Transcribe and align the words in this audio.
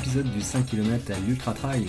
épisode 0.00 0.30
du 0.30 0.40
5 0.40 0.64
km 0.64 1.12
à 1.12 1.18
l'Ultra 1.20 1.52
Trail. 1.52 1.86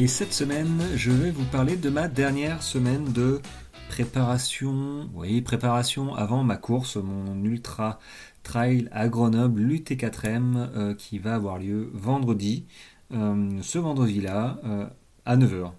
Et 0.00 0.08
cette 0.08 0.32
semaine, 0.32 0.82
je 0.96 1.12
vais 1.12 1.30
vous 1.30 1.44
parler 1.44 1.76
de 1.76 1.90
ma 1.90 2.08
dernière 2.08 2.60
semaine 2.60 3.04
de 3.12 3.40
préparation, 3.88 5.08
oui, 5.14 5.40
préparation 5.42 6.12
avant 6.16 6.42
ma 6.42 6.56
course, 6.56 6.96
mon 6.96 7.40
Ultra 7.44 8.00
Trail 8.42 8.88
à 8.90 9.06
Grenoble, 9.08 9.60
l'UT4M, 9.60 10.56
euh, 10.56 10.94
qui 10.94 11.20
va 11.20 11.36
avoir 11.36 11.58
lieu 11.58 11.88
vendredi, 11.94 12.66
euh, 13.12 13.58
ce 13.62 13.78
vendredi-là, 13.78 14.58
euh, 14.64 14.86
à 15.24 15.36
9h 15.36 15.70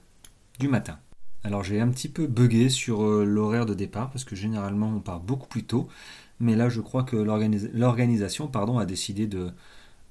du 0.59 0.69
matin. 0.69 0.99
Alors 1.43 1.65
j'ai 1.65 1.81
un 1.81 1.89
petit 1.89 2.07
peu 2.07 2.27
bugué 2.27 2.69
sur 2.69 3.03
l'horaire 3.03 3.65
de 3.65 3.73
départ, 3.73 4.09
parce 4.09 4.23
que 4.23 4.38
généralement 4.38 4.88
on 4.88 5.02
part 5.02 5.19
beaucoup 5.19 5.49
plus 5.49 5.65
tôt 5.65 5.89
mais 6.39 6.55
là 6.55 6.67
je 6.67 6.81
crois 6.81 7.03
que 7.03 7.15
l'organisation 7.15 8.49
a 8.52 8.85
décidé 8.85 9.27
de, 9.27 9.52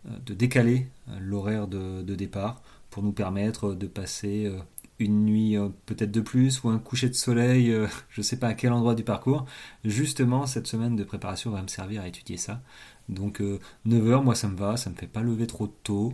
euh, 0.07 0.35
décaler 0.35 0.89
euh, 1.09 1.19
l'horaire 1.21 1.69
de, 1.69 2.03
départ 2.03 2.63
pour 2.91 3.03
nous 3.03 3.13
permettre 3.13 3.75
de 3.75 3.87
passer 3.87 4.47
euh, 4.47 4.59
une 4.99 5.25
nuit 5.25 5.57
peut-être 5.87 6.11
de 6.11 6.21
plus 6.21 6.63
ou 6.63 6.69
un 6.69 6.79
coucher 6.79 7.09
de 7.09 7.15
soleil, 7.15 7.75
je 8.11 8.21
ne 8.21 8.23
sais 8.23 8.39
pas 8.39 8.49
à 8.49 8.55
quel 8.55 8.73
endroit 8.73 8.95
du 8.95 9.05
parcours. 9.05 9.47
Justement, 9.85 10.47
cette 10.47 10.67
semaine 10.67 10.97
de 10.97 11.05
préparation 11.05 11.51
va 11.51 11.63
me 11.63 11.69
servir 11.69 12.03
à 12.03 12.09
étudier 12.09 12.37
ça. 12.37 12.61
Donc 13.09 13.43
9h, 13.87 14.23
moi 14.23 14.37
ça 14.37 14.47
me 14.49 14.57
va, 14.57 14.77
ça 14.77 14.91
me 14.91 14.95
fait 14.95 15.09
pas 15.09 15.23
lever 15.23 15.49
trop 15.49 15.67
tôt. 15.67 16.13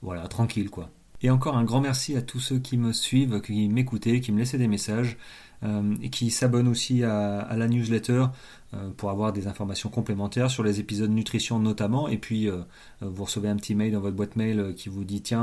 Voilà, 0.00 0.26
tranquille 0.28 0.70
quoi. 0.70 0.90
Et 1.20 1.30
encore 1.30 1.56
un 1.56 1.64
grand 1.64 1.80
merci 1.80 2.16
à 2.16 2.22
tous 2.22 2.40
ceux 2.40 2.58
qui 2.58 2.78
me 2.78 2.92
suivent, 2.92 3.40
qui 3.42 3.68
m'écoutaient, 3.68 4.20
qui 4.20 4.32
me 4.32 4.38
laissaient 4.38 4.58
des 4.58 4.68
messages. 4.68 5.18
Euh, 5.64 5.94
et 6.02 6.10
qui 6.10 6.30
s'abonne 6.30 6.66
aussi 6.66 7.04
à, 7.04 7.54
la 7.56 7.68
newsletter 7.68 8.26
euh, 8.74 8.90
pour 8.96 9.10
avoir 9.10 9.32
des 9.32 9.46
informations 9.46 9.90
complémentaires 9.90 10.50
sur 10.50 10.64
les 10.64 10.80
épisodes 10.80 11.10
nutrition 11.10 11.60
notamment. 11.60 12.08
Et 12.08 12.18
puis 12.18 12.48
euh, 12.48 12.62
vous 13.00 13.24
recevez 13.24 13.48
un 13.48 13.54
petit 13.54 13.76
mail 13.76 13.92
dans 13.92 14.00
votre 14.00 14.16
boîte 14.16 14.34
mail 14.34 14.74
qui 14.74 14.88
vous 14.88 15.04
dit 15.04 15.22
tiens, 15.22 15.40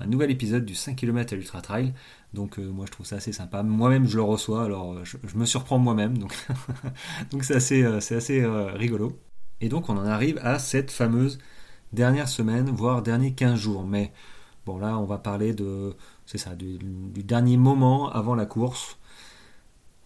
un 0.00 0.06
nouvel 0.06 0.30
épisode 0.30 0.64
du 0.64 0.74
5 0.74 0.96
km 0.96 1.34
à 1.34 1.36
l'Ultra 1.36 1.60
Trail. 1.60 1.92
Donc 2.32 2.56
moi 2.56 2.86
je 2.86 2.92
trouve 2.92 3.04
ça 3.04 3.16
assez 3.16 3.32
sympa. 3.32 3.62
Moi-même 3.62 4.06
je 4.06 4.16
le 4.16 4.22
reçois, 4.22 4.64
alors 4.64 5.04
je, 5.04 5.18
me 5.34 5.44
surprends 5.44 5.78
moi-même. 5.78 6.16
Donc 6.16 6.34
donc 7.30 7.44
c'est 7.44 7.56
assez, 7.56 7.84
c'est 8.00 8.16
assez 8.16 8.46
rigolo. 8.74 9.18
Et 9.60 9.68
donc 9.68 9.90
on 9.90 9.98
en 9.98 10.06
arrive 10.06 10.38
à 10.42 10.58
cette 10.58 10.90
fameuse 10.90 11.38
dernière 11.92 12.28
semaine, 12.28 12.70
voire 12.70 13.02
dernier 13.02 13.34
15 13.34 13.58
jours. 13.58 13.84
Mais 13.84 14.12
bon 14.64 14.78
là 14.78 14.96
on 14.98 15.04
va 15.04 15.18
parler 15.18 15.52
de 15.52 15.94
ça, 16.24 16.54
du, 16.54 16.78
dernier 17.22 17.58
moment 17.58 18.10
avant 18.10 18.34
la 18.34 18.46
course. 18.46 18.96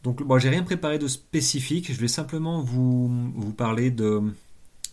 Donc, 0.06 0.22
bon, 0.22 0.38
j'ai 0.38 0.50
rien 0.50 0.62
préparé 0.62 1.00
de 1.00 1.08
spécifique. 1.08 1.92
Je 1.92 2.00
vais 2.00 2.06
simplement 2.06 2.62
vous, 2.62 3.08
vous 3.34 3.52
parler 3.52 3.90
de, 3.90 4.22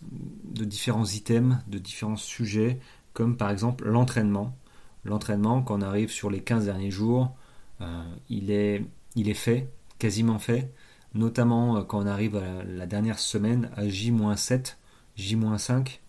de 0.01 0.65
différents 0.65 1.05
items, 1.05 1.57
de 1.67 1.77
différents 1.77 2.15
sujets, 2.15 2.79
comme 3.13 3.37
par 3.37 3.51
exemple 3.51 3.87
l'entraînement. 3.87 4.57
L'entraînement, 5.05 5.61
quand 5.61 5.77
on 5.77 5.81
arrive 5.83 6.09
sur 6.09 6.31
les 6.31 6.41
15 6.41 6.65
derniers 6.65 6.89
jours, 6.89 7.35
euh, 7.81 8.03
il, 8.27 8.49
est, 8.49 8.83
il 9.15 9.29
est 9.29 9.35
fait, 9.35 9.69
quasiment 9.99 10.39
fait, 10.39 10.71
notamment 11.13 11.77
euh, 11.77 11.83
quand 11.83 12.01
on 12.01 12.07
arrive 12.07 12.37
à 12.37 12.63
la, 12.63 12.87
dernière 12.87 13.19
semaine, 13.19 13.69
à 13.75 13.87
J-7, 13.87 14.77
J-5. 15.15 15.99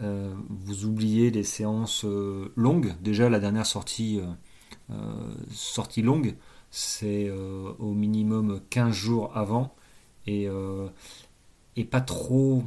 Euh, 0.00 0.32
vous 0.48 0.86
oubliez 0.86 1.30
les 1.30 1.44
séances 1.44 2.06
longues. 2.56 2.94
Déjà, 3.02 3.28
la 3.28 3.40
dernière 3.40 3.66
sortie, 3.66 4.22
sortie 5.52 6.00
longue, 6.00 6.34
c'est 6.70 7.28
euh, 7.28 7.72
au 7.78 7.92
minimum 7.92 8.60
15 8.70 8.92
jours 8.92 9.36
avant 9.36 9.74
et, 10.26 10.48
euh, 10.48 10.88
et 11.76 11.84
pas 11.84 12.00
trop 12.00 12.64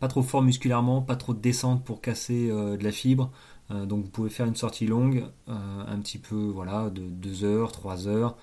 pas 0.00 0.08
trop 0.08 0.22
fort 0.22 0.42
musculairement, 0.42 1.00
pas 1.00 1.16
trop 1.16 1.32
de 1.32 1.40
descente 1.40 1.82
pour 1.82 2.02
casser 2.02 2.50
euh, 2.50 2.76
de 2.76 2.84
la 2.84 2.92
fibre. 2.92 3.30
donc 3.70 4.04
vous 4.04 4.10
pouvez 4.10 4.30
faire 4.30 4.46
une 4.46 4.56
sortie 4.56 4.86
longue, 4.86 5.24
un 5.46 5.98
petit 6.00 6.18
peu 6.18 6.36
voilà, 6.36 6.90
de 6.90 7.02
2 7.02 7.44
heures, 7.44 7.72
3 7.72 8.06
heures, 8.08 8.36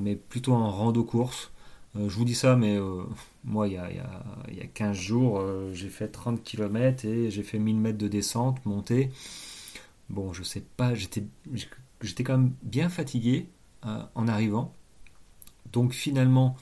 mais 0.00 0.16
plutôt 0.16 0.54
en 0.54 0.70
rando 0.70 1.04
course. 1.04 1.50
je 1.94 2.14
vous 2.14 2.24
dis 2.24 2.34
ça, 2.34 2.56
mais 2.56 2.76
moi 3.44 3.68
il 3.68 3.74
y, 3.74 3.78
a, 3.78 3.90
il, 4.48 4.56
y 4.56 4.60
a, 4.60 4.66
15 4.66 4.96
jours, 4.96 5.42
j'ai 5.72 5.88
fait 5.88 6.08
30 6.08 6.42
km 6.42 7.04
et 7.04 7.30
j'ai 7.30 7.42
fait 7.44 7.58
1000 7.58 7.76
mètres 7.76 7.98
de 7.98 8.08
descente, 8.08 8.64
montée. 8.66 9.10
Bon, 10.10 10.32
je 10.32 10.42
sais 10.42 10.64
pas, 10.76 10.94
j'étais 10.94 12.24
quand 12.24 12.38
même 12.38 12.52
bien 12.62 12.88
fatigué, 12.88 13.48
en 14.14 14.28
arrivant. 14.28 14.74
Donc 15.72 15.92
finalement, 15.92 16.56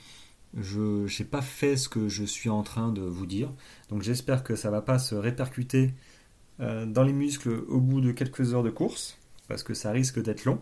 je 0.57 1.07
n'ai 1.07 1.29
pas 1.29 1.43
fait 1.43 1.77
ce 1.77 1.89
que 1.89 2.09
je 2.09 2.25
suis 2.25 2.51
en 2.51 2.63
train 2.63 2.93
de 2.93 3.03
vous 3.03 3.27
dire. 3.27 3.53
Donc 3.91 4.03
j'espère 4.03 4.45
que 4.45 4.57
ça 4.57 4.69
ne 4.69 4.75
va 4.75 4.83
pas 4.83 4.99
se 4.99 5.15
répercuter 5.15 5.95
euh, 6.61 6.87
dans 6.87 7.03
les 7.03 7.13
muscles 7.13 7.65
au 7.69 7.81
bout 7.81 8.01
de 8.01 8.13
quelques 8.13 8.55
heures 8.55 8.63
de 8.63 8.71
course, 8.71 9.19
parce 9.49 9.63
que 9.63 9.75
ça 9.75 9.91
risque 9.91 10.23
d'être 10.23 10.45
long. 10.45 10.61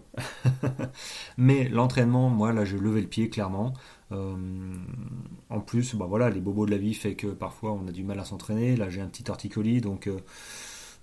Mais 1.36 1.68
l'entraînement, 1.68 2.30
moi 2.30 2.52
là, 2.52 2.64
j'ai 2.64 2.78
levé 2.78 3.02
le 3.02 3.08
pied 3.08 3.28
clairement. 3.28 3.74
Euh, 4.12 4.36
en 5.50 5.60
plus, 5.60 5.94
bah, 5.94 6.06
voilà, 6.08 6.30
les 6.30 6.40
bobos 6.40 6.66
de 6.66 6.70
la 6.70 6.78
vie 6.78 6.94
fait 6.94 7.14
que 7.14 7.28
parfois 7.28 7.72
on 7.72 7.86
a 7.86 7.92
du 7.92 8.04
mal 8.04 8.18
à 8.18 8.24
s'entraîner. 8.24 8.76
Là, 8.76 8.88
j'ai 8.88 9.00
un 9.00 9.08
petit 9.08 9.24
torticolis, 9.24 9.82
donc 9.82 10.08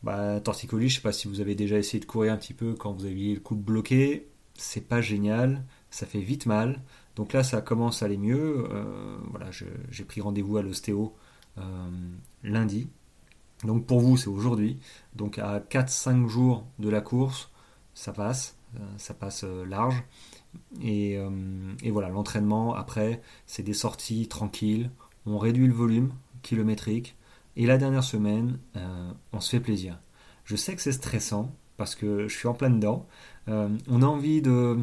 bah, 0.01 0.39
torticolis, 0.39 0.89
je 0.89 0.95
ne 0.95 0.97
sais 0.97 1.03
pas 1.03 1.11
si 1.11 1.27
vous 1.27 1.41
avez 1.41 1.53
déjà 1.55 1.77
essayé 1.77 1.99
de 1.99 2.05
courir 2.05 2.33
un 2.33 2.37
petit 2.37 2.53
peu 2.53 2.73
quand 2.73 2.93
vous 2.93 3.05
aviez 3.05 3.35
le 3.35 3.39
coude 3.39 3.61
bloqué 3.61 4.28
c'est 4.59 4.87
pas 4.87 5.01
génial, 5.01 5.63
ça 5.89 6.05
fait 6.05 6.21
vite 6.21 6.45
mal. 6.45 6.81
Donc 7.15 7.33
là, 7.33 7.43
ça 7.43 7.61
commence 7.61 8.01
à 8.01 8.05
aller 8.05 8.17
mieux. 8.17 8.67
Euh, 8.71 9.17
voilà, 9.29 9.49
j'ai 9.51 10.03
pris 10.05 10.21
rendez-vous 10.21 10.57
à 10.57 10.61
l'ostéo 10.61 11.15
euh, 11.57 11.89
lundi. 12.43 12.89
Donc 13.63 13.85
pour 13.85 13.99
vous, 13.99 14.17
c'est 14.17 14.27
aujourd'hui. 14.27 14.79
Donc 15.15 15.37
à 15.37 15.59
4-5 15.59 16.27
jours 16.27 16.65
de 16.79 16.89
la 16.89 17.01
course, 17.01 17.51
ça 17.93 18.13
passe, 18.13 18.57
euh, 18.75 18.79
ça 18.97 19.13
passe 19.13 19.43
large. 19.43 20.03
Et, 20.81 21.19
et 21.83 21.91
voilà, 21.91 22.09
l'entraînement, 22.09 22.73
après, 22.73 23.21
c'est 23.45 23.61
des 23.61 23.75
sorties 23.75 24.27
tranquilles. 24.27 24.89
On 25.27 25.37
réduit 25.37 25.67
le 25.67 25.73
volume 25.73 26.11
kilométrique. 26.41 27.15
Et 27.55 27.67
la 27.67 27.77
dernière 27.77 28.03
semaine, 28.03 28.57
on 29.31 29.41
se 29.41 29.51
fait 29.51 29.59
plaisir. 29.59 29.99
Je 30.45 30.55
sais 30.55 30.75
que 30.75 30.81
c'est 30.81 30.91
stressant 30.91 31.53
parce 31.79 31.95
que 31.95 32.28
je 32.28 32.38
suis 32.38 32.47
en 32.47 32.53
plein 32.53 32.69
dedans. 32.69 33.07
Euh, 33.47 33.69
on 33.88 34.03
a 34.03 34.06
envie 34.06 34.41
de, 34.44 34.78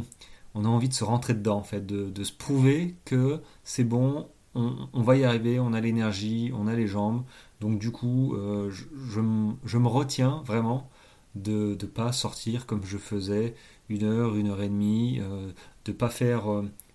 on 0.55 0.65
a 0.65 0.69
envie 0.69 0.89
de 0.89 0.95
se 0.95 1.05
rentrer 1.05 1.35
dedans 1.35 1.59
en 1.59 1.63
fait, 1.63 1.87
de, 1.87 2.25
se 2.25 2.33
prouver 2.33 2.97
que 3.05 3.41
c'est 3.63 3.85
bon, 3.85 4.29
on, 4.55 5.03
va 5.03 5.17
y 5.17 5.25
arriver, 5.25 5.61
on 5.61 5.75
a 5.75 5.81
l'énergie, 5.81 6.51
on 6.57 6.67
a 6.67 6.75
les 6.75 6.87
jambes. 6.87 7.23
Donc 7.61 7.79
du 7.79 7.93
coup, 7.93 8.35
euh, 8.35 8.71
je, 8.71 9.21
me 9.21 9.89
retiens 9.89 10.43
vraiment 10.47 10.89
de 11.35 11.77
ne 11.81 11.87
pas 11.87 12.13
sortir 12.13 12.65
comme 12.65 12.83
je 12.85 12.97
faisais 12.97 13.55
une 13.91 14.05
heure, 14.05 14.35
une 14.35 14.49
heure 14.49 14.63
et 14.63 14.69
demie, 14.69 15.19
euh, 15.21 15.53
de 15.85 15.93
pas 15.93 16.09
faire 16.09 16.45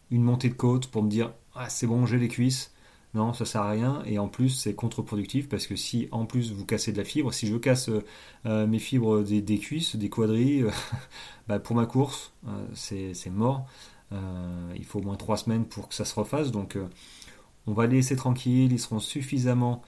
une 0.10 0.24
montée 0.24 0.50
de 0.50 0.56
côte 0.56 0.88
pour 0.88 1.04
me 1.04 1.10
dire 1.10 1.32
ah 1.54 1.70
c'est 1.70 1.86
bon 1.86 2.08
j'ai 2.08 2.18
les 2.18 2.28
cuisses 2.28 2.74
non, 3.14 3.34
ça 3.34 3.44
sert 3.44 3.62
à 3.62 3.70
rien 3.70 4.02
et 4.06 4.20
en 4.20 4.30
plus 4.30 4.50
c'est 4.50 4.74
contre-productif 4.74 5.50
parce 5.50 5.68
que 5.68 5.76
si 5.76 6.08
en 6.12 6.26
plus 6.26 6.54
vous 6.54 6.66
cassez 6.66 6.94
de 6.94 6.98
la 6.98 7.04
fibre, 7.04 7.34
si 7.34 7.46
je 7.46 7.58
casse 7.58 7.90
euh, 8.46 8.68
mes 8.68 8.80
fibres 8.80 9.22
des, 9.22 9.60
cuisses, 9.60 9.98
des 9.98 10.10
quadrilles, 10.10 10.68
bah, 11.48 11.60
pour 11.60 11.76
ma 11.76 11.86
course 11.86 12.34
euh, 12.48 12.68
c'est 12.74 13.30
mort. 13.30 13.66
Euh, 14.14 14.74
il 14.76 14.86
faut 14.86 15.00
au 15.00 15.04
moins 15.04 15.16
trois 15.16 15.38
semaines 15.38 15.66
pour 15.66 15.90
que 15.90 15.96
ça 15.96 16.06
se 16.06 16.16
refasse 16.16 16.52
donc 16.52 16.78
on 17.68 17.74
va 17.74 17.86
les 17.86 17.98
laisser 17.98 18.16
tranquilles, 18.16 18.72
ils 18.72 18.80
seront 18.80 19.00
suffisamment 19.00 19.82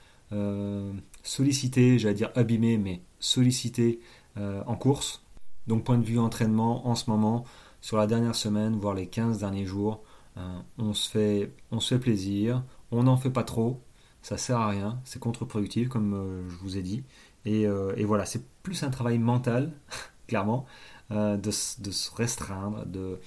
sollicités, 1.22 2.00
j'allais 2.00 2.16
dire 2.16 2.32
abîmés, 2.34 2.78
mais 2.78 3.02
sollicités 3.20 4.00
en 4.36 4.76
course. 4.76 5.24
Donc 5.68 5.84
point 5.84 5.98
de 5.98 6.04
vue 6.04 6.18
entraînement 6.18 6.88
en 6.88 6.96
ce 6.96 7.10
moment, 7.10 7.46
sur 7.82 7.98
la 7.98 8.08
dernière 8.08 8.34
semaine, 8.34 8.76
voire 8.76 8.96
les 8.96 9.08
15 9.08 9.40
derniers 9.40 9.66
jours, 9.66 10.02
on, 10.78 10.94
se 10.94 11.10
fait, 11.10 11.52
on 11.72 11.80
se 11.80 11.94
fait 11.96 12.00
plaisir, 12.00 12.64
on 12.94 13.04
n'en 13.04 13.18
fait 13.18 13.30
pas 13.30 13.44
trop, 13.44 13.82
ça 14.22 14.38
sert 14.38 14.58
à 14.58 14.70
rien, 14.70 15.00
c'est 15.04 15.20
contre-productif 15.20 15.90
comme 15.90 16.14
euh, 16.14 16.50
je 16.50 16.56
vous 16.58 16.78
ai 16.78 16.82
dit. 16.82 17.04
Euh, 17.46 17.94
et, 17.98 18.06
voilà, 18.06 18.26
c'est 18.26 18.46
plus 18.64 18.84
un 18.84 18.90
travail 18.90 19.20
mental, 19.20 19.74
clairement, 20.28 20.66
euh, 21.12 21.36
de, 21.38 21.52
se 21.52 22.16
restreindre, 22.16 22.86
de, 22.86 23.20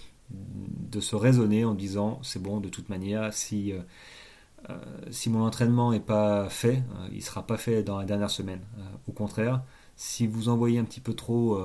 se 1.00 1.16
raisonner 1.16 1.64
en 1.64 1.74
disant 1.74 2.18
c'est 2.22 2.42
bon, 2.42 2.60
de 2.60 2.68
toute 2.68 2.88
manière, 2.88 3.32
si, 3.34 3.74
si 5.10 5.28
mon 5.30 5.44
entraînement 5.44 5.92
n'est 5.92 6.00
pas 6.00 6.48
fait, 6.48 6.82
il 7.10 7.18
ne 7.18 7.20
sera 7.20 7.46
pas 7.46 7.58
fait 7.58 7.82
dans 7.82 7.98
la 7.98 8.04
dernière 8.06 8.30
semaine. 8.30 8.60
au 9.06 9.12
contraire, 9.12 9.62
si 9.96 10.26
vous 10.26 10.48
envoyez 10.48 10.78
un 10.78 10.84
petit 10.84 11.00
peu 11.00 11.12
trop 11.12 11.60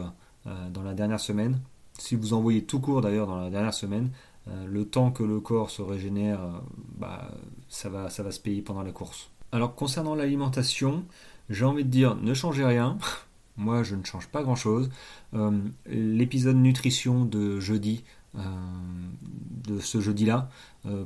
dans 0.45 0.83
la 0.83 0.93
dernière 0.93 1.21
semaine, 1.21 1.61
si 1.97 2.15
vous 2.15 2.33
envoyez 2.33 2.65
tout 2.65 2.79
court 2.81 3.01
d'ailleurs 3.01 3.27
dans 3.27 3.39
la 3.39 3.49
dernière 3.49 3.73
semaine, 3.73 4.11
le 4.47 4.85
temps 4.85 5.11
que 5.11 5.23
le 5.23 5.39
corps 5.39 5.69
se 5.69 5.81
régénère, 5.81 6.41
euh, 6.41 6.51
bah, 6.97 7.31
ça, 7.69 7.89
va, 7.89 8.09
ça 8.09 8.23
va 8.23 8.31
se 8.31 8.39
payer 8.39 8.61
pendant 8.61 8.83
la 8.83 8.91
course. 8.91 9.29
Alors 9.51 9.75
concernant 9.75 10.15
l'alimentation, 10.15 11.03
j'ai 11.49 11.65
envie 11.65 11.83
de 11.83 11.89
dire 11.89 12.15
ne 12.15 12.33
changez 12.33 12.65
rien. 12.65 12.97
Moi, 13.57 13.83
je 13.83 13.95
ne 13.95 14.03
change 14.03 14.27
pas 14.27 14.43
grand-chose. 14.43 14.89
Euh, 15.33 15.59
l'épisode 15.85 16.55
nutrition 16.55 17.25
de 17.25 17.59
jeudi, 17.59 18.03
de 18.33 19.79
ce 19.79 19.99
jeudi-là, 19.99 20.49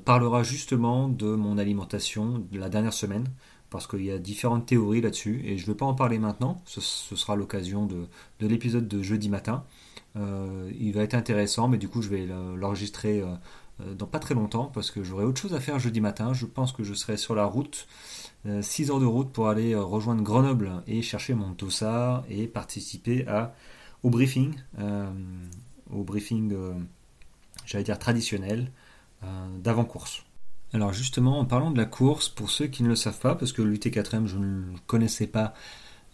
parlera 0.06 0.44
justement 0.44 1.10
de 1.10 1.26
mon 1.26 1.58
alimentation 1.58 2.46
de 2.52 2.60
la 2.60 2.70
dernière 2.70 2.94
semaine 2.94 3.26
parce 3.76 3.88
qu'il 3.88 4.06
y 4.06 4.12
a 4.12 4.18
différentes 4.18 4.66
théories 4.66 5.02
là-dessus, 5.02 5.42
et 5.44 5.58
je 5.58 5.64
ne 5.64 5.74
vais 5.74 5.78
pas 5.78 5.86
en 5.86 5.94
parler 5.94 6.18
maintenant, 6.18 6.62
ce, 6.66 6.80
sera 6.80 7.36
l'occasion 7.36 7.86
de, 7.86 8.08
l'épisode 8.40 8.88
de 8.88 9.02
jeudi 9.02 9.28
matin. 9.28 9.66
Euh, 10.16 10.72
il 10.80 10.94
va 10.94 11.02
être 11.02 11.14
intéressant, 11.14 11.68
mais 11.68 11.78
du 11.78 11.90
coup 11.90 12.02
je 12.02 12.10
vais 12.10 12.26
l'enregistrer 12.26 13.24
dans 13.80 14.08
pas 14.08 14.20
très 14.20 14.34
longtemps, 14.34 14.66
parce 14.74 14.92
que 14.92 15.04
j'aurai 15.04 15.26
autre 15.26 15.42
chose 15.42 15.54
à 15.54 15.60
faire 15.60 15.80
jeudi 15.80 16.02
matin. 16.02 16.34
Je 16.34 16.46
pense 16.46 16.72
que 16.72 16.84
je 16.84 16.94
serai 16.94 17.18
sur 17.18 17.36
la 17.36 17.46
route, 17.46 17.88
6 18.62 18.92
heures 18.92 19.00
de 19.00 19.06
route 19.06 19.32
pour 19.32 19.50
aller 19.50 19.76
rejoindre 19.76 20.24
Grenoble 20.24 20.84
et 20.88 21.02
chercher 21.02 21.34
mon 21.34 21.50
dossard 21.52 22.24
et 22.30 22.48
participer 22.48 23.28
à, 23.28 23.54
au 24.04 24.10
briefing, 24.10 24.56
au 25.92 26.04
briefing, 26.04 26.56
j'allais 27.66 27.84
dire 27.84 28.00
traditionnel, 28.00 28.72
d'avant-course. 29.60 30.24
Alors 30.74 30.94
justement, 30.94 31.40
en 31.40 31.46
parlant 31.46 31.72
de 31.72 31.78
la 31.78 31.86
course, 31.86 32.30
pour 32.30 32.50
ceux 32.50 32.68
qui 32.68 32.84
ne 32.84 32.90
le 32.90 32.96
savent 32.96 33.20
pas, 33.20 33.36
parce 33.36 33.54
que 33.54 33.62
l'UT4M, 33.62 34.28
je 34.28 34.38
ne 34.38 34.46
le 34.46 34.80
connaissais 34.88 35.28
pas 35.28 35.54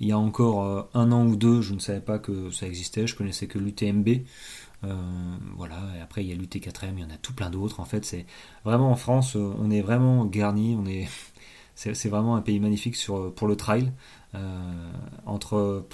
il 0.01 0.07
y 0.07 0.11
a 0.11 0.17
encore 0.17 0.63
euh, 0.63 0.81
un 0.95 1.11
an 1.11 1.25
ou 1.25 1.35
deux, 1.35 1.61
je 1.61 1.73
ne 1.75 1.79
savais 1.79 2.01
pas 2.01 2.17
que 2.17 2.49
ça 2.49 2.65
existait, 2.65 3.05
je 3.05 3.15
connaissais 3.15 3.45
que 3.47 3.59
l'UTMB. 3.59 4.09
Euh, 4.83 4.95
voilà, 5.55 5.77
et 5.95 6.01
après 6.01 6.23
il 6.25 6.29
y 6.29 6.33
a 6.33 6.35
l'UT4M, 6.35 6.93
il 6.97 7.01
y 7.01 7.05
en 7.05 7.11
a 7.11 7.17
tout 7.21 7.33
plein 7.33 7.51
d'autres. 7.51 7.79
En 7.79 7.85
fait, 7.85 8.03
c'est 8.03 8.25
vraiment 8.65 8.91
en 8.91 8.95
France, 8.95 9.35
euh, 9.35 9.53
on 9.59 9.69
est 9.69 9.81
vraiment 9.81 10.25
garni, 10.25 10.75
on 10.75 10.87
est, 10.87 11.07
c'est 11.75 12.09
vraiment 12.09 12.35
un 12.35 12.41
pays 12.41 12.59
magnifique 12.59 12.97
pour 13.35 13.47
le 13.47 13.55
trail. 13.55 13.91
entre, 15.25 15.85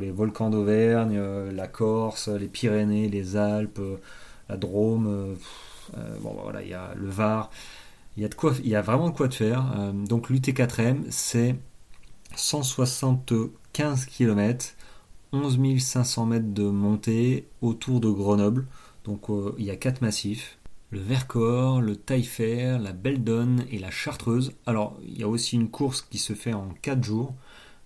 les 0.00 0.10
volcans 0.10 0.50
d'Auvergne, 0.50 1.20
la 1.52 1.68
Corse, 1.68 2.28
les 2.28 2.48
Pyrénées, 2.48 3.08
les 3.08 3.36
Alpes, 3.36 3.80
la 4.48 4.56
Drôme, 4.56 5.36
bon 6.20 6.36
voilà, 6.42 6.62
il 6.62 6.68
y 6.68 6.74
a 6.74 6.94
le 6.96 7.08
Var. 7.08 7.50
Il 8.16 8.22
y 8.22 8.74
a, 8.74 8.82
vraiment 8.82 9.10
de 9.10 9.14
quoi 9.14 9.28
de 9.28 9.34
faire. 9.34 9.64
Donc 10.08 10.30
l'UT4M, 10.30 11.04
c'est 11.10 11.56
175 12.34 14.06
km, 14.06 14.74
11 15.32 15.78
500 15.78 16.26
mètres 16.26 16.52
de 16.52 16.64
montée 16.64 17.48
autour 17.62 18.00
de 18.00 18.10
Grenoble. 18.10 18.66
Donc 19.04 19.30
euh, 19.30 19.54
il 19.58 19.64
y 19.64 19.70
a 19.70 19.76
quatre 19.76 20.02
massifs. 20.02 20.58
Le 20.90 21.00
Vercors, 21.00 21.80
le 21.80 21.96
Taillefer, 21.96 22.78
la 22.80 22.92
Beldonne 22.92 23.64
et 23.70 23.78
la 23.78 23.90
Chartreuse. 23.90 24.52
Alors 24.66 24.98
il 25.02 25.18
y 25.18 25.22
a 25.22 25.28
aussi 25.28 25.56
une 25.56 25.70
course 25.70 26.02
qui 26.02 26.18
se 26.18 26.32
fait 26.32 26.54
en 26.54 26.70
4 26.82 27.02
jours. 27.02 27.34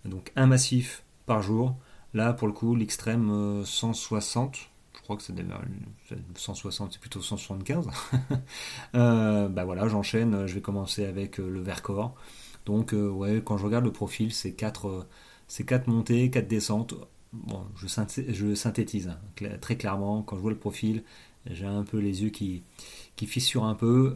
Donc 0.04 0.32
un 0.36 0.46
massif 0.46 1.02
par 1.26 1.42
jour. 1.42 1.74
Là 2.14 2.32
pour 2.32 2.46
le 2.46 2.52
coup 2.52 2.74
l'extrême 2.74 3.64
160 3.64 4.56
euh, 4.56 4.70
crois 5.10 5.16
que 5.16 5.22
c'est 5.24 5.34
160, 6.36 6.92
c'est 6.92 7.00
plutôt 7.00 7.20
175. 7.20 7.88
euh, 8.94 9.48
bah 9.48 9.64
voilà, 9.64 9.88
j'enchaîne, 9.88 10.46
je 10.46 10.54
vais 10.54 10.60
commencer 10.60 11.04
avec 11.04 11.40
euh, 11.40 11.48
le 11.48 11.60
Vercors. 11.60 12.14
Donc 12.66 12.92
euh, 12.94 13.08
ouais, 13.08 13.42
quand 13.44 13.56
je 13.56 13.64
regarde 13.64 13.84
le 13.84 13.92
profil, 13.92 14.32
c'est 14.32 14.52
4 14.52 14.86
euh, 14.88 15.64
quatre 15.64 15.88
montées, 15.88 16.30
4 16.30 16.48
descentes. 16.48 16.94
Bon, 17.32 17.64
je, 17.76 17.86
synthétise 18.54 19.08
hein, 19.08 19.18
très 19.60 19.76
clairement, 19.76 20.22
quand 20.22 20.36
je 20.36 20.40
vois 20.42 20.50
le 20.50 20.58
profil, 20.58 21.04
j'ai 21.46 21.66
un 21.66 21.84
peu 21.84 21.98
les 21.98 22.22
yeux 22.24 22.30
qui, 22.30 22.64
qui 23.14 23.26
fissurent 23.26 23.64
un 23.64 23.76
peu, 23.76 24.14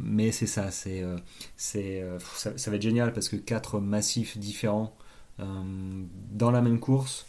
mais 0.00 0.30
c'est 0.30 0.46
ça, 0.46 0.70
ça, 0.70 0.90
va 2.70 2.76
être 2.76 2.82
génial 2.82 3.12
parce 3.12 3.28
que 3.28 3.34
4 3.34 3.80
massifs 3.80 4.38
différents 4.38 4.94
dans 5.38 6.52
la 6.52 6.62
même 6.62 6.78
course, 6.78 7.26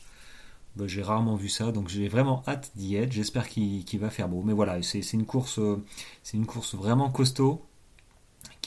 bah, 0.75 0.85
j'ai 0.87 1.01
rarement 1.01 1.35
vu 1.35 1.49
ça, 1.49 1.71
donc 1.71 1.89
j'ai 1.89 2.07
vraiment 2.07 2.43
hâte 2.47 2.71
d'y 2.75 2.95
être. 2.95 3.11
J'espère 3.11 3.49
qu'il 3.49 3.99
va 3.99 4.09
faire 4.09 4.29
beau. 4.29 4.41
Mais 4.43 4.53
voilà, 4.53 4.77
une 4.77 4.83
euh, 4.83 5.77
c'est 6.23 6.37
une 6.37 6.45
course 6.45 6.75
vraiment 6.75 7.09
costaud 7.09 7.65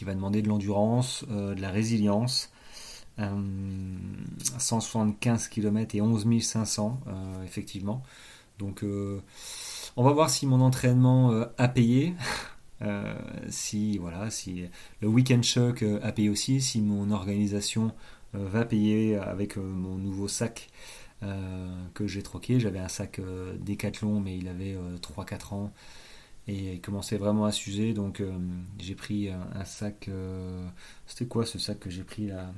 va 0.05 0.15
demander 0.15 0.43
de 0.43 0.49
l'endurance, 0.49 1.25
euh, 1.31 1.55
de 1.55 1.61
la 1.61 1.71
résilience. 1.71 2.51
175 4.59 5.47
km 5.47 5.95
et 5.95 6.01
11 6.01 6.43
500 6.43 6.99
euh, 7.07 7.45
effectivement. 7.45 8.03
Donc 8.59 8.85
on 9.97 10.03
va 10.03 10.11
voir 10.11 10.31
si 10.31 10.49
mon 10.49 10.61
entraînement 10.61 11.31
a 11.57 11.69
payé. 11.69 12.15
si 13.49 13.99
voilà, 13.99 14.31
si 14.31 14.65
le 15.01 15.07
weekend 15.07 15.45
shock 15.45 15.85
a 16.03 16.11
payé 16.11 16.29
aussi, 16.29 16.61
si 16.61 16.81
mon 16.81 17.13
organisation 17.13 17.93
va 18.33 18.65
payer 18.65 19.17
avec 19.17 19.57
mon 19.59 19.95
nouveau 19.95 20.27
sac 20.27 20.71
euh, 21.25 21.69
que 21.95 22.07
j'ai 22.07 22.23
troqué. 22.23 22.61
J'avais 22.61 22.81
un 22.81 22.89
sac 22.89 23.19
euh, 23.19 23.57
Décathlon, 23.59 24.21
mais 24.21 24.37
il 24.37 24.49
avait 24.49 24.77
3-4 25.01 25.33
euh, 25.55 25.55
ans 25.55 25.73
et 26.47 26.75
il 26.75 26.81
commençait 26.81 27.17
vraiment 27.17 27.45
à 27.45 27.53
s'user. 27.53 27.95
Donc 27.95 28.23
j'ai 28.79 28.95
pris 28.95 29.29
un, 29.31 29.65
sac. 29.65 30.11
C'était 31.07 31.27
quoi 31.27 31.47
ce 31.47 31.59
sac 31.59 31.79
que 31.81 31.91
j'ai 31.91 32.05
pris 32.05 32.31
à 32.31 32.53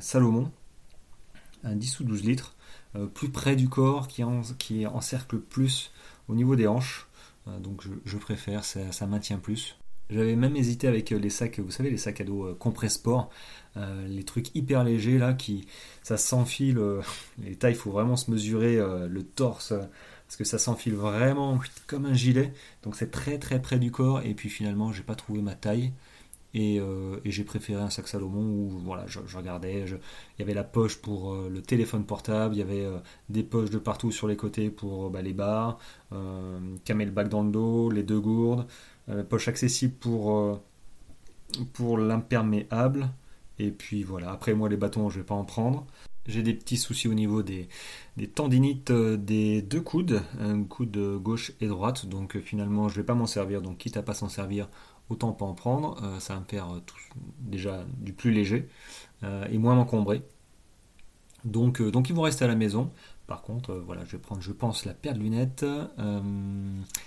Salomon 0.00 0.50
Un 1.64 1.76
10 1.76 2.00
ou 2.00 2.04
12 2.04 2.24
litres, 2.24 2.56
plus 3.14 3.28
près 3.30 3.56
du 3.56 3.68
corps, 3.68 4.08
qui, 4.08 4.24
en, 4.24 4.42
qui 4.58 4.86
encercle 4.86 5.38
plus 5.38 5.90
au 6.28 6.34
niveau 6.34 6.56
des 6.56 6.66
hanches. 6.66 7.06
donc 7.60 7.82
je, 8.04 8.16
préfère, 8.16 8.64
ça, 8.64 9.06
maintient 9.06 9.38
plus. 9.38 9.76
J'avais 10.08 10.36
même 10.36 10.54
hésité 10.54 10.86
avec 10.86 11.10
euh, 11.10 11.18
les 11.18 11.30
sacs, 11.30 11.58
vous 11.58 11.72
savez, 11.72 11.90
les 11.90 11.96
sacs 11.96 12.20
à 12.20 12.24
dos 12.24 12.44
euh, 12.44 12.54
Compressport, 12.54 13.28
euh, 13.76 14.06
les 14.06 14.22
trucs 14.22 14.54
hyper 14.54 14.84
légers 14.84 15.18
là, 15.18 15.34
qui 15.34 15.66
ça 16.02 16.16
s'enfile. 16.16 16.80
les 17.42 17.56
tailles, 17.56 17.72
il 17.72 17.78
faut 17.78 17.90
vraiment 17.90 18.16
se 18.16 18.30
mesurer 18.30 18.76
le 18.76 19.22
torse 19.22 19.72
parce 20.26 20.36
que 20.36 20.44
ça 20.44 20.58
s'enfile 20.58 20.94
vraiment 20.94 21.58
comme 21.86 22.06
un 22.06 22.14
gilet. 22.14 22.52
Donc 22.82 22.96
c'est 22.96 23.10
très 23.10 23.38
très 23.38 23.60
près 23.60 23.78
du 23.78 23.90
corps. 23.90 24.20
Et 24.22 24.34
puis 24.34 24.48
finalement, 24.48 24.92
j'ai 24.92 25.02
pas 25.02 25.14
trouvé 25.14 25.42
ma 25.42 25.54
taille. 25.54 25.92
Et, 26.54 26.80
j'ai 27.26 27.44
préféré 27.44 27.82
un 27.82 27.90
sac 27.90 28.08
Salomon 28.08 28.40
où 28.40 28.70
voilà, 28.82 29.04
je, 29.06 29.18
regardais, 29.36 29.84
il 29.86 30.38
y 30.38 30.42
avait 30.42 30.54
la 30.54 30.64
poche 30.64 30.96
pour 30.96 31.34
le 31.34 31.60
téléphone 31.60 32.06
portable, 32.06 32.54
il 32.54 32.58
y 32.58 32.62
avait 32.62 32.86
des 33.28 33.42
poches 33.42 33.68
de 33.68 33.76
partout 33.76 34.10
sur 34.10 34.26
les 34.26 34.36
côtés 34.36 34.70
pour 34.70 35.10
bah, 35.10 35.20
les 35.20 35.34
barres, 35.34 35.78
camelback 36.86 37.28
dans 37.28 37.42
le 37.42 37.50
dos, 37.50 37.90
les 37.90 38.04
deux 38.04 38.20
gourdes, 38.20 38.66
euh, 39.08 39.22
poche 39.22 39.46
accessible 39.48 39.94
pour, 39.94 40.36
euh, 40.36 40.60
pour 41.72 41.98
l'imperméable. 41.98 43.08
Et 43.58 43.70
puis 43.70 44.02
voilà, 44.02 44.32
après 44.32 44.54
moi 44.54 44.68
les 44.68 44.76
bâtons 44.76 45.08
je 45.10 45.20
vais 45.20 45.26
pas 45.26 45.34
en 45.34 45.44
prendre. 45.44 45.86
J'ai 46.28 46.42
des 46.42 46.54
petits 46.54 46.76
soucis 46.76 47.08
au 47.08 47.14
niveau 47.14 47.42
des, 47.42 47.68
tendinites 48.34 48.90
euh, 48.90 49.16
des 49.16 49.62
deux 49.62 49.80
coudes, 49.80 50.22
un 50.40 50.62
coude 50.64 50.98
gauche 51.22 51.52
et 51.60 51.68
droite, 51.68 52.06
donc 52.06 52.38
finalement 52.40 52.88
je 52.88 52.96
vais 52.96 53.06
pas 53.06 53.14
m'en 53.14 53.26
servir, 53.26 53.62
donc 53.62 53.78
quitte 53.78 53.96
à 53.96 54.02
pas 54.02 54.14
s'en 54.14 54.28
servir, 54.28 54.68
autant 55.08 55.32
pas 55.32 55.44
en 55.44 55.54
prendre, 55.54 56.00
ça 56.18 56.34
va 56.34 56.40
me 56.40 56.46
faire 56.46 56.68
déjà 57.38 57.84
du 58.00 58.12
plus 58.12 58.32
léger 58.32 58.68
et 59.22 59.56
moins 59.56 59.76
m'encombrer. 59.76 60.22
Donc, 61.44 61.80
donc 61.80 62.10
ils 62.10 62.14
vont 62.14 62.22
rester 62.22 62.44
à 62.44 62.48
la 62.48 62.56
maison. 62.56 62.90
Par 63.26 63.42
contre, 63.42 63.70
euh, 63.70 63.82
voilà, 63.84 64.04
je 64.04 64.12
vais 64.12 64.18
prendre, 64.18 64.40
je 64.40 64.52
pense, 64.52 64.84
la 64.84 64.94
paire 64.94 65.14
de 65.14 65.18
lunettes. 65.18 65.64
Euh, 65.64 66.20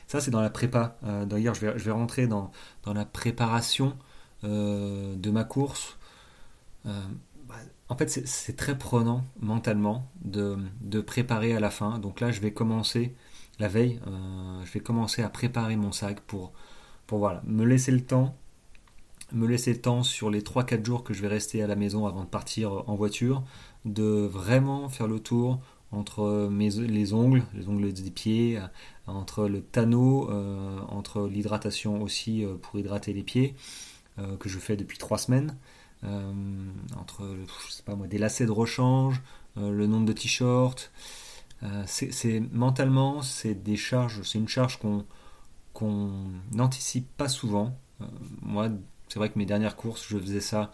ça, 0.08 0.20
c'est 0.20 0.32
dans 0.32 0.42
la 0.42 0.50
prépa. 0.50 0.98
Euh, 1.06 1.26
d'ailleurs, 1.26 1.54
je 1.54 1.66
vais, 1.66 1.78
je 1.78 1.86
vais 1.86 1.92
rentrer 1.92 2.28
dans, 2.28 2.52
dans 2.84 2.94
la 2.94 3.06
préparation 3.06 3.98
de 4.42 5.32
ma 5.32 5.44
course. 5.44 5.98
En 7.89 7.98
fait, 7.98 8.10
c'est 8.10 8.55
très 8.55 8.77
prenant 8.77 9.24
mentalement 9.39 10.12
de, 10.22 10.58
préparer 11.01 11.53
à 11.53 11.60
la 11.60 11.72
fin. 11.72 12.00
Donc 12.00 12.19
là, 12.19 12.31
je 12.31 12.39
vais 12.39 12.53
commencer 12.53 13.15
la 13.60 13.67
veille. 13.67 14.00
je 14.63 14.72
vais 14.72 14.79
commencer 14.79 15.24
à 15.24 15.29
préparer 15.29 15.75
mon 15.75 15.91
sac 15.91 16.22
pour, 16.22 16.53
pour 17.08 17.17
voilà, 17.17 17.41
me 17.46 17.65
laisser 17.65 17.91
le 17.91 18.01
temps 18.01 18.36
me 19.31 19.48
laisser 19.48 19.74
le 19.74 19.81
temps 19.81 20.01
sur 20.01 20.29
les 20.29 20.41
3-4 20.41 20.84
jours 20.84 21.03
que 21.03 21.13
je 21.13 21.22
vais 21.22 21.27
rester 21.27 21.62
à 21.62 21.67
la 21.67 21.75
maison 21.75 22.08
avant 22.08 22.24
de 22.24 22.29
partir 22.29 22.89
en 22.89 22.96
voiture, 22.96 23.43
de 23.86 24.25
vraiment 24.25 24.89
faire 24.89 25.08
le 25.08 25.19
tour, 25.19 25.60
entre 25.91 26.50
les 26.51 27.13
ongles, 27.13 27.43
les 27.53 27.67
ongles 27.67 27.91
des 27.91 28.12
pieds, 28.12 28.58
euh, 28.58 28.67
entre 29.08 29.48
le 29.48 29.62
tanneau, 29.62 30.29
euh, 30.29 30.79
entre 30.88 31.27
l'hydratation 31.27 32.01
aussi 32.03 32.46
euh, 32.46 32.55
pour 32.62 32.79
hydrater 32.79 33.13
les 33.13 33.24
pieds, 33.24 33.55
que 34.41 34.50
je 34.50 34.60
fais 34.60 34.75
depuis 34.75 34.98
trois 34.98 35.17
semaines, 35.17 35.55
entre 36.03 37.36
je 37.48 37.82
pas 37.84 37.96
moi, 37.96 38.08
des 38.08 38.18
lacets 38.18 38.46
de 38.46 38.51
rechange, 38.51 39.22
le 39.58 39.86
nombre 39.86 40.06
de 40.06 40.13
t-shirts. 40.13 40.91
c'est 41.86 42.39
mentalement, 42.51 43.22
c'est 43.22 43.56
des 43.56 43.75
charges, 43.75 44.22
c'est 44.24 44.38
une 44.38 44.48
charge 44.48 44.79
qu'on 44.79 45.06
qu'on 45.74 46.12
n'anticipe 46.51 47.08
pas 47.18 47.29
souvent. 47.29 47.77
moi, 48.41 48.70
c'est 49.08 49.20
vrai 49.20 49.29
que 49.29 49.38
mes 49.38 49.46
dernières 49.46 49.75
courses, 49.75 50.06
je 50.08 50.18
faisais 50.18 50.41
ça 50.41 50.72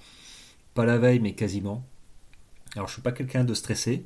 pas 0.75 0.85
la 0.85 0.97
veille, 0.97 1.19
mais 1.19 1.33
quasiment. 1.33 1.83
Alors, 2.75 2.87
je 2.87 2.93
suis 2.93 3.01
pas 3.01 3.13
quelqu'un 3.13 3.43
de 3.43 3.53
stressé, 3.53 4.05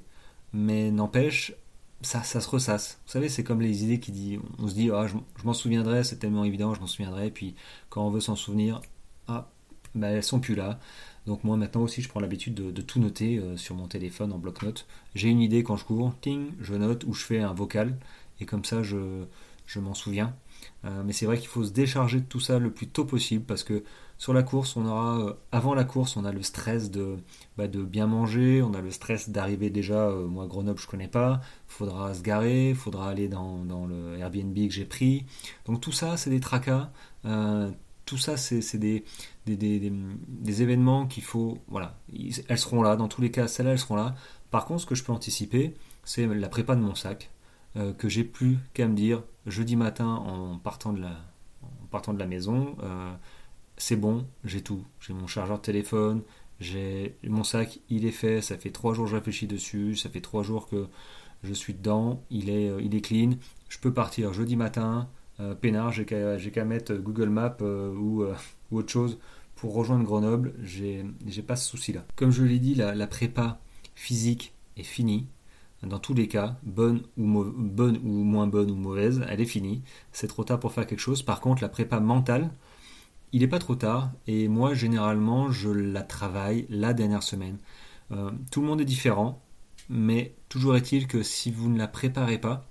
mais 0.54 0.92
n'empêche, 0.92 1.54
ça, 2.02 2.24
ça 2.24 2.40
se 2.40 2.48
ressasse. 2.48 3.00
Vous 3.06 3.12
savez, 3.12 3.28
c'est 3.28 3.44
comme 3.44 3.62
les 3.62 3.84
idées 3.84 4.00
qui 4.00 4.12
disent, 4.12 4.40
on 4.60 4.68
se 4.68 4.76
dit, 4.76 4.90
ah, 4.92 5.08
je, 5.08 5.16
m'en 5.44 5.54
souviendrai, 5.54 6.04
c'est 6.04 6.18
tellement 6.18 6.46
évident, 6.46 6.74
je 6.74 6.80
m'en 6.80 6.88
souviendrai, 6.88 7.32
puis 7.32 7.56
quand 7.90 8.06
on 8.06 8.12
veut 8.12 8.22
s'en 8.22 8.36
souvenir, 8.36 8.82
ah, 9.28 9.50
ben, 9.96 10.10
elles 10.10 10.24
sont 10.24 10.40
plus 10.40 10.56
là. 10.56 10.80
Donc 11.26 11.44
moi 11.44 11.58
maintenant 11.58 11.82
aussi, 11.82 12.02
je 12.02 12.10
prends 12.10 12.20
l'habitude 12.20 12.54
de, 12.56 12.82
tout 12.82 13.00
noter 13.00 13.38
euh, 13.38 13.58
sur 13.58 13.76
mon 13.76 13.88
téléphone 13.88 14.32
en 14.32 14.40
bloc-notes. 14.40 14.88
J'ai 15.16 15.30
une 15.30 15.42
idée 15.42 15.64
quand 15.64 15.76
je 15.76 15.86
cours, 15.86 16.14
ting, 16.22 16.52
je 16.60 16.74
note 16.76 17.04
ou 17.06 17.14
je 17.14 17.24
fais 17.24 17.40
un 17.40 17.54
vocal, 17.54 17.98
et 18.40 18.46
comme 18.46 18.66
ça, 18.66 18.84
je, 18.84 19.26
je 19.68 19.80
m'en 19.80 19.94
souviens. 19.94 20.34
Euh, 20.86 21.04
mais 21.06 21.14
c'est 21.14 21.26
vrai 21.26 21.38
qu'il 21.38 21.48
faut 21.48 21.64
se 21.64 21.72
décharger 21.72 22.20
de 22.20 22.26
tout 22.26 22.40
ça 22.40 22.60
le 22.60 22.72
plus 22.72 22.88
tôt 22.88 23.06
possible 23.06 23.46
parce 23.46 23.64
que 23.64 23.84
Sur 24.18 24.34
la 24.34 24.44
course, 24.44 24.76
on 24.76 24.86
aura 24.86 25.38
avant 25.52 25.74
la 25.74 25.86
course, 25.86 26.18
on 26.18 26.26
a 26.26 26.34
le 26.34 26.42
stress 26.44 26.92
de, 26.92 27.18
bah, 27.58 27.68
de 27.68 27.82
bien 27.84 28.06
manger, 28.08 28.62
on 28.62 28.74
a 28.74 28.82
le 28.82 28.92
stress 28.92 29.30
d'arriver 29.30 29.70
déjà. 29.70 30.10
moi, 30.10 30.46
Grenoble, 30.48 30.80
je 30.80 30.88
connais 30.88 31.08
pas. 31.08 31.42
Faudra 31.68 32.14
se 32.14 32.22
garer, 32.22 32.74
faudra 32.74 33.10
aller 33.10 33.30
dans, 33.30 33.64
dans 33.64 33.86
le 33.86 34.18
Airbnb 34.18 34.56
que 34.56 34.74
j'ai 34.74 34.86
pris. 34.86 35.26
Donc 35.66 35.80
tout 35.80 35.94
ça, 35.94 36.18
c'est 36.18 36.30
des 36.30 36.42
tracas 36.42 36.92
tout 38.10 38.18
ça, 38.18 38.38
c'est 38.38 38.78
des, 38.80 39.04
des, 39.58 40.62
événements 40.62 41.08
qu'il 41.08 41.24
faut. 41.24 41.60
Voilà, 41.68 41.98
elles 42.48 42.58
seront 42.58 42.82
là, 42.82 42.96
dans 42.96 43.08
tous 43.08 43.22
les 43.22 43.32
cas, 43.32 43.48
celles-là, 43.48 43.74
elles 43.74 43.80
seront 43.80 43.96
là. 43.96 44.16
Par 44.52 44.66
contre, 44.66 44.82
ce 44.82 44.86
que 44.86 44.96
je 44.96 45.04
peux 45.04 45.12
anticiper, 45.12 45.74
c'est 46.04 46.26
la 46.28 46.50
prépa 46.50 46.76
de 46.76 46.82
mon 46.82 46.96
sac, 46.96 47.32
euh, 47.76 47.94
que 47.94 48.10
j'ai 48.10 48.24
plus 48.24 48.58
qu'à 48.74 48.88
me 48.88 48.96
dire 48.96 49.24
jeudi 49.46 49.76
matin 49.76 50.08
en 50.08 50.58
partant 50.58 50.94
de 50.94 51.02
la, 51.02 51.12
en 51.64 51.86
partant 51.92 52.14
de 52.14 52.20
la 52.20 52.26
maison, 52.26 52.76
euh, 52.84 53.14
c'est 53.78 53.96
bon, 53.96 54.26
j'ai 54.44 54.62
tout. 54.62 54.84
J'ai 55.00 55.14
mon 55.14 55.28
chargeur 55.28 55.58
de 55.58 55.64
téléphone, 55.64 56.24
j'ai 56.60 57.16
mon 57.24 57.44
sac, 57.44 57.80
il 57.90 58.06
est 58.06 58.12
fait, 58.12 58.42
ça 58.42 58.58
fait 58.58 58.72
trois 58.72 58.94
jours 58.94 59.06
que 59.06 59.12
je 59.12 59.16
réfléchis 59.16 59.48
dessus, 59.48 59.96
ça 59.96 60.10
fait 60.10 60.22
trois 60.22 60.44
jours 60.44 60.68
que 60.68 60.88
je 61.44 61.54
suis 61.54 61.74
dedans, 61.74 62.24
il 62.30 62.50
est, 62.50 62.70
euh, 62.70 62.82
il 62.82 62.96
est 62.96 63.02
clean, 63.02 63.32
je 63.70 63.78
peux 63.80 63.94
partir 63.94 64.34
jeudi 64.34 64.56
matin, 64.56 65.08
euh, 65.40 65.56
peinard, 65.56 65.92
j'ai 65.92 66.06
qu'à 66.06 66.66
mettre 66.66 66.94
Google 66.96 67.30
Maps 67.30 67.58
euh, 67.62 67.94
euh, 67.94 68.34
ou, 68.72 68.78
autre 68.78 68.92
chose 68.92 69.20
pour 69.60 69.74
rejoindre 69.74 70.06
Grenoble. 70.06 70.54
J'ai 70.64 71.04
pas 71.46 71.56
ce 71.56 71.70
souci-là. 71.70 72.06
Comme 72.16 72.32
je 72.32 72.44
l'ai 72.44 72.60
dit, 72.60 72.76
la, 72.76 73.08
prépa 73.08 73.60
physique 73.94 74.54
est 74.78 74.84
finie. 74.84 75.28
Dans 75.84 76.00
tous 76.00 76.14
les 76.14 76.28
cas, 76.28 76.58
bonne 76.64 77.04
ou, 77.18 77.24
moins 77.24 78.48
bonne 78.48 78.72
ou 78.72 78.76
mauvaise, 78.76 79.26
elle 79.30 79.42
est 79.42 79.46
finie. 79.46 79.82
C'est 80.12 80.28
trop 80.28 80.44
tard 80.44 80.60
pour 80.60 80.72
faire 80.72 80.88
quelque 80.88 81.00
chose. 81.00 81.24
Par 81.24 81.42
contre, 81.42 81.62
la 81.62 81.70
prépa 81.70 82.00
mentale, 82.00 82.52
il 83.34 83.42
n'est 83.42 83.48
pas 83.48 83.60
trop 83.60 83.76
tard. 83.76 84.12
Et 84.28 84.48
moi, 84.48 84.74
généralement, 84.74 85.52
je 85.52 85.70
la 85.70 86.04
travaille 86.04 86.66
la 86.70 86.94
dernière 86.94 87.24
semaine. 87.24 87.58
tout 88.52 88.62
le 88.62 88.68
monde 88.68 88.82
est 88.82 88.86
différent. 88.86 89.42
Mais 89.90 90.36
toujours 90.50 90.76
est-il 90.76 91.08
que 91.08 91.24
si 91.24 91.52
vous 91.52 91.70
ne 91.70 91.78
la 91.78 91.88
préparez 91.88 92.38
pas, 92.38 92.70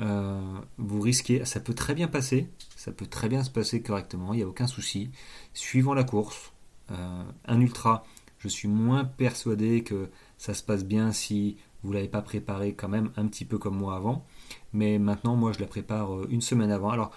euh, 0.00 0.40
vous 0.76 1.00
risquez, 1.00 1.44
ça 1.44 1.60
peut 1.60 1.74
très 1.74 1.94
bien 1.94 2.08
passer, 2.08 2.48
ça 2.78 2.92
peut 2.92 3.06
très 3.06 3.28
bien 3.28 3.42
se 3.42 3.50
passer 3.50 3.82
correctement, 3.82 4.32
il 4.32 4.36
n'y 4.36 4.42
a 4.44 4.46
aucun 4.46 4.68
souci. 4.68 5.10
Suivant 5.52 5.94
la 5.94 6.04
course, 6.04 6.52
euh, 6.92 7.24
un 7.44 7.60
ultra, 7.60 8.06
je 8.38 8.46
suis 8.46 8.68
moins 8.68 9.04
persuadé 9.04 9.82
que 9.82 10.08
ça 10.38 10.54
se 10.54 10.62
passe 10.62 10.84
bien 10.84 11.10
si 11.10 11.56
vous 11.82 11.90
ne 11.90 11.94
l'avez 11.94 12.06
pas 12.06 12.22
préparé 12.22 12.74
quand 12.74 12.88
même 12.88 13.10
un 13.16 13.26
petit 13.26 13.44
peu 13.44 13.58
comme 13.58 13.76
moi 13.76 13.96
avant. 13.96 14.24
Mais 14.72 15.00
maintenant, 15.00 15.34
moi, 15.34 15.50
je 15.50 15.58
la 15.58 15.66
prépare 15.66 16.14
euh, 16.14 16.28
une 16.30 16.40
semaine 16.40 16.70
avant. 16.70 16.90
Alors, 16.90 17.10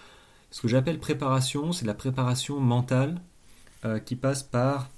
ce 0.49 0.61
que 0.61 0.67
j'appelle 0.67 0.99
préparation, 0.99 1.71
c'est 1.73 1.85
la 1.85 1.93
préparation 1.93 2.59
mentale 2.59 3.21
qui 4.05 4.15
passe 4.15 4.43
par, 4.43 4.91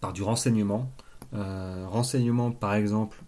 par 0.00 0.12
du 0.12 0.22
renseignement. 0.24 0.90
renseignement, 1.32 2.50
par 2.50 2.74
exemple, 2.74 3.22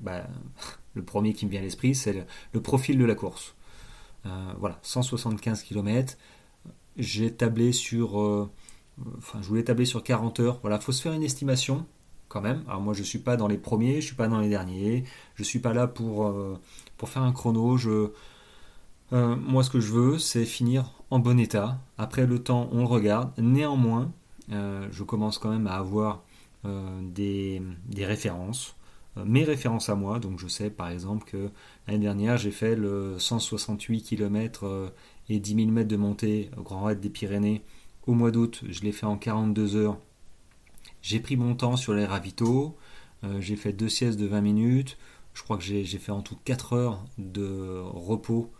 bah, 0.00 0.26
le 0.94 1.02
premier 1.02 1.34
qui 1.34 1.44
me 1.44 1.50
vient 1.50 1.60
à 1.60 1.64
l'esprit, 1.64 1.94
c'est 1.94 2.26
le, 2.52 2.60
profil 2.62 2.96
de 2.96 3.04
la 3.04 3.14
course. 3.14 3.54
Euh, 4.26 4.52
voilà, 4.58 4.78
175 4.82 5.62
km. 5.62 6.16
J'ai 6.96 7.32
tablé 7.32 7.72
sur. 7.72 8.20
Euh, 8.20 8.50
enfin, 9.18 9.40
je 9.42 9.48
voulais 9.48 9.64
tabler 9.64 9.84
sur 9.84 10.02
40 10.02 10.40
heures. 10.40 10.58
Voilà, 10.62 10.78
faut 10.80 10.92
se 10.92 11.02
faire 11.02 11.12
une 11.12 11.22
estimation 11.22 11.86
quand 12.28 12.40
même. 12.40 12.62
Alors 12.68 12.80
moi, 12.80 12.94
je 12.94 13.02
suis 13.02 13.18
pas 13.18 13.36
dans 13.36 13.48
les 13.48 13.58
premiers, 13.58 14.00
je 14.00 14.06
suis 14.06 14.16
pas 14.16 14.28
dans 14.28 14.40
les 14.40 14.48
derniers. 14.48 15.04
Je 15.34 15.42
suis 15.42 15.58
pas 15.58 15.72
là 15.72 15.86
pour, 15.86 16.26
euh, 16.26 16.58
faire 17.04 17.22
un 17.22 17.32
chrono. 17.32 17.78
Moi, 19.12 19.64
ce 19.64 19.70
que 19.70 19.80
je 19.80 19.92
veux, 19.92 20.18
c'est 20.18 20.44
finir 20.44 20.92
en 21.10 21.18
bon 21.18 21.38
état. 21.40 21.78
Après 21.98 22.26
le 22.26 22.38
temps, 22.42 22.68
on 22.72 22.80
le 22.80 22.86
regarde. 22.86 23.32
Néanmoins, 23.38 24.12
je 24.48 25.02
commence 25.02 25.38
quand 25.38 25.50
même 25.50 25.66
à 25.66 25.76
avoir 25.76 26.22
des, 26.64 27.62
des 27.86 28.06
références. 28.06 28.76
Mes 29.16 29.44
références 29.44 29.88
à 29.88 29.94
moi. 29.96 30.20
Donc 30.20 30.38
je 30.38 30.46
sais 30.46 30.70
par 30.70 30.88
exemple 30.88 31.24
que 31.24 31.50
l'année 31.90 32.04
dernière 32.04 32.36
j'ai 32.36 32.52
fait 32.52 32.76
le 32.76 33.18
168 33.18 34.02
km 34.02 34.64
euh, 34.64 34.90
et 35.28 35.40
10 35.40 35.56
000 35.56 35.70
mètres 35.70 35.88
de 35.88 35.96
montée 35.96 36.48
au 36.56 36.62
Grand 36.62 36.84
Raid 36.84 37.00
des 37.00 37.10
Pyrénées 37.10 37.62
au 38.06 38.14
mois 38.14 38.30
d'août. 38.30 38.62
Je 38.68 38.82
l'ai 38.82 38.92
fait 38.92 39.06
en 39.06 39.16
42 39.16 39.74
heures. 39.74 39.98
J'ai 41.02 41.18
pris 41.18 41.36
mon 41.36 41.56
temps 41.56 41.76
sur 41.76 41.92
les 41.92 42.04
ravitaux. 42.04 42.76
Euh, 43.24 43.40
j'ai 43.40 43.56
fait 43.56 43.72
deux 43.72 43.88
siestes 43.88 44.20
de 44.20 44.26
20 44.26 44.40
minutes. 44.40 44.98
Je 45.34 45.42
crois 45.42 45.56
que 45.56 45.64
j'ai 45.64 45.84
fait 45.84 46.12
en 46.12 46.22
tout 46.22 46.36
4 46.44 46.72
heures 46.74 47.04
de 47.18 47.80
repos 47.84 48.52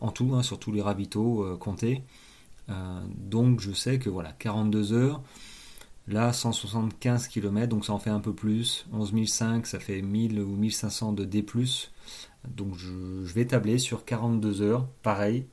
en 0.00 0.10
tout, 0.10 0.34
hein, 0.34 0.42
sur 0.42 0.58
tous 0.58 0.72
les 0.72 0.80
ravitaux 0.80 1.56
comptés. 1.58 2.02
donc 3.14 3.60
je 3.60 3.72
sais 3.72 3.98
que 3.98 4.08
voilà, 4.08 4.32
42 4.32 4.94
heures, 4.94 5.22
Là, 6.08 6.32
175 6.32 7.26
km, 7.28 7.68
donc 7.68 7.84
ça 7.84 7.92
en 7.92 7.98
fait 7.98 8.10
un 8.10 8.20
peu 8.20 8.32
plus. 8.32 8.86
11005, 8.92 9.66
ça 9.66 9.80
fait 9.80 10.02
1000 10.02 10.40
ou 10.40 10.56
1500 10.56 11.12
de 11.12 11.24
D+. 11.24 11.44
Donc 12.48 12.76
je, 12.76 12.92
vais 13.32 13.46
tabler 13.46 13.78
sur 13.78 14.04
42 14.04 14.62
heures. 14.62 14.88
Pareil, 15.02 15.46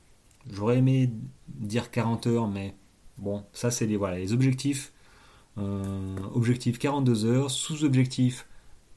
j'aurais 0.50 0.78
aimé 0.78 1.10
dire 1.48 1.90
40 1.90 2.26
heures, 2.28 2.48
mais 2.48 2.76
bon, 3.18 3.44
ça 3.52 3.70
c'est 3.70 3.86
les, 3.86 3.96
voilà, 3.96 4.18
les 4.18 4.32
objectifs. 4.32 4.92
Euh, 5.58 6.16
objectif 6.34 6.78
42 6.78 7.26
heures, 7.26 7.50
sous-objectif 7.50 8.46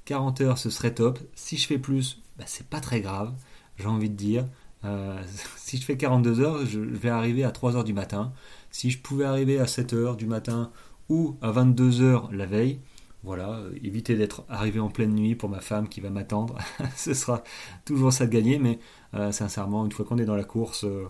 40 0.05 0.41
heures, 0.41 0.57
ce 0.57 0.69
serait 0.69 0.93
top. 0.93 1.19
Si 1.35 1.57
je 1.57 1.67
fais 1.67 1.79
plus, 1.79 2.21
bah, 2.37 2.45
c'est 2.47 2.67
pas 2.67 2.79
très 2.79 3.01
grave, 3.01 3.33
j'ai 3.77 3.87
envie 3.87 4.09
de 4.09 4.15
dire. 4.15 4.45
Euh, 4.85 5.21
si 5.57 5.77
je 5.77 5.83
fais 5.85 5.97
42 5.97 6.39
heures, 6.39 6.65
je 6.65 6.79
vais 6.79 7.09
arriver 7.09 7.43
à 7.43 7.51
3 7.51 7.75
heures 7.75 7.83
du 7.83 7.93
matin. 7.93 8.31
Si 8.69 8.91
je 8.91 8.99
pouvais 8.99 9.25
arriver 9.25 9.59
à 9.59 9.67
7 9.67 9.93
heures 9.93 10.17
du 10.17 10.27
matin 10.27 10.71
ou 11.09 11.37
à 11.41 11.51
22h 11.51 12.31
la 12.31 12.45
veille. 12.45 12.79
Voilà, 13.23 13.49
euh, 13.49 13.71
éviter 13.83 14.15
d'être 14.15 14.45
arrivé 14.47 14.79
en 14.79 14.89
pleine 14.89 15.13
nuit 15.13 15.35
pour 15.35 15.49
ma 15.49 15.59
femme 15.59 15.89
qui 15.89 16.01
va 16.01 16.09
m'attendre. 16.09 16.57
Ce 16.95 17.13
sera 17.13 17.43
toujours 17.83 18.13
ça 18.13 18.25
de 18.25 18.31
gagner, 18.31 18.59
mais 18.59 18.79
euh, 19.15 19.31
sincèrement, 19.31 19.85
une 19.85 19.91
fois 19.91 20.05
qu'on 20.05 20.17
est 20.17 20.25
dans 20.25 20.35
la 20.35 20.43
course, 20.43 20.85
euh, 20.85 21.07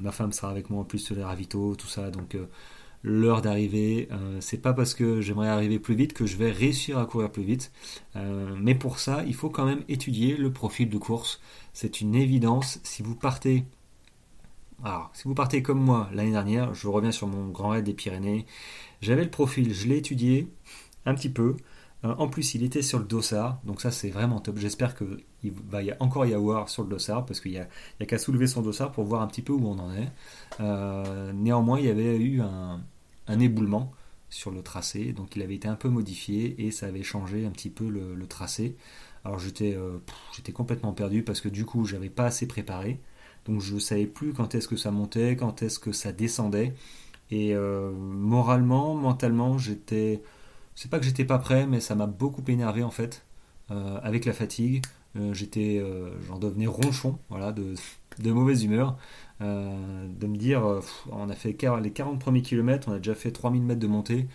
ma 0.00 0.10
femme 0.10 0.32
sera 0.32 0.50
avec 0.50 0.70
moi 0.70 0.80
en 0.80 0.84
plus 0.84 0.98
sur 0.98 1.14
les 1.14 1.22
ravitaux, 1.22 1.76
tout 1.76 1.86
ça. 1.86 2.10
Donc 2.10 2.36
l'heure 3.02 3.40
d'arrivée, 3.40 4.08
c'est 4.40 4.60
pas 4.60 4.74
parce 4.74 4.92
que 4.94 5.20
j'aimerais 5.20 5.48
arriver 5.48 5.78
plus 5.78 5.94
vite 5.94 6.12
que 6.12 6.26
je 6.26 6.36
vais 6.36 6.50
réussir 6.50 6.98
à 6.98 7.06
courir 7.06 7.30
plus 7.30 7.44
vite. 7.44 7.72
mais 8.58 8.74
pour 8.74 8.98
ça, 8.98 9.24
il 9.26 9.34
faut 9.34 9.48
quand 9.48 9.64
même 9.64 9.82
étudier 9.88 10.36
le 10.36 10.52
profil 10.52 10.90
de 10.90 10.98
course. 10.98 11.40
C'est 11.72 12.00
une 12.00 12.14
évidence. 12.14 12.80
Si 12.82 13.02
vous 13.02 13.14
partez 13.14 13.64
alors, 14.84 15.10
si 15.12 15.24
vous 15.24 15.34
partez 15.34 15.62
comme 15.62 15.80
moi 15.80 16.08
l'année 16.12 16.30
dernière, 16.30 16.74
je 16.74 16.88
reviens 16.88 17.12
sur 17.12 17.26
mon 17.26 17.48
grand 17.48 17.70
raid 17.70 17.84
des 17.84 17.94
Pyrénées. 17.94 18.46
J'avais 19.02 19.24
le 19.24 19.30
profil, 19.30 19.74
je 19.74 19.88
l'ai 19.88 19.98
étudié 19.98 20.48
un 21.06 21.14
petit 21.14 21.28
peu. 21.28 21.56
Euh, 22.04 22.14
en 22.18 22.28
plus, 22.28 22.54
il 22.54 22.62
était 22.62 22.82
sur 22.82 22.98
le 22.98 23.04
dossard, 23.04 23.60
donc 23.64 23.80
ça 23.80 23.90
c'est 23.90 24.10
vraiment 24.10 24.40
top. 24.40 24.58
J'espère 24.58 24.94
qu'il 24.96 25.52
va 25.68 25.80
encore 26.00 26.24
y 26.26 26.34
avoir 26.34 26.68
sur 26.68 26.82
le 26.82 26.88
dossard, 26.88 27.26
parce 27.26 27.40
qu'il 27.40 27.52
n'y 27.52 27.58
a, 27.58 28.06
qu'à 28.06 28.18
soulever 28.18 28.46
son 28.46 28.62
dossard 28.62 28.92
pour 28.92 29.04
voir 29.04 29.22
un 29.22 29.26
petit 29.26 29.42
peu 29.42 29.52
où 29.52 29.66
on 29.66 29.78
en 29.78 29.94
est. 29.94 30.10
Euh, 30.60 31.32
néanmoins, 31.32 31.78
il 31.78 31.86
y 31.86 31.90
avait 31.90 32.16
eu 32.16 32.40
un, 32.40 32.80
éboulement 33.38 33.92
sur 34.28 34.50
le 34.50 34.62
tracé, 34.62 35.12
donc 35.12 35.36
il 35.36 35.42
avait 35.42 35.54
été 35.54 35.68
un 35.68 35.76
peu 35.76 35.88
modifié 35.88 36.66
et 36.66 36.70
ça 36.70 36.86
avait 36.86 37.02
changé 37.02 37.46
un 37.46 37.50
petit 37.50 37.70
peu 37.70 37.88
le, 37.88 38.26
tracé. 38.26 38.76
Alors 39.24 39.38
j'étais 39.38 39.74
euh, 39.76 39.98
j'étais 40.34 40.52
complètement 40.52 40.92
perdu 40.92 41.22
parce 41.22 41.40
que 41.40 41.48
du 41.48 41.64
coup 41.66 41.84
j'avais 41.84 42.08
pas 42.10 42.24
assez 42.26 42.48
préparé. 42.48 43.00
Donc 43.46 43.60
je 43.60 43.74
ne 43.74 43.78
savais 43.78 44.06
plus 44.06 44.32
quand 44.32 44.54
est-ce 44.54 44.68
que 44.68 44.76
ça 44.76 44.90
montait, 44.90 45.36
quand 45.36 45.62
est-ce 45.62 45.78
que 45.78 45.92
ça 45.92 46.12
descendait. 46.12 46.74
Et 47.30 47.54
euh, 47.54 47.92
moralement, 47.92 48.94
mentalement, 48.94 49.58
j'étais. 49.58 50.22
C'est 50.74 50.90
pas 50.90 50.98
que 50.98 51.04
j'étais 51.04 51.24
pas 51.24 51.38
prêt, 51.38 51.66
mais 51.66 51.80
ça 51.80 51.94
m'a 51.94 52.06
beaucoup 52.06 52.42
énervé 52.48 52.82
en 52.82 52.90
fait. 52.90 53.24
Euh, 53.70 54.00
avec 54.02 54.24
la 54.24 54.32
fatigue, 54.32 54.84
euh, 55.16 55.32
j'étais, 55.34 55.82
j'en 56.26 56.38
devenais 56.38 56.66
ronchon, 56.66 57.18
voilà, 57.28 57.52
de, 57.52 57.74
mauvaise 58.32 58.64
humeur. 58.64 58.96
de 59.40 60.26
me 60.26 60.36
dire, 60.36 60.62
on 61.12 61.28
a 61.30 61.34
fait 61.34 61.56
les 61.82 61.92
40 61.92 62.20
premiers 62.20 62.42
kilomètres, 62.42 62.88
on 62.88 62.92
a 62.92 62.98
déjà 62.98 63.14
fait 63.14 63.30
3000 63.32 63.62
mètres 63.62 63.80
de 63.80 63.86
montée. 63.86 64.28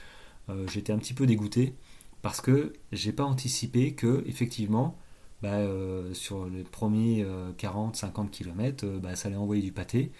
j'étais 0.67 0.93
un 0.93 0.97
petit 0.97 1.13
peu 1.13 1.25
dégoûté 1.25 1.75
parce 2.21 2.41
que 2.41 2.74
j'ai 2.91 3.12
pas 3.12 3.24
anticipé 3.24 3.93
que 3.93 4.24
effectivement 4.27 4.97
bah, 5.42 5.50
euh, 5.56 6.13
sur 6.13 6.46
les 6.46 6.63
premiers 6.63 7.25
40-50 7.58 8.30
km, 8.30 8.86
ça 9.15 9.27
allait 9.27 9.38
envoyer 9.38 9.62
du 9.62 9.72
pâté. 9.72 10.12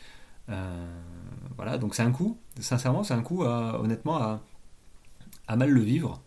Euh, 0.50 0.86
voilà, 1.56 1.78
donc 1.78 1.96
c'est 1.96 2.04
un 2.04 2.12
coup, 2.12 2.38
sincèrement, 2.60 3.04
c'est 3.04 3.14
un 3.14 3.24
coup, 3.24 3.44
honnêtement, 3.44 4.18
à, 4.18 5.56
mal 5.56 5.70
le 5.70 5.82
vivre. 5.82 6.22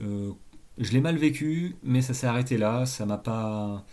Euh, 0.00 0.32
je 0.78 0.92
l'ai 0.92 1.00
mal 1.00 1.16
vécu, 1.16 1.76
mais 1.82 2.02
ça 2.02 2.14
s'est 2.14 2.26
arrêté 2.26 2.58
là, 2.58 2.86
ça 2.86 3.06
m'a 3.06 3.18
pas. 3.18 3.84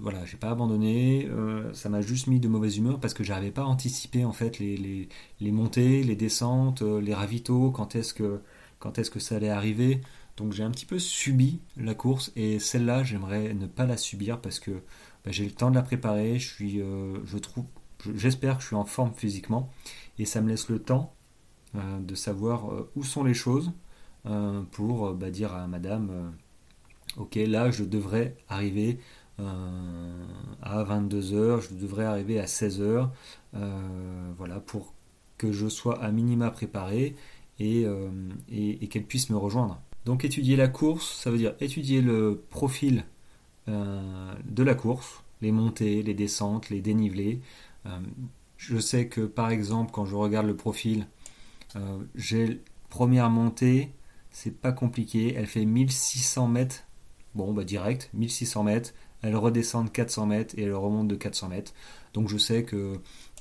Voilà, 0.00 0.24
j'ai 0.24 0.36
pas 0.36 0.50
abandonné, 0.50 1.28
ça 1.72 1.88
m'a 1.88 2.00
juste 2.00 2.26
mis 2.26 2.40
de 2.40 2.48
mauvaise 2.48 2.76
humeur 2.78 2.98
parce 2.98 3.14
que 3.14 3.22
j'arrivais 3.22 3.52
pas 3.52 3.62
à 3.62 3.66
anticiper 3.66 4.24
en 4.24 4.32
fait 4.32 4.58
les 4.58 5.08
montées, 5.52 6.02
les 6.02 6.16
descentes, 6.16 6.82
les 6.82 7.14
ravitaux, 7.14 7.70
quand 7.70 7.94
est-ce 7.94 8.14
que, 8.14 8.40
quand 8.80 8.98
est-ce 8.98 9.10
que 9.10 9.20
ça 9.20 9.36
allait 9.36 9.50
arriver. 9.50 10.00
Donc 10.38 10.52
j'ai 10.52 10.62
un 10.62 10.70
petit 10.70 10.86
peu 10.86 11.00
subi 11.00 11.60
la 11.76 11.94
course 11.94 12.30
et 12.36 12.60
celle-là, 12.60 13.02
j'aimerais 13.02 13.54
ne 13.54 13.66
pas 13.66 13.86
la 13.86 13.96
subir 13.96 14.40
parce 14.40 14.60
que 14.60 14.70
bah, 15.24 15.32
j'ai 15.32 15.44
le 15.44 15.50
temps 15.50 15.70
de 15.70 15.74
la 15.74 15.82
préparer. 15.82 16.38
Je 16.38 16.48
suis, 16.48 16.80
euh, 16.80 17.18
je 17.24 17.38
trouve, 17.38 17.64
j'espère 18.14 18.56
que 18.56 18.62
je 18.62 18.68
suis 18.68 18.76
en 18.76 18.84
forme 18.84 19.12
physiquement 19.14 19.68
et 20.18 20.24
ça 20.24 20.40
me 20.40 20.48
laisse 20.48 20.68
le 20.68 20.78
temps 20.78 21.12
de 21.74 22.14
savoir 22.14 22.70
où 22.96 23.04
sont 23.04 23.24
les 23.24 23.34
choses 23.34 23.72
pour 24.72 25.12
bah, 25.12 25.30
dire 25.30 25.52
à 25.54 25.66
madame, 25.66 26.32
ok, 27.18 27.34
là 27.34 27.70
je 27.70 27.84
devrais 27.84 28.36
arriver 28.48 29.00
à 29.38 30.82
22h, 30.84 31.68
je 31.68 31.74
devrais 31.74 32.06
arriver 32.06 32.40
à 32.40 32.46
16h, 32.46 33.10
voilà, 33.52 34.60
pour 34.60 34.94
que 35.36 35.52
je 35.52 35.68
sois 35.68 36.02
à 36.02 36.10
minima 36.10 36.50
préparé 36.50 37.16
et 37.58 37.84
qu'elle 38.90 39.04
puisse 39.04 39.28
me 39.28 39.36
rejoindre. 39.36 39.78
Donc 40.08 40.24
étudier 40.24 40.56
la 40.56 40.68
course, 40.68 41.20
ça 41.20 41.30
veut 41.30 41.36
dire 41.36 41.54
étudier 41.60 42.00
le 42.00 42.42
profil 42.48 43.04
de 43.66 44.62
la 44.62 44.74
course, 44.74 45.22
les 45.40 45.52
montées, 45.52 46.02
les 46.02 46.14
descentes, 46.14 46.70
les 46.70 46.80
dénivelés. 46.80 47.40
Euh, 47.86 48.00
je 48.56 48.78
sais 48.78 49.08
que 49.08 49.20
par 49.20 49.50
exemple, 49.50 49.92
quand 49.92 50.04
je 50.04 50.16
regarde 50.16 50.46
le 50.46 50.56
profil, 50.56 51.06
euh, 51.76 51.98
j'ai 52.14 52.62
première 52.88 53.30
montée, 53.30 53.92
c'est 54.30 54.58
pas 54.58 54.72
compliqué, 54.72 55.34
elle 55.36 55.46
fait 55.46 55.64
1600 55.64 56.48
mètres, 56.48 56.84
bon 57.34 57.52
bah 57.52 57.64
direct, 57.64 58.10
1600 58.14 58.64
mètres, 58.64 58.94
elle 59.22 59.36
redescend 59.36 59.86
de 59.86 59.90
400 59.90 60.26
mètres 60.26 60.54
et 60.58 60.62
elle 60.62 60.74
remonte 60.74 61.08
de 61.08 61.16
400 61.16 61.48
mètres. 61.48 61.74
Donc 62.14 62.28
je 62.28 62.38
sais 62.38 62.64
que 62.64 62.94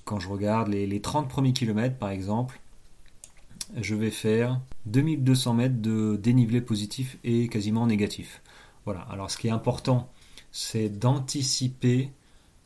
quand 0.06 0.20
je 0.20 0.30
regarde 0.30 0.68
les, 0.68 0.86
les 0.86 1.02
30 1.02 1.30
premiers 1.30 1.54
kilomètres 1.54 1.98
par 1.98 2.10
exemple, 2.10 2.60
je 3.76 3.96
vais 3.96 4.12
faire 4.12 4.62
2200 4.86 5.54
mètres 5.54 5.82
de 5.82 6.16
dénivelé 6.16 6.62
positif 6.62 7.18
et 7.24 7.48
quasiment 7.48 7.88
négatif. 7.88 8.42
Voilà, 8.86 9.02
alors 9.02 9.30
ce 9.30 9.38
qui 9.38 9.48
est 9.48 9.52
important, 9.52 10.12
c'est 10.52 10.90
d'anticiper 10.90 12.12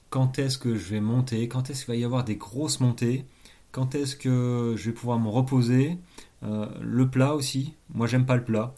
quand 0.09 0.39
est-ce 0.39 0.57
que 0.57 0.75
je 0.75 0.89
vais 0.89 1.01
monter, 1.01 1.47
quand 1.47 1.69
est-ce 1.69 1.85
qu'il 1.85 1.93
va 1.93 1.99
y 1.99 2.03
avoir 2.03 2.23
des 2.23 2.35
grosses 2.35 2.79
montées, 2.79 3.25
quand 3.71 3.95
est-ce 3.95 4.15
que 4.15 4.75
je 4.77 4.89
vais 4.89 4.93
pouvoir 4.93 5.19
me 5.19 5.29
reposer. 5.29 5.97
Euh, 6.43 6.67
le 6.81 7.09
plat 7.09 7.33
aussi, 7.33 7.75
moi 7.93 8.07
j'aime 8.07 8.25
pas 8.25 8.35
le 8.35 8.43
plat. 8.43 8.73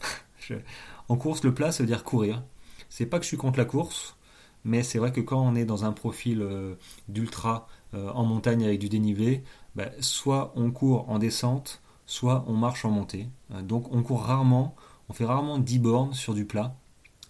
en 1.08 1.16
course, 1.16 1.42
le 1.44 1.52
plat, 1.54 1.72
ça 1.72 1.82
veut 1.82 1.88
dire 1.88 2.04
courir. 2.04 2.42
C'est 2.88 3.06
pas 3.06 3.18
que 3.18 3.24
je 3.24 3.28
suis 3.28 3.36
contre 3.36 3.58
la 3.58 3.64
course, 3.64 4.16
mais 4.64 4.82
c'est 4.82 4.98
vrai 4.98 5.12
que 5.12 5.20
quand 5.20 5.40
on 5.40 5.54
est 5.54 5.64
dans 5.64 5.84
un 5.84 5.92
profil 5.92 6.42
euh, 6.42 6.74
d'ultra 7.08 7.66
euh, 7.94 8.10
en 8.10 8.24
montagne 8.24 8.64
avec 8.64 8.78
du 8.78 8.88
dénivelé, 8.88 9.42
bah, 9.74 9.90
soit 10.00 10.52
on 10.56 10.70
court 10.70 11.10
en 11.10 11.18
descente, 11.18 11.82
soit 12.06 12.44
on 12.48 12.54
marche 12.54 12.84
en 12.84 12.90
montée. 12.90 13.28
donc 13.62 13.92
on 13.92 14.02
court 14.02 14.22
rarement, 14.22 14.74
on 15.08 15.12
fait 15.12 15.24
rarement 15.24 15.58
10 15.58 15.78
bornes 15.78 16.12
sur 16.14 16.34
du 16.34 16.44
plat. 16.44 16.76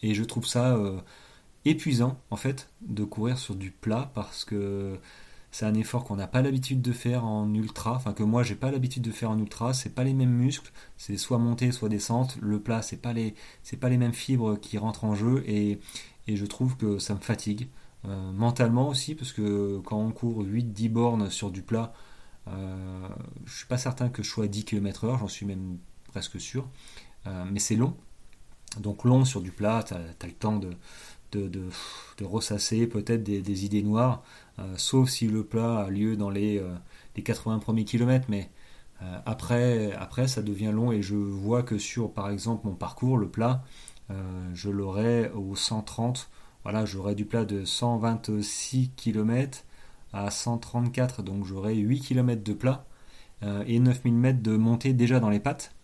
Et 0.02 0.14
je 0.14 0.24
trouve 0.24 0.46
ça 0.46 0.76
épuisant 1.64 2.18
en 2.30 2.36
fait 2.36 2.68
de 2.82 3.04
courir 3.04 3.38
sur 3.38 3.54
du 3.54 3.70
plat 3.70 4.10
parce 4.14 4.44
que 4.44 4.98
c'est 5.50 5.66
un 5.66 5.74
effort 5.74 6.04
qu'on 6.04 6.16
n'a 6.16 6.26
pas 6.26 6.42
l'habitude 6.42 6.82
de 6.82 6.92
faire 6.92 7.24
en 7.24 7.52
ultra, 7.54 7.92
enfin 7.94 8.12
que 8.12 8.24
moi 8.24 8.42
j'ai 8.42 8.56
pas 8.56 8.72
l'habitude 8.72 9.04
de 9.04 9.12
faire 9.12 9.30
en 9.30 9.38
ultra, 9.38 9.72
c'est 9.72 9.94
pas 9.94 10.02
les 10.02 10.12
mêmes 10.12 10.34
muscles, 10.34 10.72
c'est 10.96 11.16
soit 11.16 11.38
montée 11.38 11.70
soit 11.70 11.88
descente, 11.88 12.36
le 12.42 12.58
plat 12.58 12.82
c'est 12.82 12.96
pas 12.96 13.12
les 13.12 13.34
c'est 13.62 13.76
pas 13.76 13.88
les 13.88 13.96
mêmes 13.96 14.12
fibres 14.12 14.56
qui 14.56 14.78
rentrent 14.78 15.04
en 15.04 15.14
jeu. 15.14 15.44
Et, 15.46 15.78
et 16.26 16.36
je 16.36 16.46
trouve 16.46 16.76
que 16.76 16.98
ça 16.98 17.14
me 17.14 17.20
fatigue. 17.20 17.68
Euh, 18.06 18.32
mentalement 18.32 18.88
aussi 18.88 19.14
parce 19.14 19.32
que 19.32 19.78
quand 19.84 19.98
on 19.98 20.10
court 20.10 20.42
8-10 20.42 20.88
bornes 20.90 21.30
sur 21.30 21.50
du 21.50 21.62
plat, 21.62 21.94
euh, 22.48 23.08
je 23.46 23.56
suis 23.56 23.66
pas 23.66 23.78
certain 23.78 24.08
que 24.08 24.22
je 24.22 24.28
sois 24.28 24.44
à 24.44 24.48
10 24.48 24.64
km/h, 24.64 25.18
j'en 25.18 25.28
suis 25.28 25.46
même 25.46 25.78
presque 26.14 26.40
sûr, 26.40 26.68
euh, 27.26 27.44
mais 27.50 27.58
c'est 27.58 27.76
long. 27.76 27.96
Donc 28.78 29.04
long 29.04 29.24
sur 29.24 29.40
du 29.40 29.50
plat, 29.50 29.82
tu 29.82 29.94
as, 29.94 30.26
le 30.26 30.32
temps 30.32 30.58
de, 30.58 30.70
ressasser 32.22 32.86
peut-être 32.86 33.22
des, 33.22 33.64
idées 33.64 33.82
noires, 33.82 34.22
euh, 34.58 34.74
sauf 34.76 35.08
si 35.08 35.26
le 35.26 35.44
plat 35.44 35.80
a 35.80 35.90
lieu 35.90 36.16
dans 36.16 36.30
les, 36.30 36.58
euh, 36.58 36.74
les 37.16 37.22
80 37.22 37.58
premiers 37.58 37.84
kilomètres, 37.84 38.26
mais 38.28 38.50
après, 39.26 39.92
après 39.92 40.28
ça 40.28 40.40
devient 40.40 40.70
long 40.72 40.90
et 40.90 41.02
je 41.02 41.14
vois 41.14 41.62
que 41.62 41.76
sur 41.76 42.10
par 42.10 42.30
exemple 42.30 42.66
mon 42.66 42.74
parcours, 42.74 43.18
le 43.18 43.28
plat, 43.28 43.62
je 44.54 44.70
l'aurai 44.70 45.30
au 45.32 45.54
130, 45.54 46.30
voilà, 46.62 46.86
j'aurai 46.86 47.14
du 47.14 47.26
plat 47.26 47.44
de 47.44 47.66
126 47.66 48.92
km 48.96 49.62
à 50.14 50.30
134, 50.30 51.22
donc 51.22 51.44
j'aurai 51.44 51.74
8 51.74 52.00
km 52.00 52.42
de 52.42 52.52
plat 52.52 52.86
et 53.66 53.78
9000 53.78 54.14
mètres 54.14 54.42
de 54.42 54.56
montée 54.56 54.94
déjà 54.94 55.20
dans 55.20 55.28
les 55.28 55.40
pattes. 55.40 55.74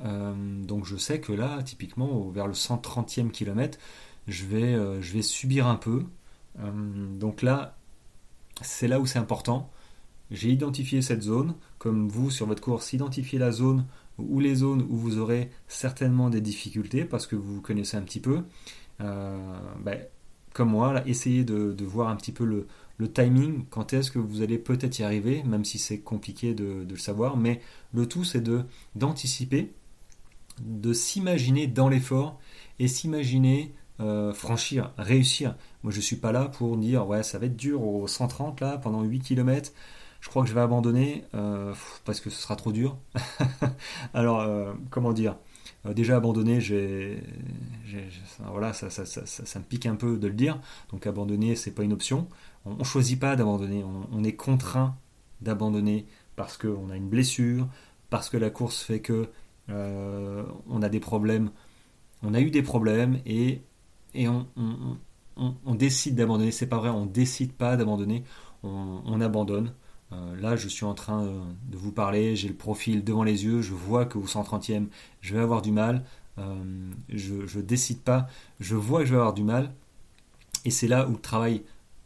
donc 0.00 0.84
je 0.84 0.96
sais 0.96 1.20
que 1.20 1.32
là, 1.32 1.60
typiquement, 1.64 2.28
vers 2.28 2.46
le 2.46 2.52
130e 2.52 3.30
kilomètre, 3.30 3.78
je 4.26 4.44
vais, 4.44 4.74
euh, 4.74 5.00
je 5.00 5.12
vais 5.12 5.22
subir 5.22 5.66
un 5.66 5.76
peu. 5.76 6.04
Euh, 6.60 7.18
donc 7.18 7.42
là, 7.42 7.76
c'est 8.62 8.88
là 8.88 9.00
où 9.00 9.06
c'est 9.06 9.18
important. 9.18 9.70
J'ai 10.30 10.50
identifié 10.50 11.02
cette 11.02 11.22
zone, 11.22 11.54
comme 11.78 12.08
vous 12.08 12.30
sur 12.30 12.46
votre 12.46 12.62
course, 12.62 12.92
identifiez 12.92 13.38
la 13.38 13.52
zone 13.52 13.84
ou 14.18 14.40
les 14.40 14.56
zones 14.56 14.82
où 14.88 14.96
vous 14.96 15.18
aurez 15.18 15.50
certainement 15.68 16.30
des 16.30 16.40
difficultés 16.40 17.04
parce 17.04 17.26
que 17.26 17.36
vous 17.36 17.60
connaissez 17.60 17.96
un 17.96 18.02
petit 18.02 18.20
peu. 18.20 18.42
Euh, 19.00 19.58
ben, 19.80 20.00
comme 20.52 20.70
moi, 20.70 20.92
là, 20.92 21.06
essayez 21.06 21.44
de, 21.44 21.84
voir 21.84 22.08
un 22.08 22.16
petit 22.16 22.32
peu 22.32 22.44
le, 22.44 22.66
timing, 23.08 23.64
quand 23.70 23.92
est-ce 23.92 24.10
que 24.10 24.18
vous 24.18 24.42
allez 24.42 24.58
peut-être 24.58 24.98
y 24.98 25.02
arriver, 25.02 25.42
même 25.44 25.64
si 25.64 25.78
c'est 25.78 25.98
compliqué 25.98 26.54
de, 26.54 26.86
le 26.88 26.96
savoir, 26.96 27.36
mais 27.36 27.60
le 27.92 28.06
tout 28.06 28.24
c'est 28.24 28.44
d'anticiper, 28.94 29.72
de 30.60 30.92
s'imaginer 30.92 31.66
dans 31.66 31.88
l'effort 31.88 32.38
et 32.78 32.88
s'imaginer 32.88 33.74
euh, 34.00 34.32
franchir, 34.32 34.92
réussir. 34.98 35.56
Moi, 35.82 35.92
je 35.92 36.00
suis 36.00 36.16
pas 36.16 36.32
là 36.32 36.46
pour 36.46 36.76
dire 36.76 37.06
ouais, 37.06 37.22
ça 37.22 37.38
va 37.38 37.46
être 37.46 37.56
dur 37.56 37.82
au 37.82 38.06
130 38.06 38.60
là 38.60 38.78
pendant 38.78 39.02
8 39.02 39.20
km. 39.20 39.72
Je 40.20 40.28
crois 40.28 40.42
que 40.42 40.48
je 40.48 40.54
vais 40.54 40.60
abandonner 40.60 41.24
euh, 41.34 41.74
parce 42.04 42.20
que 42.20 42.30
ce 42.30 42.40
sera 42.40 42.56
trop 42.56 42.72
dur. 42.72 42.96
Alors, 44.14 44.40
euh, 44.40 44.72
comment 44.90 45.12
dire? 45.12 45.36
Déjà 45.94 46.16
abandonner, 46.16 46.62
j'ai, 46.62 47.22
voilà, 48.40 48.72
ça, 48.72 48.88
ça, 48.88 49.58
me 49.58 49.64
pique 49.64 49.84
un 49.84 49.96
peu 49.96 50.16
de 50.16 50.28
le 50.28 50.32
dire. 50.32 50.58
Donc 50.90 51.06
abandonner, 51.06 51.56
c'est 51.56 51.72
pas 51.72 51.82
une 51.82 51.92
option. 51.92 52.26
On, 52.64 52.76
ne 52.76 52.84
choisit 52.84 53.18
pas 53.18 53.36
d'abandonner. 53.36 53.84
On, 54.12 54.24
est 54.24 54.34
contraint 54.34 54.96
d'abandonner 55.40 56.06
parce 56.36 56.56
qu'on 56.56 56.90
a 56.90 56.96
une 56.96 57.08
blessure, 57.08 57.68
parce 58.10 58.28
que 58.28 58.36
la 58.36 58.50
course 58.50 58.82
fait 58.82 59.00
que 59.00 59.28
on 59.68 60.82
a 60.82 60.88
des 60.88 61.00
problèmes. 61.00 61.50
On 62.22 62.34
a 62.34 62.40
eu 62.40 62.50
des 62.50 62.62
problèmes 62.62 63.20
et 63.26 63.62
on, 65.36 65.74
décide 65.74 66.14
d'abandonner. 66.16 66.50
C'est 66.50 66.66
pas 66.66 66.78
vrai, 66.78 66.90
on 66.90 67.06
décide 67.06 67.52
pas 67.52 67.76
d'abandonner, 67.76 68.24
on, 68.62 69.20
abandonne. 69.20 69.72
Euh, 70.12 70.36
là, 70.40 70.56
je 70.56 70.68
suis 70.68 70.84
en 70.84 70.94
train 70.94 71.24
euh, 71.24 71.40
de 71.68 71.76
vous 71.76 71.90
parler, 71.92 72.36
j'ai 72.36 72.48
le 72.48 72.54
profil 72.54 73.02
devant 73.02 73.24
les 73.24 73.44
yeux, 73.44 73.62
je 73.62 73.72
vois 73.72 74.04
que 74.04 74.18
au 74.18 74.26
130e, 74.26 74.86
je 75.20 75.34
vais 75.34 75.40
avoir 75.40 75.62
du 75.62 75.72
mal. 75.72 76.04
Euh, 76.38 76.90
je, 77.08 77.34
ne 77.34 77.62
décide 77.62 78.00
pas, 78.00 78.26
je 78.60 78.76
vois 78.76 79.00
que 79.00 79.06
je 79.06 79.12
vais 79.12 79.18
avoir 79.18 79.34
du 79.34 79.44
mal. 79.44 79.72
Et 80.64 80.70
c'est 80.70 80.88
là 80.88 81.08
où 81.08 81.12
le 81.12 81.20
travail 81.20 81.62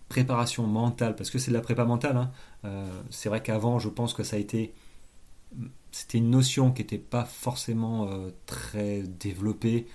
préparation 0.08 0.66
mentale, 0.66 1.16
parce 1.16 1.30
que 1.30 1.38
c'est 1.38 1.50
de 1.50 1.56
la 1.56 1.62
prépa 1.62 1.84
mentale. 1.84 2.16
Hein, 2.64 2.84
c'est 3.10 3.28
vrai 3.28 3.42
qu'avant, 3.42 3.78
je 3.78 3.88
pense 3.88 4.14
que 4.14 4.22
ça 4.22 4.36
a 4.36 4.38
été 4.38 4.74
c'était 5.90 6.18
une 6.18 6.30
notion 6.30 6.70
qui 6.72 6.82
n'était 6.82 6.98
pas 6.98 7.24
forcément 7.24 8.10
très 8.46 9.02
développée. 9.02 9.86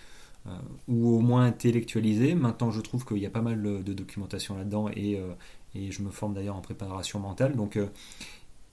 Euh, 0.46 0.50
ou 0.90 1.16
au 1.16 1.20
moins 1.22 1.46
intellectualisé. 1.46 2.36
Maintenant, 2.36 2.70
je 2.70 2.82
trouve 2.82 3.06
qu'il 3.06 3.20
y 3.20 3.26
a 3.26 3.30
pas 3.30 3.42
mal 3.42 3.62
de 3.62 3.94
documentation 3.94 4.58
là-dedans 4.58 4.90
et, 4.94 5.18
euh, 5.18 5.34
et, 5.74 5.90
je 5.90 6.02
me 6.02 6.10
forme 6.10 6.34
d'ailleurs 6.34 6.58
en 6.58 6.62
préparation 6.62 7.20
mentale. 7.20 7.56
Donc, 7.56 7.78
euh, 7.78 7.88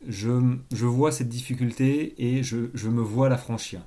je, 0.08 0.56
je, 0.72 0.86
vois 0.86 1.12
cette 1.12 1.28
difficulté 1.28 2.14
et 2.18 2.42
je, 2.42 2.70
je, 2.74 2.88
me 2.88 3.00
vois 3.00 3.28
la 3.28 3.36
franchir. 3.36 3.82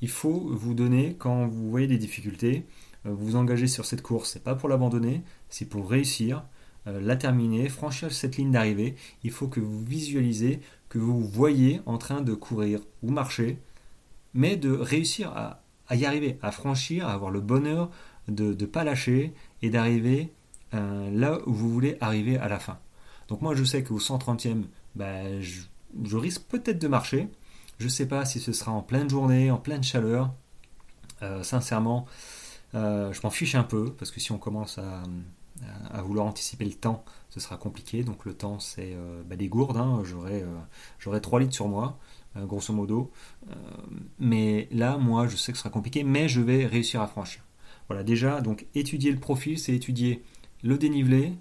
Il 0.00 0.08
faut 0.08 0.48
vous 0.52 0.72
donner, 0.72 1.16
quand 1.18 1.46
vous 1.48 1.68
voyez 1.68 1.86
des 1.86 1.98
difficultés, 1.98 2.64
vous 3.04 3.36
engager 3.36 3.66
sur 3.66 3.84
cette 3.84 4.00
course. 4.00 4.32
C'est 4.32 4.44
pas 4.44 4.54
pour 4.54 4.70
l'abandonner, 4.70 5.22
c'est 5.50 5.66
pour 5.68 5.90
réussir, 5.90 6.44
la 7.00 7.16
terminer, 7.16 7.68
franchir 7.68 8.12
cette 8.12 8.36
ligne 8.36 8.50
d'arrivée. 8.50 8.94
Il 9.22 9.30
faut 9.30 9.48
que 9.48 9.60
vous 9.60 9.84
visualisez, 9.84 10.60
que 10.88 10.98
vous 10.98 11.20
voyez 11.20 11.80
en 11.86 11.98
train 11.98 12.20
de 12.20 12.34
courir 12.34 12.80
ou 13.02 13.10
marcher, 13.10 13.58
mais 14.34 14.56
de 14.56 14.70
réussir 14.70 15.32
à, 15.36 15.62
y 15.94 16.04
arriver, 16.04 16.38
à 16.42 16.52
franchir, 16.52 17.08
à 17.08 17.12
avoir 17.12 17.30
le 17.30 17.40
bonheur 17.40 17.90
de 18.28 18.54
ne 18.54 18.66
pas 18.66 18.84
lâcher 18.84 19.32
et 19.62 19.70
d'arriver 19.70 20.32
euh, 20.74 21.10
là 21.10 21.38
où 21.46 21.52
vous 21.52 21.70
voulez 21.70 21.96
arriver 22.00 22.36
à 22.36 22.48
la 22.48 22.58
fin. 22.58 22.78
Donc 23.28 23.42
moi 23.42 23.54
je 23.54 23.64
sais 23.64 23.82
qu'au 23.82 23.98
130e, 23.98 24.64
ben, 24.94 25.40
je, 25.40 26.16
risque 26.16 26.42
peut-être 26.42 26.78
de 26.78 26.88
marcher. 26.88 27.28
Je 27.78 27.84
ne 27.84 27.90
sais 27.90 28.06
pas 28.06 28.24
si 28.24 28.40
ce 28.40 28.52
sera 28.52 28.72
en 28.72 28.82
pleine 28.82 29.08
journée, 29.08 29.50
en 29.50 29.58
pleine 29.58 29.82
chaleur. 29.82 30.32
Euh, 31.22 31.42
sincèrement, 31.42 32.06
euh, 32.74 33.12
je 33.12 33.20
m'en 33.22 33.30
fiche 33.30 33.54
un 33.54 33.62
peu, 33.62 33.92
parce 33.92 34.10
que 34.10 34.20
si 34.20 34.32
on 34.32 34.38
commence 34.38 34.78
à, 34.78 35.02
vouloir 36.02 36.26
anticiper 36.26 36.64
le 36.64 36.74
temps, 36.74 37.04
ce 37.30 37.40
sera 37.40 37.56
compliqué. 37.56 38.04
Donc 38.04 38.24
le 38.24 38.34
temps, 38.34 38.58
c'est 38.58 38.96
ben, 39.26 39.36
des 39.36 39.48
gourdes. 39.48 39.76
Hein. 39.76 40.02
J'aurai 40.98 41.20
3 41.20 41.40
litres 41.40 41.54
sur 41.54 41.68
moi. 41.68 41.98
Euh, 42.38 42.46
grosso 42.46 42.72
modo. 42.72 43.10
Euh, 43.50 43.54
mais 44.18 44.68
là, 44.70 44.98
moi, 44.98 45.26
je 45.28 45.36
sais 45.36 45.52
que 45.52 45.58
ce 45.58 45.62
sera 45.62 45.70
compliqué, 45.70 46.04
mais 46.04 46.28
je 46.28 46.40
vais 46.40 46.66
réussir 46.66 47.00
à 47.00 47.06
franchir. 47.06 47.42
Voilà, 47.88 48.02
déjà, 48.02 48.40
donc 48.40 48.66
étudier 48.74 49.12
le 49.12 49.18
profil, 49.18 49.58
c'est 49.58 49.74
étudier 49.74 50.22
le 50.62 50.76
dénivelé, 50.76 51.32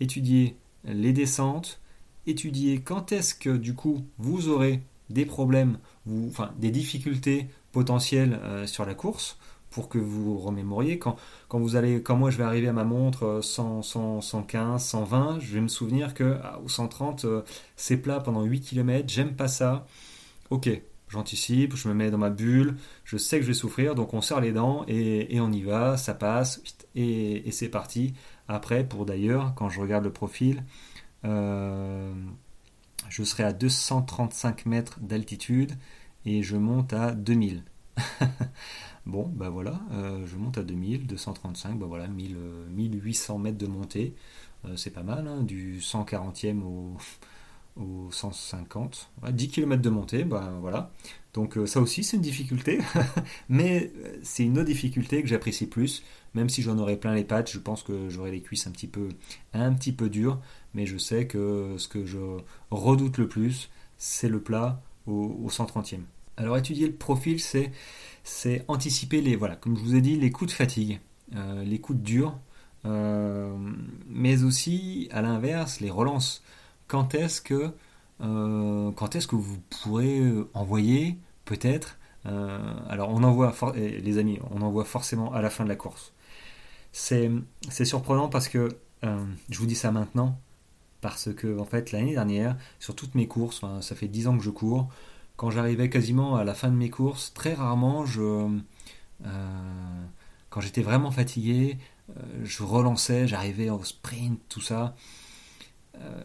étudier 0.00 0.56
les 0.84 1.12
descentes, 1.12 1.80
étudier 2.26 2.82
quand 2.82 3.12
est-ce 3.12 3.34
que 3.34 3.56
du 3.56 3.74
coup 3.74 4.04
vous 4.18 4.48
aurez 4.48 4.82
des 5.08 5.24
problèmes, 5.24 5.78
vous, 6.04 6.28
enfin 6.28 6.52
des 6.58 6.70
difficultés 6.70 7.48
potentielles 7.72 8.38
sur 8.66 8.84
la 8.84 8.94
course, 8.94 9.38
pour 9.76 9.90
que 9.90 9.98
vous 9.98 10.38
remémoriez. 10.38 10.98
Quand, 10.98 11.16
quand, 11.48 11.58
vous 11.58 11.76
allez, 11.76 12.02
quand 12.02 12.16
moi 12.16 12.30
je 12.30 12.38
vais 12.38 12.44
arriver 12.44 12.68
à 12.68 12.72
ma 12.72 12.84
montre 12.84 13.40
100, 13.42 13.82
100 13.82 14.22
115, 14.22 14.82
120, 14.82 15.38
je 15.38 15.52
vais 15.52 15.60
me 15.60 15.68
souvenir 15.68 16.14
que 16.14 16.38
ah, 16.42 16.58
au 16.64 16.68
130, 16.68 17.26
c'est 17.76 17.98
plat 17.98 18.20
pendant 18.20 18.42
8 18.42 18.62
km, 18.62 19.06
j'aime 19.06 19.36
pas 19.36 19.48
ça. 19.48 19.86
Ok, 20.48 20.70
j'anticipe, 21.08 21.76
je 21.76 21.88
me 21.88 21.94
mets 21.94 22.10
dans 22.10 22.16
ma 22.16 22.30
bulle, 22.30 22.76
je 23.04 23.18
sais 23.18 23.36
que 23.36 23.42
je 23.42 23.48
vais 23.48 23.54
souffrir, 23.54 23.94
donc 23.94 24.14
on 24.14 24.22
serre 24.22 24.40
les 24.40 24.52
dents 24.52 24.86
et, 24.88 25.38
on 25.40 25.52
y 25.52 25.60
va, 25.60 25.98
ça 25.98 26.14
passe, 26.14 26.62
et, 26.94 27.50
c'est 27.50 27.68
parti. 27.68 28.14
Après, 28.48 28.82
pour 28.82 29.04
d'ailleurs, 29.04 29.52
quand 29.56 29.68
je 29.68 29.78
regarde 29.78 30.04
le 30.04 30.12
profil, 30.12 30.64
euh, 31.26 32.14
je 33.10 33.22
serai 33.24 33.42
à 33.42 33.52
235 33.52 34.64
mètres 34.64 35.00
d'altitude 35.00 35.72
et 36.24 36.42
je 36.42 36.56
monte 36.56 36.94
à 36.94 37.12
2000. 37.12 37.62
bon, 39.06 39.28
ben 39.28 39.48
voilà, 39.48 39.80
euh, 39.92 40.26
je 40.26 40.36
monte 40.36 40.58
à 40.58 40.62
2000, 40.62 41.06
235, 41.06 41.78
ben 41.78 41.86
voilà, 41.86 42.08
1800 42.08 43.38
mètres 43.38 43.58
de 43.58 43.66
montée. 43.66 44.14
Euh, 44.64 44.76
c'est 44.76 44.90
pas 44.90 45.02
mal, 45.02 45.26
hein, 45.28 45.42
du 45.42 45.78
140e 45.80 46.62
au, 46.62 46.96
au 47.76 48.10
150, 48.10 49.10
10 49.30 49.48
km 49.48 49.82
de 49.82 49.90
montée, 49.90 50.24
ben 50.24 50.58
voilà. 50.60 50.90
Donc 51.36 51.58
euh, 51.58 51.66
ça 51.66 51.80
aussi 51.80 52.02
c'est 52.02 52.16
une 52.16 52.22
difficulté, 52.22 52.80
mais 53.50 53.92
euh, 53.98 54.16
c'est 54.22 54.42
une 54.44 54.56
autre 54.56 54.68
difficulté 54.68 55.20
que 55.20 55.28
j'apprécie 55.28 55.66
plus, 55.66 56.02
même 56.34 56.48
si 56.48 56.62
j'en 56.62 56.78
aurais 56.78 56.96
plein 56.96 57.14
les 57.14 57.24
pattes, 57.24 57.50
je 57.50 57.58
pense 57.58 57.82
que 57.82 58.08
j'aurais 58.08 58.30
les 58.30 58.40
cuisses 58.40 58.66
un 58.66 58.70
petit 58.70 58.86
peu 58.86 59.10
un 59.52 59.74
petit 59.74 59.92
peu 59.92 60.08
dures, 60.08 60.40
mais 60.72 60.86
je 60.86 60.96
sais 60.96 61.26
que 61.26 61.74
ce 61.76 61.88
que 61.88 62.06
je 62.06 62.18
redoute 62.70 63.18
le 63.18 63.28
plus, 63.28 63.68
c'est 63.98 64.30
le 64.30 64.40
plat 64.40 64.80
au, 65.06 65.48
130e. 65.48 66.00
Alors 66.38 66.56
étudier 66.56 66.86
le 66.86 66.94
profil, 66.94 67.38
c'est 67.38 67.70
c'est 68.26 68.64
anticiper 68.68 69.20
les 69.20 69.36
voilà, 69.36 69.56
comme 69.56 69.76
je 69.76 69.82
vous 69.82 69.94
ai 69.94 70.00
dit, 70.00 70.16
les 70.16 70.30
coups 70.30 70.50
de 70.50 70.56
fatigue, 70.56 71.00
euh, 71.34 71.64
les 71.64 71.80
coups 71.80 71.98
de 71.98 72.04
dur, 72.04 72.38
mais 74.08 74.44
aussi 74.44 75.08
à 75.10 75.20
l'inverse 75.20 75.80
les 75.80 75.90
relances 75.90 76.44
quand 76.86 77.14
est-ce 77.14 77.40
que, 77.40 77.72
euh, 78.20 78.92
quand 78.92 79.16
est-ce 79.16 79.26
que 79.26 79.36
vous 79.36 79.58
pourrez 79.70 80.20
euh, 80.20 80.48
envoyer, 80.54 81.18
peut-être, 81.44 81.98
euh, 82.26 82.58
alors 82.88 83.10
on 83.10 83.22
envoie, 83.22 83.54
les 83.76 84.18
amis, 84.18 84.38
on 84.50 84.62
envoie 84.62 84.84
forcément 84.84 85.32
à 85.32 85.42
la 85.42 85.50
fin 85.50 85.64
de 85.64 85.68
la 85.68 85.76
course. 85.76 86.12
C'est, 86.92 87.30
surprenant 87.84 88.28
parce 88.28 88.48
que, 88.48 88.68
je 89.02 89.58
vous 89.58 89.66
dis 89.66 89.76
ça 89.76 89.92
maintenant, 89.92 90.40
parce 91.00 91.32
que 91.32 91.58
en 91.58 91.64
fait 91.64 91.92
l'année 91.92 92.12
dernière, 92.12 92.56
sur 92.80 92.96
toutes 92.96 93.14
mes 93.14 93.28
courses, 93.28 93.62
ça 93.80 93.94
fait 93.94 94.08
10 94.08 94.28
ans 94.28 94.36
que 94.36 94.42
je 94.42 94.50
cours, 94.50 94.88
quand 95.36 95.50
j'arrivais 95.50 95.90
quasiment 95.90 96.36
à 96.36 96.44
la 96.44 96.54
fin 96.54 96.68
de 96.68 96.76
mes 96.76 96.90
courses, 96.90 97.32
très 97.34 97.54
rarement 97.54 98.06
je... 98.06 98.58
quand 100.50 100.60
j'étais 100.60 100.82
vraiment 100.82 101.10
fatigué, 101.10 101.78
je 102.42 102.62
relançais, 102.62 103.26
j'arrivais 103.26 103.70
au 103.70 103.82
sprint, 103.84 104.40
tout 104.48 104.60
ça. 104.60 104.94
Euh, 106.00 106.22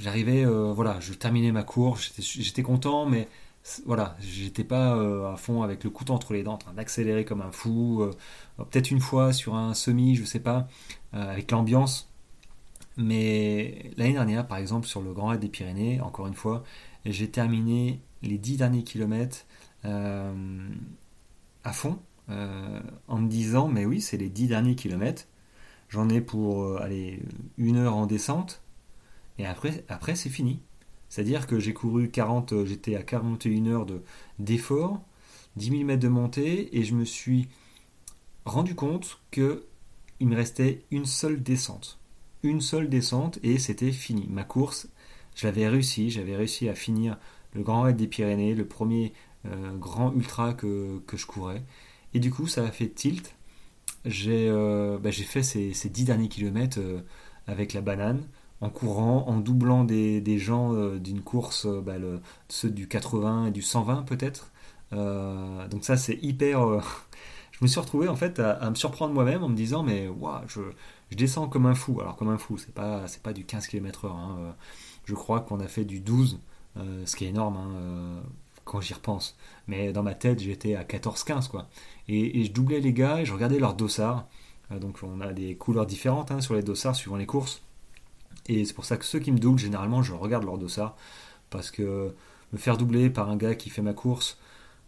j'arrivais, 0.00 0.44
euh, 0.44 0.72
voilà, 0.72 1.00
je 1.00 1.14
terminais 1.14 1.52
ma 1.52 1.62
course, 1.62 2.12
j'étais 2.18 2.62
content, 2.62 3.06
mais 3.06 3.28
voilà, 3.86 4.16
j'étais 4.20 4.64
pas 4.64 4.96
euh, 4.96 5.32
à 5.32 5.36
fond 5.36 5.62
avec 5.62 5.84
le 5.84 5.90
couteau 5.90 6.12
entre 6.12 6.34
les 6.34 6.42
dents, 6.42 6.54
en 6.54 6.58
train 6.58 6.74
d'accélérer 6.74 7.24
comme 7.24 7.40
un 7.40 7.52
fou. 7.52 8.06
Peut-être 8.58 8.90
une 8.90 9.00
fois 9.00 9.32
sur 9.32 9.54
un 9.54 9.74
semi, 9.74 10.14
je 10.16 10.24
sais 10.24 10.40
pas, 10.40 10.68
avec 11.12 11.50
l'ambiance. 11.50 12.10
Mais 12.96 13.90
l'année 13.96 14.12
dernière, 14.12 14.46
par 14.46 14.58
exemple, 14.58 14.86
sur 14.86 15.00
le 15.02 15.12
Grand 15.12 15.28
Raid 15.28 15.40
des 15.40 15.48
Pyrénées, 15.48 16.00
encore 16.00 16.26
une 16.26 16.34
fois, 16.34 16.62
j'ai 17.04 17.30
terminé 17.30 18.00
les 18.24 18.38
10 18.38 18.56
derniers 18.58 18.84
kilomètres 18.84 19.46
à 19.84 21.72
fond, 21.72 21.98
en 22.28 23.18
me 23.18 23.28
disant, 23.28 23.68
mais 23.68 23.84
oui, 23.84 24.00
c'est 24.00 24.16
les 24.16 24.28
10 24.28 24.48
derniers 24.48 24.74
kilomètres. 24.76 25.26
J'en 25.90 26.08
ai 26.08 26.20
pour 26.20 26.78
aller 26.78 27.22
une 27.58 27.76
heure 27.76 27.96
en 27.96 28.06
descente. 28.06 28.62
Et 29.38 29.46
après, 29.46 30.14
c'est 30.14 30.30
fini. 30.30 30.60
C'est-à-dire 31.14 31.46
que 31.46 31.60
j'ai 31.60 31.72
couru 31.72 32.10
40, 32.10 32.52
euh, 32.52 32.66
j'étais 32.66 32.96
à 32.96 33.02
41 33.04 33.66
heures 33.66 33.86
d'effort, 34.40 35.00
10 35.54 35.70
000 35.70 35.84
mètres 35.84 36.02
de 36.02 36.08
montée, 36.08 36.76
et 36.76 36.82
je 36.82 36.92
me 36.92 37.04
suis 37.04 37.46
rendu 38.44 38.74
compte 38.74 39.20
que 39.30 39.64
il 40.18 40.26
me 40.26 40.34
restait 40.34 40.82
une 40.90 41.06
seule 41.06 41.40
descente. 41.40 42.00
Une 42.42 42.60
seule 42.60 42.88
descente, 42.88 43.38
et 43.44 43.60
c'était 43.60 43.92
fini. 43.92 44.26
Ma 44.28 44.42
course, 44.42 44.88
je 45.36 45.46
l'avais 45.46 45.68
réussi, 45.68 46.10
j'avais 46.10 46.34
réussi 46.34 46.68
à 46.68 46.74
finir 46.74 47.16
le 47.54 47.62
Grand 47.62 47.82
Raid 47.82 47.96
des 47.96 48.06
Pyrénées, 48.06 48.54
le 48.54 48.66
premier 48.66 49.12
euh, 49.46 49.76
grand 49.76 50.12
ultra 50.12 50.54
que, 50.54 51.00
je 51.12 51.26
courais. 51.26 51.62
Et 52.14 52.20
du 52.20 52.30
coup, 52.30 52.46
ça 52.46 52.64
a 52.64 52.70
fait 52.70 52.88
tilt. 52.88 53.34
J'ai 54.04 54.48
euh, 54.48 54.98
bah, 54.98 55.12
fait 55.12 55.42
ces, 55.42 55.72
ces 55.72 55.88
10 55.88 56.04
derniers 56.04 56.28
kilomètres 56.28 56.78
avec 57.46 57.72
la 57.72 57.80
banane 57.80 58.22
en 58.64 58.70
courant, 58.70 59.24
en 59.28 59.38
doublant 59.38 59.84
des, 59.84 60.38
gens 60.38 60.74
euh, 60.74 60.98
d'une 60.98 61.20
course, 61.20 61.66
euh, 61.66 61.80
bah, 61.80 61.94
ceux 62.48 62.70
du 62.70 62.88
80 62.88 63.46
et 63.46 63.50
du 63.50 63.62
120 63.62 64.02
peut-être. 64.04 64.50
Euh, 64.92 65.68
donc 65.68 65.84
ça 65.84 65.96
c'est 65.96 66.18
hyper... 66.22 66.60
je 67.52 67.58
me 67.60 67.66
suis 67.66 67.80
retrouvé 67.80 68.08
en 68.08 68.16
fait 68.16 68.40
à, 68.40 68.68
me 68.70 68.74
surprendre 68.74 69.12
moi-même 69.12 69.42
en 69.42 69.48
me 69.48 69.56
disant 69.56 69.82
mais 69.82 70.08
waouh, 70.08 70.40
je, 70.46 70.60
descends 71.14 71.48
comme 71.48 71.66
un 71.66 71.74
fou. 71.74 72.00
Alors 72.00 72.16
comme 72.16 72.30
un 72.30 72.38
fou, 72.38 72.56
c'est 72.56 72.74
pas, 72.74 73.04
pas 73.22 73.32
du 73.32 73.44
15 73.44 73.66
km/h. 73.66 74.10
Hein, 74.10 74.54
je 75.04 75.14
crois 75.14 75.40
qu'on 75.40 75.60
a 75.60 75.68
fait 75.68 75.84
du 75.84 76.00
12, 76.00 76.40
ce 76.76 77.16
qui 77.16 77.24
est 77.24 77.28
énorme 77.28 77.56
hein, 77.56 78.22
quand 78.64 78.80
j'y 78.80 78.94
repense. 78.94 79.36
Mais 79.68 79.92
dans 79.92 80.02
ma 80.02 80.14
tête 80.14 80.40
j'étais 80.40 80.74
à 80.74 80.84
14-15 80.84 81.48
quoi. 81.48 81.68
Et, 82.08 82.44
je 82.44 82.52
doublais 82.52 82.80
les 82.80 82.92
gars 82.92 83.20
et 83.20 83.24
je 83.24 83.32
regardais 83.32 83.58
leurs 83.58 83.74
dossards. 83.74 84.26
donc 84.70 84.98
on 85.02 85.20
a 85.20 85.32
des 85.32 85.56
couleurs 85.56 85.86
différentes 85.86 86.30
hein, 86.30 86.40
sur 86.40 86.54
les 86.54 86.62
dossards 86.62 86.96
suivant 86.96 87.16
les 87.16 87.26
courses. 87.26 87.62
Et 88.46 88.64
c'est 88.64 88.74
pour 88.74 88.84
ça 88.84 88.96
que 88.96 89.04
ceux 89.04 89.18
qui 89.18 89.32
me 89.32 89.38
doublent, 89.38 89.58
généralement, 89.58 90.02
je 90.02 90.12
regarde 90.12 90.44
leur 90.44 90.58
dossard. 90.58 90.96
Parce 91.50 91.70
que 91.70 92.14
me 92.52 92.58
faire 92.58 92.76
doubler 92.76 93.10
par 93.10 93.30
un 93.30 93.36
gars 93.36 93.54
qui 93.54 93.70
fait 93.70 93.82
ma 93.82 93.94
course, 93.94 94.38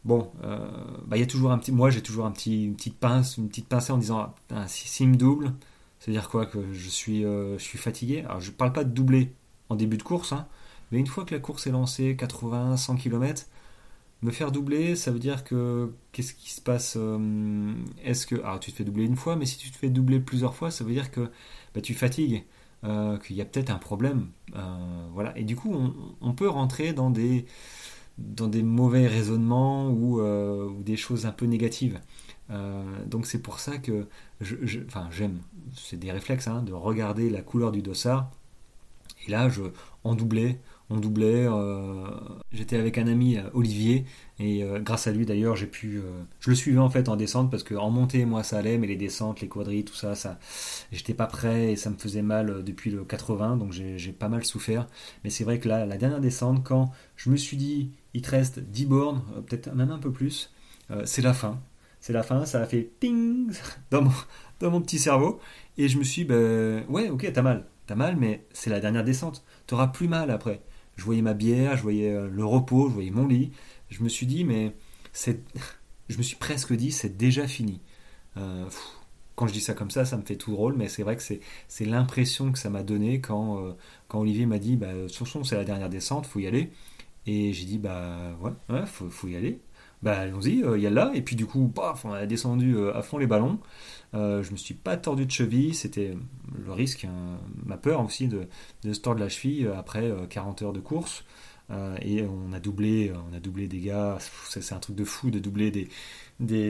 bon, 0.05 0.31
euh, 0.45 0.59
bah, 1.07 1.17
y 1.17 1.23
a 1.23 1.27
toujours 1.27 1.53
un 1.53 1.59
petit. 1.59 1.73
Moi, 1.73 1.91
j'ai 1.91 2.03
toujours 2.03 2.27
un 2.27 2.33
petit, 2.33 2.65
une 2.65 2.77
petite 2.77 2.99
pince, 2.99 3.37
une 3.37 3.49
petite 3.49 3.69
pincée 3.69 3.93
en 3.93 3.99
disant 3.99 4.35
ah, 4.51 4.67
s'il 4.69 5.09
me 5.09 5.17
double, 5.17 5.53
c'est-à-dire 5.99 6.29
quoi 6.29 6.47
Que 6.47 6.73
je 6.73 6.89
suis, 6.89 7.25
euh, 7.25 7.59
je 7.59 7.63
suis 7.63 7.79
fatigué. 7.79 8.25
Alors, 8.29 8.41
je 8.41 8.51
parle 8.51 8.73
pas 8.73 8.85
de 8.85 8.91
doubler 8.91 9.33
en 9.69 9.77
début 9.77 9.97
de 9.97 10.03
course, 10.03 10.33
hein, 10.33 10.47
mais 10.91 10.99
une 10.99 11.07
fois 11.07 11.25
que 11.25 11.35
la 11.35 11.41
course 11.41 11.67
est 11.67 11.71
lancée, 11.73 12.17
80, 12.17 12.77
100 12.77 12.97
km, 12.97 13.47
me 14.23 14.31
faire 14.31 14.53
doubler, 14.53 14.97
ça 14.97 15.11
veut 15.11 15.19
dire 15.19 15.45
que 15.45 15.93
qu'est-ce 16.13 16.35
qui 16.35 16.51
se 16.51 16.61
passe 16.61 16.97
euh, 16.97 17.73
Est-ce 18.05 18.27
que 18.27 18.37
alors 18.37 18.61
tu 18.61 18.73
te 18.73 18.77
fais 18.77 18.85
doubler 18.85 19.05
une 19.05 19.17
fois, 19.17 19.37
mais 19.37 19.47
si 19.47 19.59
tu 19.59 19.71
te 19.71 19.77
fais 19.77 19.91
doubler 19.91 20.21
plusieurs 20.21 20.55
fois, 20.55 20.71
ça 20.71 20.85
veut 20.85 20.93
dire 20.93 21.11
que 21.11 21.31
bah, 21.75 21.81
tu 21.81 21.95
fatigues. 21.95 22.45
Euh, 22.85 23.19
qu'il 23.19 23.35
y 23.35 23.41
a 23.41 23.45
peut-être 23.47 23.71
un 23.71 23.79
problème. 23.79 24.29
Euh, 24.55 25.09
voilà. 25.13 25.37
Et 25.37 25.45
du 25.45 25.57
coup, 25.57 25.75
on, 26.21 26.33
peut 26.35 26.49
rentrer 26.49 26.93
dans 26.93 27.11
des, 27.11 27.47
dans 28.19 28.49
des 28.49 28.63
mauvais 28.63 29.07
raisonnements 29.09 29.89
ou, 29.91 30.21
des 30.83 30.97
choses 30.97 31.27
un 31.27 31.33
peu 31.33 31.47
négatives. 31.47 32.01
donc 33.07 33.27
c'est 33.27 33.41
pour 33.41 33.61
ça 33.61 33.79
que 33.79 34.07
enfin, 34.87 35.09
j'aime, 35.11 35.41
c'est 35.75 35.99
des 35.99 36.13
réflexes, 36.13 36.47
hein, 36.49 36.63
de 36.63 36.73
regarder 36.73 37.31
la 37.31 37.43
couleur 37.43 37.73
du 37.73 37.83
dossard. 37.83 38.31
Et 39.27 39.31
là, 39.31 39.49
je, 39.49 39.63
en 40.05 40.15
doublé, 40.15 40.61
on 40.91 40.99
doublait. 40.99 41.47
Euh, 41.47 42.07
j'étais 42.53 42.77
avec 42.77 42.99
un 42.99 43.07
ami, 43.07 43.37
euh, 43.37 43.43
Olivier, 43.55 44.05
et 44.39 44.63
euh, 44.63 44.81
grâce 44.81 45.07
à 45.07 45.13
lui 45.13 45.27
d'ailleurs, 45.27 45.57
j'ai 45.57 45.67
pu. 45.67 46.01
je 46.41 46.51
le 46.51 46.57
suivais 46.57 46.79
en 46.79 46.91
fait 46.91 47.09
en 47.09 47.17
descente 47.17 47.51
parce 47.51 47.63
qu'en 47.63 47.91
montée, 47.91 48.25
moi 48.25 48.43
ça 48.43 48.59
allait, 48.59 48.79
mais 48.79 48.87
les 48.87 48.97
descentes, 48.97 49.41
les 49.41 49.49
quadrilles, 49.49 49.85
tout 49.85 49.95
ça, 49.95 50.15
ça 50.15 50.39
j'étais 50.93 51.15
pas 51.15 51.27
prêt 51.27 51.73
et 51.73 51.77
ça 51.77 51.91
me 51.91 51.97
faisait 51.97 52.23
mal 52.23 52.63
depuis 52.65 52.91
le 52.91 53.05
80, 53.05 53.57
donc 53.57 53.73
j'ai 53.73 54.13
pas 54.13 54.29
mal 54.29 54.45
souffert. 54.45 54.87
Mais 55.25 55.31
c'est 55.31 55.45
vrai 55.45 55.59
que 55.59 55.69
là, 55.69 55.87
la 55.87 55.97
dernière 55.97 56.21
descente, 56.21 56.65
quand 56.65 56.93
je 57.17 57.31
me 57.31 57.37
suis 57.37 57.57
dit, 57.57 57.91
il 58.15 58.23
te 58.23 58.31
reste 58.31 58.61
10 58.61 58.87
bornes, 58.87 59.23
peut-être 59.47 59.75
même 59.75 59.91
un 59.91 59.99
peu 59.99 60.13
plus, 60.13 60.53
c'est 61.05 61.23
la 61.23 61.35
fin. 61.35 61.61
C'est 62.01 62.13
la 62.13 62.23
fin, 62.23 62.45
ça 62.47 62.61
a 62.61 62.67
fait 62.67 62.83
ping 62.83 63.53
dans 63.91 64.03
mon, 64.71 64.81
petit 64.81 64.99
cerveau. 64.99 65.41
Et 65.77 65.89
je 65.89 65.99
me 65.99 66.05
suis 66.05 66.23
dit, 66.23 66.29
ben, 66.29 66.85
ouais, 66.89 67.11
ok, 67.11 67.29
t'as 67.33 67.43
mal. 67.43 67.67
T'as 67.87 67.97
mal, 67.97 68.17
mais 68.17 68.47
c'est 68.53 68.71
la 68.71 68.81
dernière 68.81 69.05
descente. 69.05 69.45
T'auras 69.67 69.89
plus 69.89 70.09
mal 70.09 70.31
après 70.31 70.61
je 70.97 71.05
voyais 71.05 71.23
ma 71.23 71.35
bière, 71.35 71.77
je 71.77 71.83
voyais 71.83 72.13
euh, 72.13 72.29
le 72.29 72.45
repos, 72.45 72.89
je 72.89 72.95
voyais 72.95 73.11
mon 73.11 73.27
lit. 73.27 73.53
Je 73.91 74.03
me 74.03 74.09
suis 74.09 74.27
dit, 74.27 74.45
mais 74.45 74.75
c'est. 75.13 75.43
Je 76.09 76.19
me 76.19 76.23
suis 76.23 76.37
presque 76.37 76.73
dit, 76.73 76.93
c'est 76.93 77.17
déjà 77.17 77.49
fini. 77.49 77.81
Euh, 78.37 78.69
quand 79.35 79.49
je 79.49 79.53
dis 79.53 79.61
ça 79.61 79.75
comme 79.75 79.91
ça, 79.91 80.05
ça 80.05 80.17
me 80.17 80.23
fait 80.23 80.37
tout 80.37 80.53
drôle, 80.53 80.77
mais 80.77 80.89
c'est 80.89 81.03
vrai 81.03 81.17
que 81.17 81.23
c'est 81.23 81.85
l'impression 81.85 82.53
que 82.53 82.61
ça 82.61 82.71
m'a 82.71 82.85
donné 82.85 83.21
quand, 83.21 83.59
euh, 83.61 83.73
quand 84.07 84.21
Olivier 84.21 84.47
m'a 84.47 84.61
dit, 84.61 84.77
bah, 84.77 84.93
son 85.09 85.43
c'est 85.43 85.57
la 85.57 85.65
dernière 85.65 85.89
descente, 85.89 86.27
faut 86.27 86.39
y 86.39 86.47
aller. 86.47 86.71
Et 87.27 87.53
j'ai 87.53 87.65
dit, 87.65 87.79
bah 87.79 88.39
ouais, 88.41 88.53
ouais 88.69 88.87
faut 88.87 89.27
y 89.27 89.35
aller 89.35 89.61
bah 90.03 90.19
allons-y, 90.19 90.63
il 90.79 90.87
a 90.87 90.91
là. 90.91 91.13
Et 91.15 91.23
puis 91.23 91.37
du 91.37 91.47
coup, 91.47 91.69
paf, 91.69 92.05
on 92.05 92.13
a 92.13 92.27
descendu 92.27 92.77
à 92.95 93.03
fond 93.03 93.19
les 93.19 93.27
ballons. 93.27 93.59
Euh, 94.15 94.43
je 94.43 94.53
me 94.53 94.57
suis 94.57 94.75
pas 94.75 94.97
tordu 94.97 95.27
de 95.27 95.31
cheville, 95.31 95.75
c'était 95.75 96.17
le 96.65 96.73
risque, 96.73 97.05
hein, 97.05 97.39
ma 97.65 97.77
peur 97.77 98.05
aussi 98.05 98.29
de, 98.29 98.47
de 98.85 98.93
se 98.93 99.01
tordre 99.01 99.21
la 99.21 99.29
cheville 99.29 99.69
après 99.77 100.11
40 100.31 100.63
heures 100.63 100.73
de 100.73 100.81
course. 100.81 101.25
et 102.03 102.25
on 102.25 102.53
a 102.53 102.61
doublé, 102.61 103.13
on 103.31 103.35
a 103.37 103.41
doublé 103.41 103.69
des 103.69 103.81
gars. 103.81 104.19
C'est 104.49 104.73
un 104.73 104.79
truc 104.79 104.97
de 104.97 105.05
fou 105.05 105.31
de 105.31 105.39
doubler 105.39 105.71
des, 105.71 105.89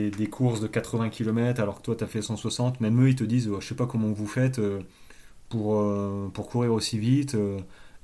des, 0.09 0.27
courses 0.27 0.61
de 0.61 0.67
80 0.67 1.09
km 1.09 1.61
alors 1.61 1.77
que 1.77 1.83
toi 1.83 1.95
tu 1.95 2.03
as 2.03 2.07
fait 2.07 2.21
160. 2.21 2.81
Même 2.81 3.01
eux, 3.03 3.09
ils 3.09 3.15
te 3.15 3.23
disent, 3.23 3.49
je 3.59 3.65
sais 3.65 3.75
pas 3.75 3.87
comment 3.87 4.11
vous 4.11 4.27
faites 4.27 4.59
pour, 5.49 5.83
pour 6.33 6.49
courir 6.49 6.73
aussi 6.73 6.97
vite. 6.97 7.37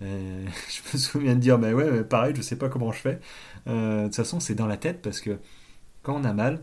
je 0.69 0.93
me 0.93 0.97
souviens 0.97 1.35
de 1.35 1.39
dire, 1.39 1.57
bah 1.57 1.73
ouais, 1.73 2.03
pareil, 2.03 2.33
je 2.35 2.41
sais 2.41 2.57
pas 2.57 2.69
comment 2.69 2.91
je 2.91 2.99
fais. 2.99 3.19
de 3.65 4.05
toute 4.05 4.15
façon, 4.15 4.39
c'est 4.39 4.55
dans 4.55 4.67
la 4.67 4.77
tête 4.77 5.01
parce 5.01 5.21
que 5.21 5.39
quand 6.03 6.19
on 6.19 6.23
a 6.23 6.33
mal, 6.33 6.61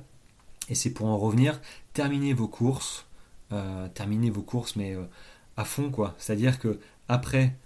et 0.68 0.74
c'est 0.74 0.90
pour 0.90 1.06
en 1.06 1.18
revenir, 1.18 1.60
terminez 1.92 2.32
vos 2.32 2.48
courses, 2.48 3.06
euh, 3.52 3.88
terminez 3.88 4.30
vos 4.30 4.42
courses, 4.42 4.76
mais 4.76 4.94
euh, 4.94 5.02
à 5.56 5.64
fond, 5.64 5.90
quoi. 5.90 6.14
C'est-à-dire 6.18 6.58
que 6.58 6.78
après, 7.08 7.56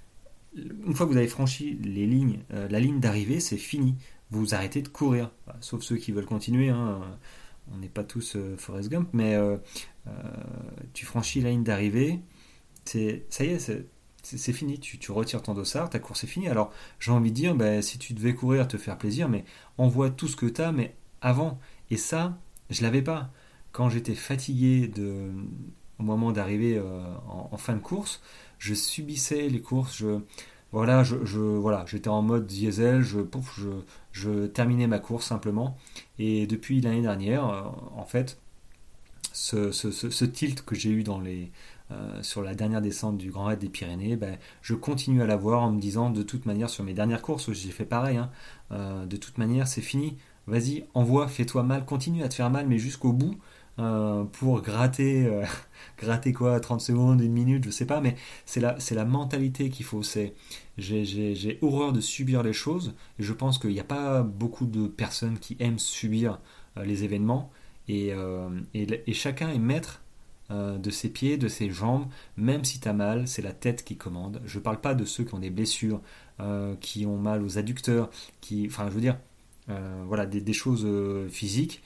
une 0.54 0.94
fois 0.94 1.06
que 1.06 1.12
vous 1.12 1.18
avez 1.18 1.28
franchi 1.28 1.78
les 1.82 2.06
lignes, 2.06 2.40
euh, 2.52 2.68
la 2.68 2.80
ligne 2.80 3.00
d'arrivée, 3.00 3.40
c'est 3.40 3.58
fini. 3.58 3.96
Vous 4.30 4.54
arrêtez 4.54 4.80
de 4.80 4.88
courir, 4.88 5.30
sauf 5.60 5.82
ceux 5.82 5.96
qui 5.96 6.12
veulent 6.12 6.24
continuer. 6.24 6.70
Hein. 6.70 7.02
On 7.72 7.78
n'est 7.78 7.88
pas 7.88 8.04
tous 8.04 8.37
Forrest 8.56 8.88
Gump, 8.88 9.08
mais 9.12 9.38
tu 10.92 11.04
franchis 11.04 11.40
la 11.40 11.50
ligne 11.50 11.62
d'arrivée, 11.62 12.20
c'est 12.84 13.26
ça 13.30 13.44
y 13.44 13.50
est, 13.50 13.70
c'est 14.24 14.52
fini, 14.52 14.78
tu, 14.78 15.12
retires 15.12 15.42
ton 15.42 15.54
dossard, 15.54 15.90
ta 15.90 15.98
course 15.98 16.24
est 16.24 16.28
finie. 16.28 16.48
Alors 16.48 16.72
j'ai 16.98 17.12
envie 17.12 17.30
de 17.30 17.37
dire, 17.37 17.54
ben, 17.54 17.82
si 17.82 17.98
tu 17.98 18.14
devais 18.14 18.34
courir, 18.34 18.66
te 18.66 18.76
faire 18.76 18.98
plaisir, 18.98 19.28
mais 19.28 19.44
envoie 19.78 20.10
tout 20.10 20.28
ce 20.28 20.37
que 20.37 20.46
tu 20.46 20.60
as, 20.62 20.72
mais 20.72 20.94
avant. 21.20 21.58
Et 21.90 21.96
ça, 21.96 22.38
je 22.70 22.82
l'avais 22.82 23.02
pas. 23.02 23.30
Quand 23.72 23.88
j'étais 23.88 24.14
fatigué 24.14 24.88
de, 24.88 25.30
au 25.98 26.02
moment 26.02 26.32
d'arriver 26.32 26.76
euh, 26.78 27.04
en, 27.28 27.56
fin 27.56 27.74
de 27.74 27.80
course, 27.80 28.22
je 28.58 28.74
subissais 28.74 29.48
les 29.48 29.60
courses. 29.60 29.96
Je, 29.96 30.20
voilà, 30.72 31.04
je, 31.04 31.38
voilà, 31.38 31.84
j'étais 31.87 32.08
en 32.08 32.22
mode 32.22 32.46
diesel. 32.46 33.02
Je, 33.02 33.20
je, 33.56 33.68
je, 34.12 34.46
terminais 34.46 34.87
ma 34.87 34.98
course 34.98 35.26
simplement. 35.26 35.76
Et 36.18 36.46
depuis 36.46 36.80
l'année 36.80 37.02
dernière, 37.02 37.48
euh, 37.48 37.62
en 37.96 38.04
fait, 38.04 38.38
ce, 39.32 39.72
ce, 39.72 40.24
tilt 40.24 40.62
que 40.62 40.74
j'ai 40.74 40.90
eu 40.90 41.02
dans 41.02 41.20
les, 41.20 41.50
euh, 41.90 42.22
sur 42.22 42.42
la 42.42 42.54
dernière 42.54 42.80
descente 42.80 43.18
du 43.18 43.30
Grand 43.30 43.44
Raid 43.44 43.58
des 43.58 43.68
Pyrénées, 43.68 44.16
ben, 44.16 44.38
je 44.62 44.74
continue 44.74 45.22
à 45.22 45.26
l'avoir 45.26 45.62
en 45.62 45.72
me 45.72 45.80
disant 45.80 46.10
de 46.10 46.22
toute 46.22 46.46
manière 46.46 46.70
sur 46.70 46.84
mes 46.84 46.94
dernières 46.94 47.22
courses, 47.22 47.52
j'ai 47.52 47.70
fait 47.70 47.84
pareil, 47.84 48.16
hein, 48.16 48.30
de 49.06 49.16
toute 49.16 49.38
manière 49.38 49.68
c'est 49.68 49.82
fini, 49.82 50.16
vas-y, 50.46 50.84
envoie, 50.94 51.28
fais-toi 51.28 51.62
mal, 51.62 51.84
continue 51.84 52.22
à 52.22 52.28
te 52.28 52.34
faire 52.34 52.50
mal, 52.50 52.66
mais 52.66 52.78
jusqu'au 52.78 53.12
bout, 53.12 53.36
euh, 53.80 54.22
pour 54.24 54.62
gratter, 54.62 55.26
euh, 55.26 55.44
gratter 55.98 56.32
quoi, 56.32 56.60
30 56.60 56.80
secondes, 56.80 57.20
une 57.20 57.32
minute, 57.32 57.64
je 57.64 57.70
sais 57.70 57.86
pas, 57.86 58.00
mais 58.00 58.14
c'est 58.46 58.60
la, 58.60 58.76
la 58.92 59.04
mentalité 59.04 59.68
qu'il 59.68 59.84
faut. 59.84 60.02
J'ai, 60.78 61.58
horreur 61.60 61.92
de 61.92 62.00
subir 62.00 62.42
les 62.42 62.52
choses, 62.52 62.94
je 63.18 63.32
pense 63.32 63.58
qu'il 63.58 63.70
n'y 63.70 63.80
a 63.80 63.84
pas 63.84 64.22
beaucoup 64.22 64.66
de 64.66 64.86
personnes 64.86 65.38
qui 65.38 65.56
aiment 65.58 65.78
subir 65.78 66.38
euh, 66.76 66.84
les 66.84 67.04
événements, 67.04 67.50
et, 67.88 68.14
chacun 69.12 69.50
est 69.50 69.58
maître 69.58 70.02
de 70.50 70.90
ses 70.90 71.09
pieds, 71.09 71.37
de 71.38 71.48
ses 71.48 71.70
jambes, 71.70 72.07
même 72.37 72.64
si 72.64 72.78
tu 72.78 72.88
as 72.88 72.92
mal, 72.92 73.26
c'est 73.26 73.42
la 73.42 73.52
tête 73.52 73.83
qui 73.85 73.96
commande. 73.96 74.42
Je 74.44 74.59
parle 74.59 74.80
pas 74.80 74.94
de 74.94 75.04
ceux 75.04 75.24
qui 75.24 75.35
ont 75.35 75.38
des 75.38 75.50
blessures, 75.50 76.00
qui 76.80 77.07
ont 77.07 77.16
mal 77.16 77.42
aux 77.42 77.59
adducteurs, 77.59 78.11
qui, 78.40 78.66
enfin, 78.68 78.88
je 78.88 78.94
veux 78.94 79.00
dire, 79.00 79.16
euh, 79.70 80.04
voilà, 80.07 80.26
des, 80.26 80.52
choses 80.52 80.85
euh, 80.85 81.28
physiques. 81.28 81.83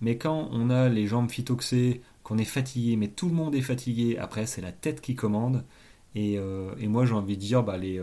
Mais 0.00 0.16
quand 0.16 0.48
on 0.52 0.70
a 0.70 0.88
les 0.88 1.06
jambes 1.06 1.30
phytoxées, 1.30 2.02
qu'on 2.22 2.38
est 2.38 2.44
fatigué, 2.44 2.96
mais 2.96 3.08
tout 3.08 3.28
le 3.28 3.34
monde 3.34 3.54
est 3.54 3.62
fatigué, 3.62 4.18
après 4.18 4.46
c'est 4.46 4.60
la 4.60 4.72
tête 4.72 5.00
qui 5.00 5.14
commande. 5.14 5.64
Et, 6.14 6.38
euh, 6.38 6.74
moi 6.88 7.06
j'ai 7.06 7.14
envie 7.14 7.36
de 7.36 7.40
dire, 7.42 7.62
bah, 7.62 7.76
les, 7.78 8.00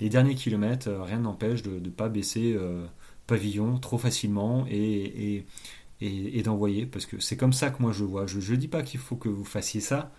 derniers 0.00 0.34
kilomètres, 0.34 0.90
rien 0.90 1.20
n'empêche 1.20 1.62
de 1.62 1.78
ne 1.80 1.90
pas 1.90 2.08
baisser 2.08 2.56
pavillon 3.26 3.78
trop 3.78 3.98
facilement 3.98 4.66
et, 4.70 5.44
et, 6.00 6.42
d'envoyer. 6.42 6.86
Parce 6.86 7.06
que 7.06 7.18
c'est 7.20 7.36
comme 7.36 7.52
ça 7.52 7.70
que 7.70 7.82
moi 7.82 7.92
je 7.92 8.04
vois. 8.04 8.26
Je 8.26 8.38
ne 8.38 8.56
dis 8.56 8.68
pas 8.68 8.82
qu'il 8.82 9.00
faut 9.00 9.16
que 9.16 9.28
vous 9.28 9.44
fassiez 9.44 9.80
ça, 9.80 10.12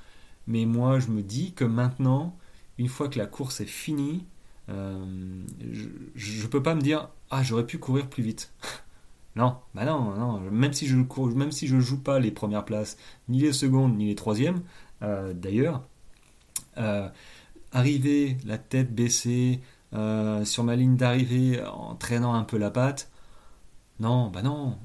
mais 0.48 0.66
moi 0.66 1.00
je 1.00 1.10
me 1.10 1.22
dis 1.22 1.54
que 1.54 1.66
maintenant, 1.66 2.38
une 2.78 2.88
fois 2.88 3.10
que 3.10 3.20
la 3.20 3.26
course 3.26 3.62
est 3.62 3.66
finie, 3.66 4.26
je 4.68 4.74
ne 4.74 6.48
peux 6.48 6.62
pas 6.64 6.76
me 6.76 6.82
dire 6.82 7.10
ah 7.30 7.44
j'aurais 7.44 7.66
pu 7.66 7.78
courir 7.78 8.10
plus 8.10 8.24
vite. 8.24 8.54
non, 9.36 9.58
bah 9.76 9.86
non, 9.86 10.16
non. 10.16 10.40
Même 10.52 10.74
si 10.74 10.88
je 10.88 10.96
ne 10.96 11.34
même 11.36 11.52
si 11.52 11.68
je 11.68 11.80
joue 11.80 12.02
pas 12.02 12.20
les 12.20 12.32
premières 12.32 12.66
places, 12.66 12.98
ni 13.30 13.40
les 13.40 13.54
secondes, 13.54 13.98
ni 13.98 14.08
les 14.08 14.16
troisièmes, 14.16 14.62
euh, 15.04 15.34
d'ailleurs, 15.34 15.84
euh, 16.78 17.10
arriver 17.72 18.38
la 18.46 18.58
tête 18.58 18.94
baissée 18.94 19.62
euh, 19.94 20.46
sur 20.46 20.64
ma 20.64 20.76
ligne 20.76 20.96
d'arrivée 20.96 21.62
en 21.64 21.96
traînant 21.96 22.34
un 22.34 22.44
peu 22.44 22.58
la 22.58 22.72
patte, 22.72 23.12
non, 24.00 24.30
bah 24.30 24.42
non, 24.42 24.78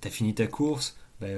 t'as 0.00 0.10
fini 0.10 0.34
ta 0.34 0.46
course, 0.46 0.96
bah, 1.20 1.28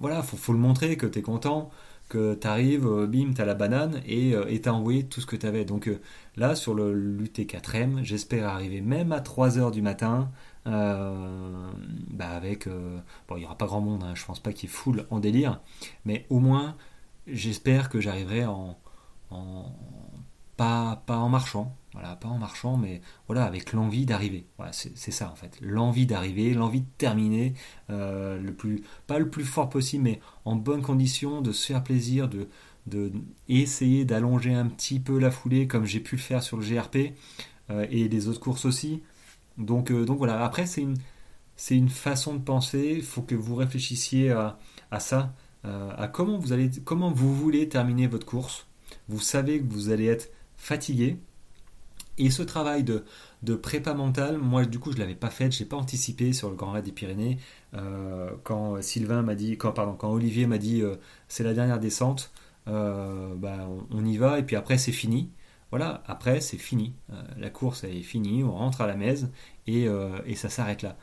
voilà, 0.00 0.22
faut, 0.22 0.36
faut 0.36 0.52
le 0.52 0.58
montrer 0.58 0.96
que 0.96 1.06
t'es 1.06 1.22
content 1.22 1.70
que 2.12 2.34
tu 2.34 2.46
arrives, 2.46 2.86
euh, 2.86 3.06
bim, 3.06 3.32
tu 3.34 3.40
as 3.40 3.46
la 3.46 3.54
banane 3.54 4.02
et 4.06 4.34
euh, 4.34 4.58
t'as 4.62 4.72
envoyé 4.72 5.06
tout 5.06 5.22
ce 5.22 5.26
que 5.26 5.34
tu 5.34 5.46
avais. 5.46 5.64
Donc 5.64 5.88
euh, 5.88 5.98
là, 6.36 6.54
sur 6.54 6.74
le 6.74 6.92
l'UT4M, 6.92 8.02
j'espère 8.02 8.46
arriver 8.48 8.82
même 8.82 9.12
à 9.12 9.20
3h 9.20 9.70
du 9.72 9.80
matin. 9.80 10.30
bah 10.66 12.28
avec 12.36 12.68
bon 12.68 13.36
il 13.36 13.40
n'y 13.40 13.44
aura 13.46 13.58
pas 13.58 13.66
grand 13.66 13.80
monde 13.80 14.04
hein, 14.04 14.14
je 14.14 14.24
pense 14.24 14.38
pas 14.38 14.52
qu'il 14.52 14.68
full 14.68 15.06
en 15.10 15.18
délire 15.18 15.60
mais 16.04 16.24
au 16.30 16.38
moins 16.38 16.76
j'espère 17.26 17.88
que 17.88 18.00
j'arriverai 18.00 18.44
en, 18.46 18.78
en, 19.30 19.74
pas 20.56 21.02
en 21.08 21.28
marchant 21.28 21.74
voilà, 21.92 22.16
pas 22.16 22.28
en 22.28 22.38
marchant, 22.38 22.76
mais 22.76 23.02
voilà, 23.26 23.44
avec 23.44 23.72
l'envie 23.72 24.06
d'arriver. 24.06 24.46
Voilà, 24.56 24.72
c'est 24.72 25.10
ça 25.10 25.30
en 25.30 25.36
fait. 25.36 25.58
L'envie 25.60 26.06
d'arriver, 26.06 26.54
l'envie 26.54 26.80
de 26.80 26.86
terminer, 26.96 27.54
euh, 27.90 28.40
le 28.40 28.54
plus, 28.54 28.82
pas 29.06 29.18
le 29.18 29.28
plus 29.28 29.44
fort 29.44 29.68
possible, 29.68 30.04
mais 30.04 30.20
en 30.44 30.56
bonne 30.56 30.80
condition, 30.82 31.42
de 31.42 31.52
se 31.52 31.66
faire 31.66 31.84
plaisir, 31.84 32.28
de, 32.28 32.48
de 32.86 33.12
essayer 33.48 34.04
d'allonger 34.06 34.54
un 34.54 34.66
petit 34.66 35.00
peu 35.00 35.18
la 35.18 35.30
foulée, 35.30 35.66
comme 35.66 35.84
j'ai 35.84 36.00
pu 36.00 36.16
le 36.16 36.22
faire 36.22 36.42
sur 36.42 36.56
le 36.56 36.64
GRP 36.64 37.14
euh, 37.70 37.86
et 37.90 38.08
les 38.08 38.28
autres 38.28 38.40
courses 38.40 38.64
aussi. 38.64 39.02
Donc, 39.58 39.90
euh, 39.90 40.06
donc 40.06 40.16
voilà. 40.16 40.42
Après, 40.44 40.64
c'est 40.64 40.80
une, 40.80 40.96
c'est 41.56 41.76
une 41.76 41.90
façon 41.90 42.34
de 42.34 42.40
penser. 42.40 42.94
Il 42.96 43.04
faut 43.04 43.22
que 43.22 43.34
vous 43.34 43.54
réfléchissiez 43.54 44.30
à, 44.30 44.58
à 44.90 44.98
ça, 45.00 45.34
à 45.64 46.08
comment 46.08 46.38
vous 46.38 46.52
allez, 46.52 46.70
comment 46.84 47.12
vous 47.12 47.32
voulez 47.36 47.68
terminer 47.68 48.08
votre 48.08 48.26
course. 48.26 48.66
Vous 49.08 49.20
savez 49.20 49.60
que 49.60 49.72
vous 49.72 49.90
allez 49.90 50.06
être 50.06 50.32
fatigué 50.56 51.18
et 52.26 52.30
ce 52.30 52.42
travail 52.42 52.84
de, 52.84 53.54
prépa 53.56 53.94
mentale, 53.94 54.38
moi 54.38 54.64
du 54.64 54.78
coup 54.78 54.92
je 54.92 54.98
l'avais 54.98 55.16
pas 55.16 55.30
fait, 55.30 55.50
je 55.50 55.62
n'ai 55.62 55.68
pas 55.68 55.76
anticipé 55.76 56.32
sur 56.32 56.50
le 56.50 56.56
Grand 56.56 56.72
Raid 56.72 56.84
des 56.84 56.92
Pyrénées. 56.92 57.38
Euh, 57.74 58.30
quand 58.44 58.80
Sylvain 58.80 59.22
m'a 59.22 59.34
dit, 59.34 59.58
quand, 59.58 59.72
pardon, 59.72 59.94
quand 59.94 60.10
Olivier 60.10 60.46
m'a 60.46 60.58
dit 60.58 60.82
euh, 60.82 60.96
c'est 61.28 61.42
la 61.42 61.52
dernière 61.52 61.80
descente, 61.80 62.32
euh, 62.68 63.34
bah, 63.34 63.68
on, 63.90 64.04
y 64.04 64.16
va 64.18 64.38
et 64.38 64.44
puis 64.44 64.54
après 64.56 64.78
c'est 64.78 64.92
fini. 64.92 65.30
Voilà, 65.70 66.02
après 66.06 66.40
c'est 66.40 66.58
fini. 66.58 66.94
la 67.36 67.50
course 67.50 67.82
est 67.84 68.02
finie, 68.02 68.44
on 68.44 68.52
rentre 68.52 68.82
à 68.82 68.86
la 68.86 68.94
messe 68.94 69.26
et, 69.66 69.86
et 70.26 70.34
ça 70.34 70.50
s'arrête 70.50 70.82
là. 70.82 70.98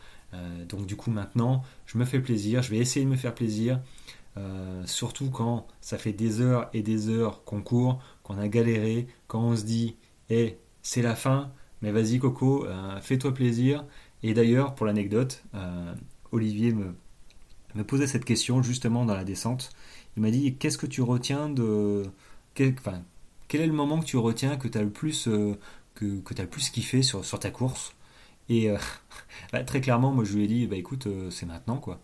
donc 0.70 0.86
du 0.86 0.96
coup 0.96 1.10
maintenant 1.10 1.64
je 1.88 1.98
me 1.98 2.06
fais 2.06 2.20
plaisir, 2.20 2.62
je 2.62 2.70
vais 2.70 2.78
essayer 2.78 3.04
de 3.04 3.10
me 3.10 3.16
faire 3.16 3.34
plaisir. 3.34 3.82
surtout 4.86 5.32
quand 5.32 5.66
ça 5.82 5.98
fait 5.98 6.14
des 6.14 6.40
heures 6.40 6.70
et 6.74 6.84
des 6.84 7.10
heures 7.10 7.44
qu'on 7.46 7.64
court, 7.64 8.00
qu'on 8.22 8.38
a 8.38 8.48
galéré, 8.48 9.08
quand 9.28 9.42
on 9.42 9.56
se 9.56 9.64
dit, 9.64 9.96
hé, 10.30 10.60
c'est 10.82 11.02
la 11.02 11.16
fin, 11.16 11.52
mais 11.82 11.92
vas-y 11.92 12.20
Coco, 12.20 12.66
euh, 12.66 13.00
fais-toi 13.02 13.34
plaisir. 13.34 13.86
Et 14.24 14.34
d'ailleurs, 14.34 14.76
pour 14.76 14.86
l'anecdote, 14.86 15.44
euh, 15.56 15.94
Olivier 16.32 16.74
me, 16.74 16.96
me, 17.76 17.84
posait 17.84 18.08
cette 18.08 18.26
question 18.26 18.62
justement 18.62 19.06
dans 19.06 19.16
la 19.16 19.24
descente. 19.24 19.72
Il 20.18 20.22
m'a 20.22 20.32
dit 20.32 20.56
Qu'est-ce 20.56 20.78
que 20.78 20.88
tu 20.88 21.02
retiens 21.02 21.50
de. 21.50 22.04
Quel, 22.54 22.76
enfin, 22.78 23.04
quel 23.48 23.62
est 23.62 23.68
le 23.68 23.74
moment 23.74 24.00
que 24.00 24.06
tu 24.06 24.18
retiens 24.18 24.58
que 24.58 24.68
tu 24.68 24.78
as 24.78 24.84
le 24.84 24.90
plus, 24.90 25.28
euh, 25.28 25.58
que, 25.96 26.20
que 26.22 26.42
le 26.42 26.48
plus 26.48 26.70
kiffé 26.70 27.02
sur, 27.02 27.24
sur 27.26 27.40
ta 27.40 27.52
course? 27.52 27.94
Et 28.50 28.70
bah, 29.54 29.64
très 29.64 29.82
clairement, 29.82 30.12
moi 30.12 30.24
je 30.24 30.34
lui 30.36 30.46
ai 30.46 30.48
dit 30.48 30.68
Bah 30.68 30.76
écoute, 30.76 31.08
c'est 31.30 31.46
maintenant 31.46 31.78
quoi. 31.78 32.02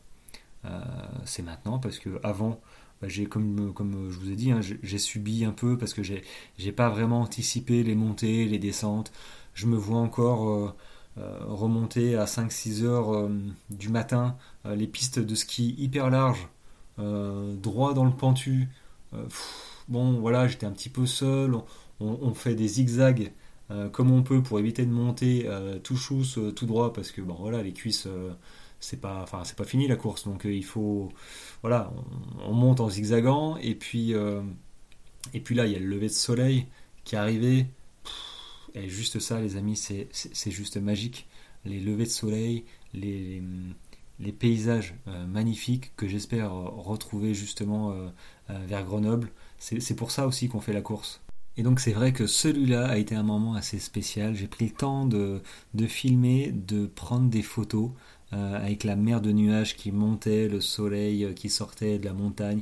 c'est 1.25 1.43
maintenant 1.43 1.79
parce 1.79 1.99
que 1.99 2.19
avant 2.23 2.61
bah, 3.01 3.07
j'ai 3.09 3.25
comme, 3.25 3.73
comme 3.73 4.09
je 4.09 4.19
vous 4.19 4.31
ai 4.31 4.35
dit, 4.35 4.51
hein, 4.51 4.61
j'ai 4.61 4.97
subi 4.97 5.45
un 5.45 5.51
peu 5.51 5.77
parce 5.77 5.93
que 5.93 6.03
j'ai 6.03 6.23
j'ai 6.57 6.71
pas 6.71 6.89
vraiment 6.89 7.21
anticipé 7.21 7.83
les 7.83 7.95
montées, 7.95 8.45
les 8.45 8.59
descentes. 8.59 9.11
Je 9.53 9.67
me 9.67 9.77
vois 9.77 9.99
encore 9.99 10.49
euh, 10.49 10.75
euh, 11.17 11.39
remonter 11.47 12.15
à 12.15 12.25
5-6 12.25 12.83
heures 12.83 13.13
euh, 13.13 13.29
du 13.69 13.89
matin 13.89 14.37
les 14.65 14.87
pistes 14.87 15.19
de 15.19 15.35
ski 15.35 15.75
hyper 15.77 16.09
larges, 16.09 16.49
droit 16.97 17.93
dans 17.93 18.05
le 18.05 18.11
pentu. 18.11 18.67
bon, 19.87 20.19
voilà, 20.19 20.47
j'étais 20.47 20.65
un 20.65 20.71
petit 20.71 20.89
peu 20.89 21.05
seul. 21.05 21.55
On, 21.99 22.33
fait 22.33 22.55
des 22.55 22.67
zigzags 22.67 23.31
comme 23.91 24.11
on 24.11 24.21
peut 24.21 24.43
pour 24.43 24.59
éviter 24.59 24.85
de 24.85 24.91
monter 24.91 25.49
tout 25.83 25.97
chousse, 25.97 26.39
tout 26.55 26.65
droit 26.65 26.93
parce 26.93 27.11
que 27.11 27.21
bon, 27.21 27.33
voilà, 27.33 27.63
les 27.63 27.73
cuisses 27.73 28.07
c'est 28.79 29.01
pas 29.01 29.25
c'est 29.43 29.55
pas 29.55 29.63
fini 29.63 29.87
la 29.87 29.95
course 29.95 30.25
donc 30.25 30.45
euh, 30.45 30.53
il 30.53 30.65
faut 30.65 31.09
voilà 31.61 31.91
on, 32.45 32.53
monte 32.53 32.81
en 32.81 32.89
zigzagant 32.89 33.57
et 33.57 33.73
puis 33.73 34.13
euh, 34.13 34.41
et 35.33 35.39
puis 35.39 35.55
là 35.55 35.65
il 35.65 35.71
y 35.71 35.75
a 35.75 35.79
le 35.79 35.87
lever 35.87 36.07
de 36.07 36.13
soleil 36.13 36.67
qui 37.03 37.15
est 37.15 37.17
arrivé 37.17 37.65
et 38.75 38.89
juste 38.89 39.19
ça, 39.19 39.39
les 39.39 39.55
amis, 39.55 39.77
c'est 39.77 40.51
juste 40.51 40.77
magique. 40.77 41.27
Les 41.63 41.79
levées 41.79 42.03
de 42.03 42.09
soleil, 42.09 42.65
les, 42.93 43.41
les 44.19 44.31
paysages 44.33 44.95
euh, 45.07 45.25
magnifiques 45.25 45.95
que 45.95 46.07
j'espère 46.07 46.51
retrouver 46.51 47.33
justement 47.33 47.91
euh, 47.91 48.09
euh, 48.49 48.59
vers 48.67 48.83
Grenoble. 48.83 49.31
C'est 49.57 49.95
pour 49.95 50.11
ça 50.11 50.27
aussi 50.27 50.49
qu'on 50.49 50.59
fait 50.59 50.73
la 50.73 50.81
course. 50.81 51.21
Et 51.57 51.63
donc 51.63 51.79
c'est 51.79 51.93
vrai 51.93 52.11
que 52.11 52.27
celui-là 52.27 52.87
a 52.87 52.97
été 52.97 53.15
un 53.15 53.23
moment 53.23 53.55
assez 53.55 53.79
spécial. 53.79 54.35
J'ai 54.35 54.47
pris 54.47 54.65
le 54.65 54.71
temps 54.71 55.05
de, 55.05 55.41
filmer, 55.87 56.51
de 56.51 56.85
prendre 56.85 57.29
des 57.29 57.41
photos 57.41 57.91
avec 58.31 58.83
la 58.83 58.97
mer 58.97 59.21
de 59.21 59.31
nuages 59.31 59.77
qui 59.77 59.93
montait, 59.93 60.49
le 60.49 60.59
soleil 60.59 61.33
qui 61.35 61.49
sortait 61.49 61.97
de 61.97 62.03
la 62.05 62.11
montagne. 62.11 62.61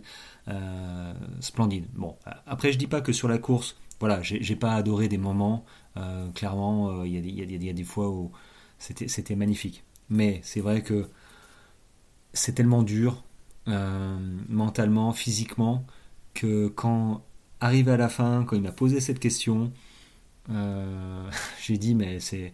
splendide. 1.39 1.85
Bon, 1.95 2.15
après 2.45 2.71
je 2.71 2.77
dis 2.77 2.85
pas 2.85 3.01
que 3.01 3.11
sur 3.11 3.27
la 3.27 3.39
course, 3.39 3.75
voilà, 3.99 4.21
j'ai 4.21 4.55
pas 4.55 4.75
adoré 4.75 5.07
des 5.07 5.17
moments. 5.17 5.65
clairement, 6.35 7.03
il 7.03 7.25
y, 7.25 7.65
y, 7.65 7.69
a 7.69 7.73
des 7.73 7.83
fois 7.83 8.09
où 8.09 8.31
c'était 8.77 9.35
magnifique. 9.35 9.83
Mais 10.09 10.39
c'est 10.43 10.61
vrai 10.61 10.83
que 10.83 11.07
c'est 12.33 12.53
tellement 12.53 12.83
dur, 12.83 13.23
euh, 13.67 14.17
mentalement, 14.49 15.13
physiquement, 15.13 15.85
que 16.33 16.67
quand 16.67 17.23
arrivé 17.63 17.91
à 17.91 17.97
la 17.97 18.09
fin, 18.09 18.43
quand 18.45 18.55
il 18.55 18.61
m'a 18.61 18.71
posé 18.71 18.99
cette 18.99 19.19
question, 19.19 19.71
euh, 20.49 21.29
j'ai 21.63 21.77
dit 21.77 21.95
mais 21.95 22.19
c'est 22.19 22.53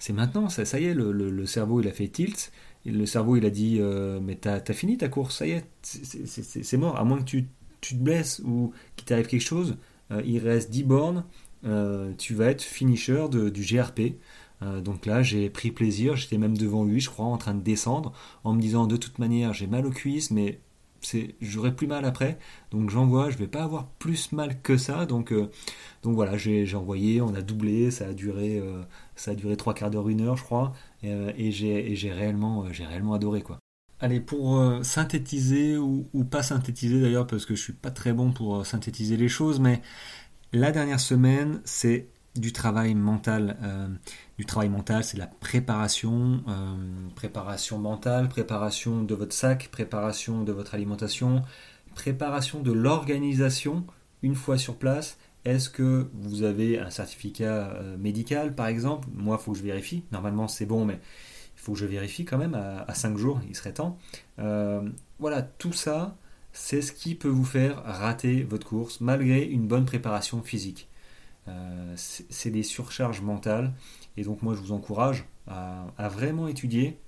c'est 0.00 0.12
maintenant, 0.12 0.48
ça, 0.48 0.64
ça 0.64 0.78
y 0.78 0.84
est, 0.84 0.94
le, 0.94 1.46
cerveau 1.46 1.80
il 1.80 1.88
a 1.88 1.92
fait 1.92 2.06
tilt, 2.06 2.52
le 2.86 3.04
cerveau 3.04 3.36
il 3.36 3.44
a 3.44 3.50
dit 3.50 3.78
euh, 3.80 4.20
mais 4.22 4.36
t'as 4.36 4.60
as 4.66 4.72
fini 4.72 4.96
ta 4.96 5.08
course, 5.08 5.38
ça 5.38 5.46
y 5.46 5.52
est, 5.52 5.64
c'est 5.82 6.76
mort, 6.76 6.96
à 6.96 7.04
moins 7.04 7.18
que 7.18 7.24
tu, 7.24 7.48
tu 7.80 7.94
te 7.96 8.00
blesses 8.00 8.40
ou 8.44 8.72
qu'il 8.96 9.06
t'arrive 9.06 9.26
quelque 9.26 9.40
chose, 9.40 9.76
il 10.24 10.38
reste 10.38 10.70
10 10.70 10.84
bornes, 10.84 11.24
tu 12.16 12.34
vas 12.34 12.46
être 12.46 12.62
finisher 12.62 13.26
du 13.30 13.62
GRP. 13.62 14.18
Euh, 14.62 14.80
donc 14.80 15.06
là, 15.06 15.22
j'ai 15.22 15.50
pris 15.50 15.70
plaisir. 15.70 16.16
J'étais 16.16 16.38
même 16.38 16.56
devant 16.56 16.84
lui, 16.84 17.00
je 17.00 17.10
crois, 17.10 17.26
en 17.26 17.38
train 17.38 17.54
de 17.54 17.62
descendre, 17.62 18.12
en 18.44 18.54
me 18.54 18.60
disant 18.60 18.86
de 18.86 18.96
toute 18.96 19.18
manière, 19.18 19.52
j'ai 19.52 19.66
mal 19.66 19.86
aux 19.86 19.90
cuisses, 19.90 20.30
mais 20.30 20.60
j'aurai 21.40 21.74
plus 21.74 21.86
mal 21.86 22.04
après. 22.04 22.38
Donc 22.70 22.90
j'envoie, 22.90 23.30
je 23.30 23.38
vais 23.38 23.46
pas 23.46 23.62
avoir 23.62 23.86
plus 23.98 24.32
mal 24.32 24.60
que 24.62 24.76
ça. 24.76 25.06
Donc, 25.06 25.32
euh, 25.32 25.50
donc 26.02 26.14
voilà, 26.14 26.36
j'ai 26.36 26.74
envoyé, 26.74 27.20
on 27.20 27.34
a 27.34 27.42
doublé, 27.42 27.90
ça 27.90 28.08
a 28.08 28.12
duré, 28.12 28.58
euh, 28.58 28.82
ça 29.16 29.32
a 29.32 29.34
duré 29.34 29.56
trois 29.56 29.74
quarts 29.74 29.90
d'heure, 29.90 30.08
une 30.08 30.20
heure, 30.20 30.36
je 30.36 30.44
crois, 30.44 30.72
et, 31.02 31.50
j'ai 31.50 32.12
réellement, 32.12 32.66
j'ai 32.72 32.84
réellement 32.84 33.14
adoré 33.14 33.42
quoi. 33.42 33.58
Allez, 34.00 34.20
pour 34.20 34.62
synthétiser 34.84 35.76
ou, 35.76 36.08
ou, 36.12 36.22
pas 36.22 36.44
synthétiser 36.44 37.00
d'ailleurs, 37.00 37.26
parce 37.26 37.44
que 37.46 37.56
je 37.56 37.62
suis 37.62 37.72
pas 37.72 37.90
très 37.90 38.12
bon 38.12 38.30
pour 38.30 38.64
synthétiser 38.64 39.16
les 39.16 39.28
choses, 39.28 39.58
mais 39.58 39.82
la 40.52 40.70
dernière 40.70 41.00
semaine, 41.00 41.60
c'est 41.64 42.08
du 42.38 42.52
travail 42.52 42.94
mental. 42.94 43.56
Euh, 43.62 43.88
du 44.38 44.44
travail 44.44 44.68
mental, 44.68 45.04
c'est 45.04 45.16
la 45.16 45.26
préparation, 45.26 46.42
euh, 46.48 46.76
préparation 47.14 47.78
mentale, 47.78 48.28
préparation 48.28 49.02
de 49.02 49.14
votre 49.14 49.32
sac, 49.32 49.68
préparation 49.70 50.44
de 50.44 50.52
votre 50.52 50.74
alimentation, 50.74 51.42
préparation 51.94 52.60
de 52.60 52.72
l'organisation 52.72 53.84
une 54.22 54.34
fois 54.34 54.58
sur 54.58 54.76
place. 54.76 55.18
Est-ce 55.44 55.70
que 55.70 56.08
vous 56.14 56.42
avez 56.42 56.78
un 56.78 56.90
certificat 56.90 57.70
euh, 57.70 57.96
médical, 57.96 58.54
par 58.54 58.66
exemple? 58.66 59.08
Moi, 59.14 59.36
il 59.40 59.42
faut 59.42 59.52
que 59.52 59.58
je 59.58 59.62
vérifie. 59.62 60.04
Normalement, 60.12 60.48
c'est 60.48 60.66
bon, 60.66 60.84
mais 60.84 61.00
il 61.56 61.60
faut 61.60 61.72
que 61.72 61.78
je 61.78 61.86
vérifie 61.86 62.24
quand 62.24 62.38
même 62.38 62.54
à, 62.54 62.94
5 62.94 63.16
jours, 63.16 63.40
il 63.48 63.56
serait 63.56 63.72
temps. 63.72 63.98
voilà, 65.18 65.42
tout 65.42 65.72
ça, 65.72 66.16
c'est 66.52 66.82
ce 66.82 66.92
qui 66.92 67.14
peut 67.14 67.28
vous 67.28 67.44
faire 67.44 67.82
rater 67.84 68.42
votre 68.42 68.66
course 68.66 69.00
malgré 69.00 69.44
une 69.44 69.66
bonne 69.66 69.84
préparation 69.84 70.42
physique. 70.42 70.87
Euh, 71.48 71.94
c'est 71.96 72.50
des 72.50 72.62
surcharges 72.62 73.20
mentales. 73.20 73.72
Et 74.16 74.24
donc 74.24 74.42
moi 74.42 74.54
je 74.54 74.60
vous 74.60 74.72
encourage 74.72 75.24
à, 75.46 76.08
vraiment 76.08 76.48
étudier 76.48 76.98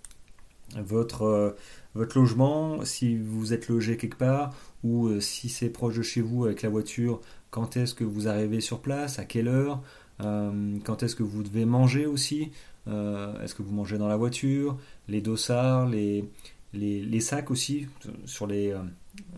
votre, 0.77 1.23
euh, 1.23 1.57
votre 1.95 2.19
logement, 2.19 2.85
si 2.85 3.17
vous 3.17 3.53
êtes 3.53 3.69
logé 3.69 3.97
quelque 3.97 4.17
part, 4.17 4.55
ou 4.85 5.09
euh, 5.09 5.21
si 5.21 5.49
c'est 5.49 5.69
proche 5.69 5.97
de 5.97 6.03
chez 6.03 6.21
vous 6.21 6.45
avec 6.45 6.63
la 6.63 6.69
voiture, 6.69 7.21
quand 7.51 7.77
est-ce 7.77 7.95
que 7.95 8.05
vous 8.05 8.29
arrivez 8.29 8.61
sur 8.61 8.81
place, 8.81 9.19
à 9.19 9.25
quelle 9.25 9.49
heure, 9.49 9.83
quand 10.19 11.03
est-ce 11.03 11.17
que 11.17 11.23
vous 11.23 11.43
devez 11.43 11.65
manger 11.65 12.05
aussi, 12.05 12.51
est-ce 12.87 13.55
que 13.55 13.63
vous 13.63 13.73
mangez 13.73 13.97
dans 13.97 14.07
la 14.07 14.19
voiture, 14.19 14.77
les 15.09 15.23
dossards, 15.23 15.89
les, 15.89 16.29
les, 16.75 17.21
sacs 17.21 17.51
aussi, 17.51 17.87
sur 18.27 18.47
les, 18.47 18.77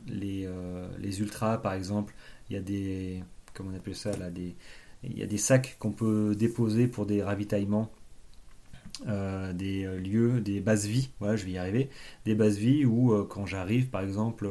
les, 0.08 0.48
les 0.98 1.20
ultras 1.20 1.58
par 1.58 1.74
exemple, 1.74 2.14
il 2.50 2.56
y 2.56 2.58
a 2.58 2.62
des, 2.62 3.22
comment 3.54 3.70
on 3.72 3.76
appelle 3.76 3.94
ça 3.94 4.14
là, 4.16 4.28
des, 4.28 4.56
il 5.04 5.18
y 5.18 5.22
a 5.22 5.26
des 5.26 5.38
sacs 5.38 5.76
qu'on 5.78 5.92
peut 5.92 6.34
déposer 6.34 6.86
pour 6.86 7.06
des 7.06 7.22
ravitaillements, 7.22 7.90
euh, 9.08 9.52
des 9.52 9.84
euh, 9.84 9.98
lieux, 9.98 10.40
des 10.40 10.60
bases 10.60 10.86
vie. 10.86 11.10
Voilà, 11.18 11.36
je 11.36 11.44
vais 11.44 11.52
y 11.52 11.58
arriver. 11.58 11.90
Des 12.24 12.34
bases 12.34 12.56
vie 12.56 12.84
où 12.84 13.12
euh, 13.12 13.26
quand 13.28 13.46
j'arrive, 13.46 13.88
par 13.88 14.02
exemple, 14.02 14.48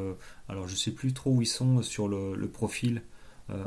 alors 0.50 0.68
je 0.68 0.76
sais 0.76 0.92
plus 0.92 1.14
trop 1.14 1.32
où 1.32 1.42
ils 1.42 1.48
sont 1.48 1.82
sur 1.82 2.08
le, 2.08 2.36
profil 2.48 3.02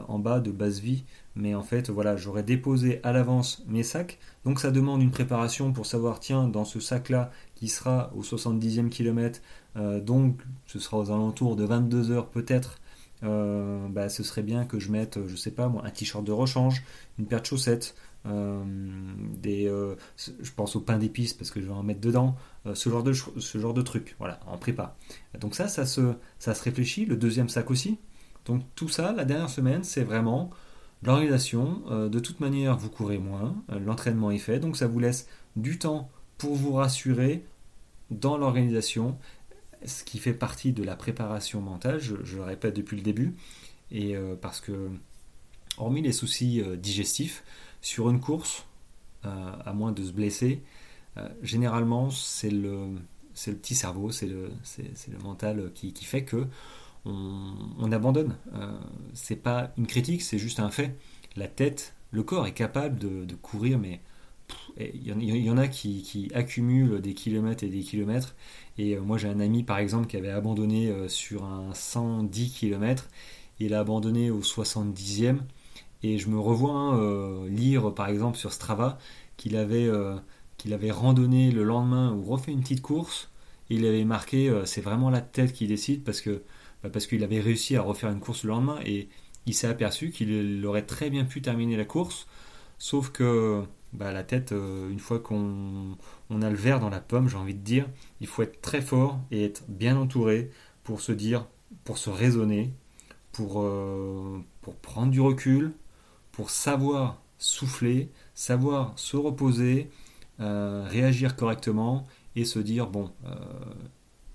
en 0.08 0.18
bas 0.18 0.40
de 0.40 0.50
base 0.50 0.80
vie, 0.80 1.04
mais 1.36 1.54
en 1.54 1.62
fait, 1.62 1.90
voilà, 1.90 2.16
j'aurais 2.16 2.42
déposé 2.42 3.00
à 3.02 3.12
l'avance 3.12 3.62
mes 3.66 3.82
sacs. 3.82 4.18
Donc 4.46 4.58
ça 4.58 4.70
demande 4.70 5.02
une 5.02 5.10
préparation 5.10 5.74
pour 5.74 5.84
savoir, 5.84 6.20
tiens, 6.20 6.48
dans 6.48 6.64
ce 6.64 6.80
sac-là, 6.80 7.30
qui 7.54 7.68
sera 7.68 8.10
au 8.16 8.22
70e 8.22 8.88
kilomètre, 8.88 9.42
donc 10.00 10.40
ce 10.64 10.78
sera 10.78 10.98
aux 10.98 11.10
alentours 11.10 11.54
de 11.54 11.64
22 11.64 12.12
heures 12.12 12.28
peut-être 12.28 12.78
euh, 13.24 13.88
bah, 13.88 14.08
ce 14.08 14.22
serait 14.22 14.42
bien 14.42 14.64
que 14.64 14.78
je 14.78 14.90
mette, 14.90 15.18
je 15.26 15.36
sais 15.36 15.50
pas 15.50 15.68
moi, 15.68 15.82
un 15.84 15.90
t-shirt 15.90 16.24
de 16.24 16.32
rechange, 16.32 16.84
une 17.18 17.26
paire 17.26 17.40
de 17.40 17.46
chaussettes, 17.46 17.94
euh, 18.26 18.62
des, 19.36 19.66
euh, 19.66 19.96
je 20.16 20.50
pense 20.52 20.76
au 20.76 20.80
pain 20.80 20.98
d'épices 20.98 21.34
parce 21.34 21.50
que 21.50 21.60
je 21.60 21.66
vais 21.66 21.72
en 21.72 21.82
mettre 21.82 22.00
dedans, 22.00 22.36
ce 22.72 22.88
genre 22.88 23.02
de 23.02 23.12
ce 23.12 23.58
genre 23.58 23.74
de 23.74 23.82
truc, 23.82 24.16
voilà, 24.18 24.40
en 24.46 24.58
prépa. 24.58 24.96
Donc 25.38 25.54
ça, 25.54 25.68
ça 25.68 25.86
se, 25.86 26.14
ça 26.38 26.54
se 26.54 26.62
réfléchit. 26.62 27.04
Le 27.06 27.16
deuxième 27.16 27.48
sac 27.48 27.70
aussi. 27.70 27.98
Donc 28.46 28.62
tout 28.74 28.88
ça, 28.88 29.12
la 29.12 29.24
dernière 29.24 29.50
semaine, 29.50 29.84
c'est 29.84 30.04
vraiment 30.04 30.50
l'organisation. 31.02 31.82
de 32.08 32.18
toute 32.18 32.40
manière, 32.40 32.76
vous 32.76 32.88
courez 32.88 33.18
moins, 33.18 33.54
l'entraînement 33.68 34.30
est 34.30 34.38
fait, 34.38 34.58
donc 34.58 34.76
ça 34.76 34.86
vous 34.86 34.98
laisse 34.98 35.28
du 35.56 35.78
temps 35.78 36.08
pour 36.38 36.54
vous 36.54 36.72
rassurer 36.72 37.44
dans 38.10 38.36
l'organisation 38.38 39.18
ce 39.86 40.04
qui 40.04 40.18
fait 40.18 40.34
partie 40.34 40.72
de 40.72 40.82
la 40.82 40.96
préparation 40.96 41.60
mentale, 41.60 41.98
je, 42.00 42.14
le 42.14 42.42
répète 42.42 42.74
depuis 42.74 42.96
le 42.96 43.02
début, 43.02 43.34
et 43.90 44.16
euh, 44.16 44.34
parce 44.34 44.60
que, 44.60 44.90
hormis 45.76 46.02
les 46.02 46.12
soucis 46.12 46.60
euh, 46.60 46.76
digestifs, 46.76 47.44
sur 47.80 48.10
une 48.10 48.20
course, 48.20 48.66
euh, 49.24 49.52
à 49.64 49.72
moins 49.72 49.92
de 49.92 50.02
se 50.02 50.12
blesser, 50.12 50.62
généralement 51.42 52.10
c'est 52.10 52.50
le, 52.50 52.88
le 53.46 53.54
petit 53.54 53.76
cerveau, 53.76 54.10
c'est 54.10 54.26
le, 54.26 54.50
le 54.78 55.18
mental 55.22 55.70
qui, 55.72 55.92
fait 56.04 56.24
que 56.24 56.48
on, 57.04 57.92
abandonne. 57.92 58.36
c'est 59.12 59.36
pas 59.36 59.72
une 59.78 59.86
critique, 59.86 60.22
c'est 60.22 60.38
juste 60.38 60.58
un 60.58 60.70
fait. 60.70 60.98
La 61.36 61.46
tête, 61.46 61.94
le 62.10 62.24
corps 62.24 62.48
est 62.48 62.52
capable 62.52 62.98
de 62.98 63.34
courir, 63.36 63.78
mais 63.78 64.00
il 64.76 65.06
y, 65.06 65.50
en 65.50 65.56
a 65.56 65.68
qui, 65.68 66.30
accumulent 66.34 67.00
des 67.00 67.14
kilomètres 67.14 67.64
et 67.64 67.68
des 67.68 67.80
kilomètres. 67.80 68.34
Et 68.78 68.96
euh, 68.96 69.00
moi, 69.00 69.18
j'ai 69.18 69.28
un 69.28 69.40
ami, 69.40 69.62
par 69.62 69.78
exemple, 69.78 70.06
qui 70.06 70.16
avait 70.16 70.30
abandonné 70.30 70.88
euh, 70.88 71.08
sur 71.08 71.44
un 71.44 71.72
110 71.74 72.50
km. 72.52 73.08
Il 73.60 73.74
a 73.74 73.80
abandonné 73.80 74.30
au 74.30 74.40
70e. 74.40 75.38
Et 76.02 76.18
je 76.18 76.28
me 76.28 76.38
revois 76.38 76.72
hein, 76.72 76.98
euh, 76.98 77.48
lire, 77.48 77.94
par 77.94 78.08
exemple, 78.08 78.36
sur 78.36 78.52
Strava, 78.52 78.98
qu'il 79.36 79.56
avait, 79.56 79.90
qu'il 80.58 80.72
avait 80.74 80.90
randonné 80.90 81.50
le 81.50 81.64
lendemain 81.64 82.12
ou 82.12 82.22
refait 82.24 82.52
une 82.52 82.60
petite 82.60 82.82
course. 82.82 83.30
Et 83.70 83.76
il 83.76 83.86
avait 83.86 84.04
marqué, 84.04 84.52
c'est 84.64 84.80
vraiment 84.80 85.08
la 85.10 85.22
tête 85.22 85.52
qui 85.52 85.66
décide 85.66 86.04
parce 86.04 86.20
que 86.20 86.42
bah, 86.82 86.90
parce 86.92 87.06
qu'il 87.06 87.24
avait 87.24 87.40
réussi 87.40 87.76
à 87.76 87.82
refaire 87.82 88.10
une 88.10 88.20
course 88.20 88.44
le 88.44 88.50
lendemain. 88.50 88.78
Et 88.84 89.08
il 89.46 89.54
s'est 89.54 89.66
aperçu 89.66 90.10
qu'il 90.10 90.64
aurait 90.66 90.82
très 90.86 91.10
bien 91.10 91.24
pu 91.24 91.40
terminer 91.42 91.76
la 91.76 91.84
course. 91.84 92.26
Sauf 92.78 93.10
que 93.10 93.64
bah, 93.94 94.12
la 94.12 94.24
tête, 94.24 94.52
euh, 94.52 94.90
une 94.90 94.98
fois 94.98 95.20
qu'on 95.20 95.96
a 96.42 96.50
le 96.50 96.56
verre 96.56 96.80
dans 96.80 96.90
la 96.90 97.00
pomme, 97.00 97.28
j'ai 97.28 97.36
envie 97.36 97.54
de 97.54 97.60
dire, 97.60 97.88
il 98.20 98.26
faut 98.26 98.42
être 98.42 98.60
très 98.60 98.82
fort 98.82 99.20
et 99.30 99.44
être 99.44 99.64
bien 99.68 99.96
entouré 99.96 100.50
pour 100.82 101.00
se 101.00 101.12
dire, 101.12 101.46
pour 101.84 101.98
se 101.98 102.10
raisonner, 102.10 102.74
pour, 103.32 103.62
euh, 103.62 104.44
prendre 104.82 105.12
du 105.12 105.20
recul, 105.20 105.72
pour 106.32 106.50
savoir 106.50 107.22
souffler, 107.38 108.10
savoir 108.34 108.98
se 108.98 109.16
reposer, 109.16 109.90
euh, 110.40 110.84
réagir 110.88 111.36
correctement 111.36 112.04
et 112.34 112.44
se 112.44 112.58
dire, 112.58 112.88
bon, 112.88 113.12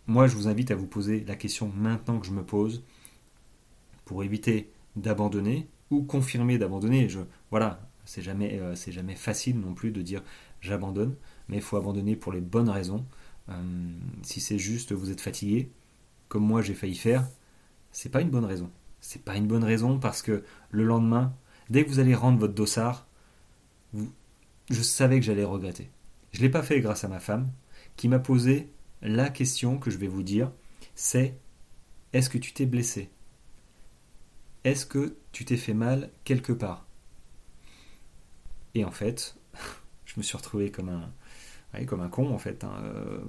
moi 0.08 0.28
je 0.28 0.36
vous 0.36 0.48
invite 0.48 0.72
à 0.72 0.76
vous 0.76 0.88
poser 0.88 1.26
la 1.26 1.36
question 1.36 1.72
maintenant 1.76 2.20
que 2.20 2.26
je 2.26 2.32
me 2.32 2.44
pose 2.44 2.84
pour 4.06 4.24
éviter 4.24 4.72
d'abandonner 4.96 5.68
ou 5.92 6.04
confirmer 6.04 6.58
d'abandonner. 6.58 7.10
Je, 7.10 7.20
voilà, 7.52 7.89
c'est 8.10 8.24
jamais, 8.24 8.60
euh, 8.60 8.74
c'est 8.74 8.92
jamais 8.92 9.14
facile 9.14 9.60
non 9.60 9.76
plus 9.76 9.92
de 9.92 10.02
dire 10.02 10.24
j'abandonne, 10.62 11.16
mais 11.48 11.58
il 11.58 11.62
faut 11.62 11.78
abandonner 11.78 12.16
pour 12.16 12.32
les 12.32 12.42
bonnes 12.42 12.70
raisons. 12.70 13.06
Euh, 13.50 13.54
si 14.24 14.42
c'est 14.42 14.58
juste 14.58 14.94
vous 14.94 15.12
êtes 15.12 15.22
fatigué, 15.22 15.70
comme 16.28 16.44
moi 16.44 16.64
j'ai 16.64 16.74
failli 16.74 16.96
faire, 16.96 17.30
c'est 17.92 18.10
pas 18.10 18.22
une 18.22 18.32
bonne 18.32 18.46
raison. 18.46 18.72
C'est 19.00 19.24
pas 19.24 19.36
une 19.36 19.46
bonne 19.46 19.64
raison 19.64 20.00
parce 20.00 20.24
que 20.24 20.44
le 20.72 20.84
lendemain, 20.86 21.36
dès 21.70 21.86
que 21.86 21.90
vous 21.90 22.00
allez 22.00 22.16
rendre 22.16 22.40
votre 22.40 22.56
dossard, 22.56 23.08
je 23.94 24.82
savais 24.82 25.20
que 25.20 25.26
j'allais 25.28 25.44
regretter. 25.44 25.92
Je 26.32 26.40
ne 26.40 26.46
l'ai 26.46 26.50
pas 26.50 26.64
fait 26.64 26.82
grâce 26.82 27.04
à 27.04 27.10
ma 27.10 27.20
femme, 27.20 27.52
qui 27.96 28.08
m'a 28.08 28.18
posé 28.18 28.72
la 29.04 29.30
question 29.30 29.78
que 29.78 29.92
je 29.92 30.00
vais 30.00 30.08
vous 30.08 30.24
dire, 30.24 30.52
c'est 30.96 31.38
est-ce 32.14 32.32
que 32.32 32.40
tu 32.40 32.54
t'es 32.54 32.66
blessé? 32.66 33.12
Est-ce 34.64 34.88
que 34.88 35.16
tu 35.32 35.46
t'es 35.46 35.58
fait 35.58 35.76
mal 35.76 36.10
quelque 36.24 36.54
part? 36.54 36.89
Et 38.76 38.86
en 38.86 38.92
fait, 38.92 39.36
je 40.06 40.14
me 40.18 40.24
suis 40.24 40.38
retrouvé 40.38 40.72
comme 40.72 40.90
un, 40.90 41.86
comme 41.86 42.02
un 42.02 42.10
con 42.10 42.34
en 42.34 42.38
fait, 42.38 42.64
hein, 42.64 42.74
euh, 42.84 43.20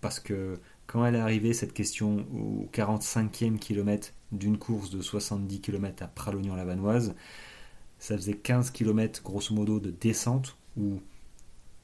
parce 0.00 0.20
que 0.20 0.58
quand 0.86 1.04
elle 1.04 1.14
est 1.14 1.20
arrivée 1.20 1.52
cette 1.52 1.72
question 1.72 2.26
au 2.34 2.68
45e 2.72 3.58
kilomètre 3.58 4.08
d'une 4.32 4.58
course 4.58 4.90
de 4.90 5.00
70 5.00 5.60
km 5.60 6.02
à 6.02 6.08
Pralognan-la-Vanoise, 6.08 7.14
ça 7.98 8.16
faisait 8.16 8.34
15 8.34 8.70
km 8.70 9.22
grosso 9.22 9.54
modo 9.54 9.78
de 9.78 9.90
descente 9.90 10.56
où, 10.76 11.00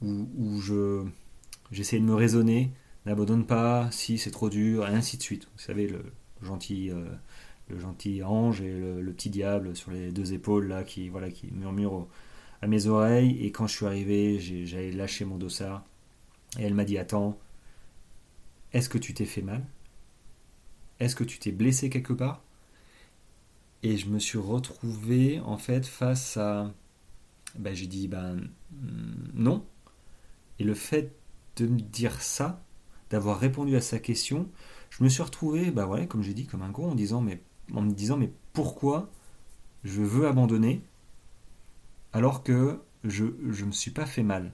où, 0.02 0.60
je 0.60 1.04
j'essayais 1.70 2.00
de 2.00 2.06
me 2.06 2.14
raisonner, 2.14 2.72
n'abandonne 3.04 3.46
pas, 3.46 3.88
si 3.90 4.18
c'est 4.18 4.30
trop 4.30 4.48
dur, 4.48 4.88
et 4.88 4.90
ainsi 4.90 5.16
de 5.16 5.22
suite. 5.22 5.48
Vous 5.52 5.62
savez, 5.62 5.86
le 5.86 6.02
gentil, 6.42 6.90
euh, 6.90 7.04
le 7.68 7.78
gentil 7.78 8.22
ange 8.22 8.60
et 8.60 8.72
le, 8.72 9.12
petit 9.12 9.30
diable 9.30 9.76
sur 9.76 9.90
les 9.90 10.10
deux 10.10 10.32
épaules 10.32 10.68
là 10.68 10.84
qui, 10.84 11.08
voilà, 11.08 11.30
qui 11.30 11.52
murmurent 11.52 12.06
à 12.62 12.66
mes 12.66 12.86
oreilles. 12.86 13.44
Et 13.44 13.52
quand 13.52 13.66
je 13.66 13.76
suis 13.76 13.86
arrivé, 13.86 14.38
j'avais 14.66 14.92
lâché 14.92 15.24
mon 15.24 15.36
dossard. 15.36 15.84
Et 16.58 16.64
elle 16.64 16.74
m'a 16.74 16.84
dit 16.84 16.98
Attends, 16.98 17.38
est-ce 18.72 18.88
que 18.88 18.98
tu 18.98 19.14
t'es 19.14 19.24
fait 19.24 19.42
mal? 19.42 19.64
Est-ce 21.00 21.16
que 21.16 21.24
tu 21.24 21.38
t'es 21.38 21.52
blessé 21.52 21.90
quelque 21.90 22.12
part? 22.12 22.42
Et 23.82 23.96
je 23.96 24.08
me 24.08 24.18
suis 24.18 24.38
retrouvé 24.38 25.40
en 25.40 25.58
fait 25.58 25.86
face 25.86 26.36
à. 26.36 26.72
Ben, 27.58 27.74
j'ai 27.74 27.86
dit 27.86 28.08
ben 28.08 28.48
non. 29.34 29.64
Et 30.58 30.64
le 30.64 30.74
fait 30.74 31.14
de 31.56 31.66
me 31.66 31.80
dire 31.80 32.20
ça, 32.20 32.62
d'avoir 33.10 33.38
répondu 33.38 33.76
à 33.76 33.80
sa 33.80 33.98
question, 33.98 34.48
je 34.90 35.04
me 35.04 35.08
suis 35.08 35.22
retrouvé, 35.22 35.70
ben 35.70 35.86
voilà, 35.86 36.06
comme 36.06 36.22
j'ai 36.22 36.34
dit, 36.34 36.46
comme 36.46 36.62
un 36.62 36.70
gros 36.70 36.90
en 36.90 36.94
disant 36.94 37.20
mais 37.20 37.42
en 37.74 37.82
me 37.82 37.92
disant 37.92 38.16
mais 38.16 38.30
pourquoi 38.52 39.10
je 39.84 40.02
veux 40.02 40.26
abandonner 40.26 40.82
alors 42.16 42.42
que 42.42 42.80
je 43.04 43.24
ne 43.24 43.64
me 43.66 43.72
suis 43.72 43.90
pas 43.90 44.06
fait 44.06 44.22
mal. 44.22 44.50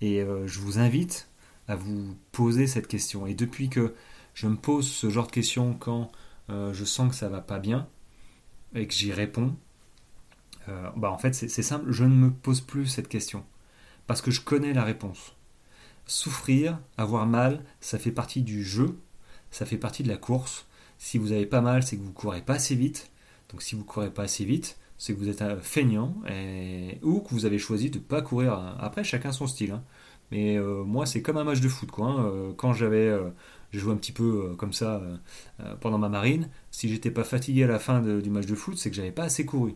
Et 0.00 0.20
euh, 0.20 0.48
je 0.48 0.58
vous 0.58 0.80
invite 0.80 1.28
à 1.68 1.76
vous 1.76 2.16
poser 2.32 2.66
cette 2.66 2.88
question. 2.88 3.28
Et 3.28 3.34
depuis 3.34 3.68
que 3.68 3.94
je 4.34 4.48
me 4.48 4.56
pose 4.56 4.90
ce 4.90 5.08
genre 5.08 5.28
de 5.28 5.30
questions 5.30 5.72
quand 5.74 6.10
euh, 6.50 6.72
je 6.72 6.84
sens 6.84 7.10
que 7.10 7.14
ça 7.14 7.28
va 7.28 7.42
pas 7.42 7.60
bien 7.60 7.88
et 8.74 8.88
que 8.88 8.92
j'y 8.92 9.12
réponds, 9.12 9.54
euh, 10.68 10.90
bah 10.96 11.12
en 11.12 11.18
fait 11.18 11.32
c'est 11.32 11.62
simple, 11.62 11.92
je 11.92 12.02
ne 12.02 12.14
me 12.16 12.32
pose 12.32 12.60
plus 12.60 12.88
cette 12.88 13.08
question 13.08 13.44
parce 14.08 14.20
que 14.20 14.32
je 14.32 14.40
connais 14.40 14.72
la 14.72 14.82
réponse. 14.82 15.36
Souffrir, 16.06 16.80
avoir 16.98 17.24
mal, 17.24 17.64
ça 17.80 18.00
fait 18.00 18.10
partie 18.10 18.42
du 18.42 18.64
jeu, 18.64 18.98
ça 19.52 19.64
fait 19.64 19.78
partie 19.78 20.02
de 20.02 20.08
la 20.08 20.16
course. 20.16 20.66
Si 20.98 21.18
vous 21.18 21.30
avez 21.30 21.46
pas 21.46 21.60
mal, 21.60 21.84
c'est 21.84 21.96
que 21.96 22.02
vous 22.02 22.12
courez 22.12 22.42
pas 22.42 22.54
assez 22.54 22.74
vite. 22.74 23.12
Donc 23.50 23.62
si 23.62 23.76
vous 23.76 23.84
courez 23.84 24.10
pas 24.10 24.24
assez 24.24 24.44
vite, 24.44 24.76
c'est 25.02 25.14
que 25.14 25.18
vous 25.18 25.28
êtes 25.28 25.42
feignant 25.62 26.14
et... 26.30 26.98
ou 27.02 27.20
que 27.20 27.30
vous 27.30 27.44
avez 27.44 27.58
choisi 27.58 27.90
de 27.90 27.98
ne 27.98 28.02
pas 28.04 28.22
courir. 28.22 28.52
Après, 28.78 29.02
chacun 29.02 29.32
son 29.32 29.48
style. 29.48 29.72
Hein. 29.72 29.82
Mais 30.30 30.56
euh, 30.56 30.84
moi, 30.84 31.06
c'est 31.06 31.22
comme 31.22 31.38
un 31.38 31.44
match 31.44 31.60
de 31.60 31.68
foot. 31.68 31.90
Quoi, 31.90 32.06
hein. 32.06 32.54
Quand 32.56 32.72
j'avais 32.72 33.12
j'ai 33.72 33.78
joué 33.78 33.92
un 33.92 33.96
petit 33.96 34.12
peu 34.12 34.50
euh, 34.50 34.54
comme 34.54 34.72
ça 34.72 34.96
euh, 34.96 35.16
euh, 35.60 35.74
pendant 35.76 35.98
ma 35.98 36.08
marine. 36.08 36.48
Si 36.70 36.88
j'étais 36.88 37.10
pas 37.10 37.24
fatigué 37.24 37.64
à 37.64 37.66
la 37.66 37.78
fin 37.78 38.00
du 38.00 38.30
match 38.30 38.46
de 38.46 38.54
foot, 38.54 38.76
c'est 38.76 38.90
que 38.90 38.96
j'avais 38.96 39.12
pas 39.12 39.24
assez 39.24 39.46
couru. 39.46 39.74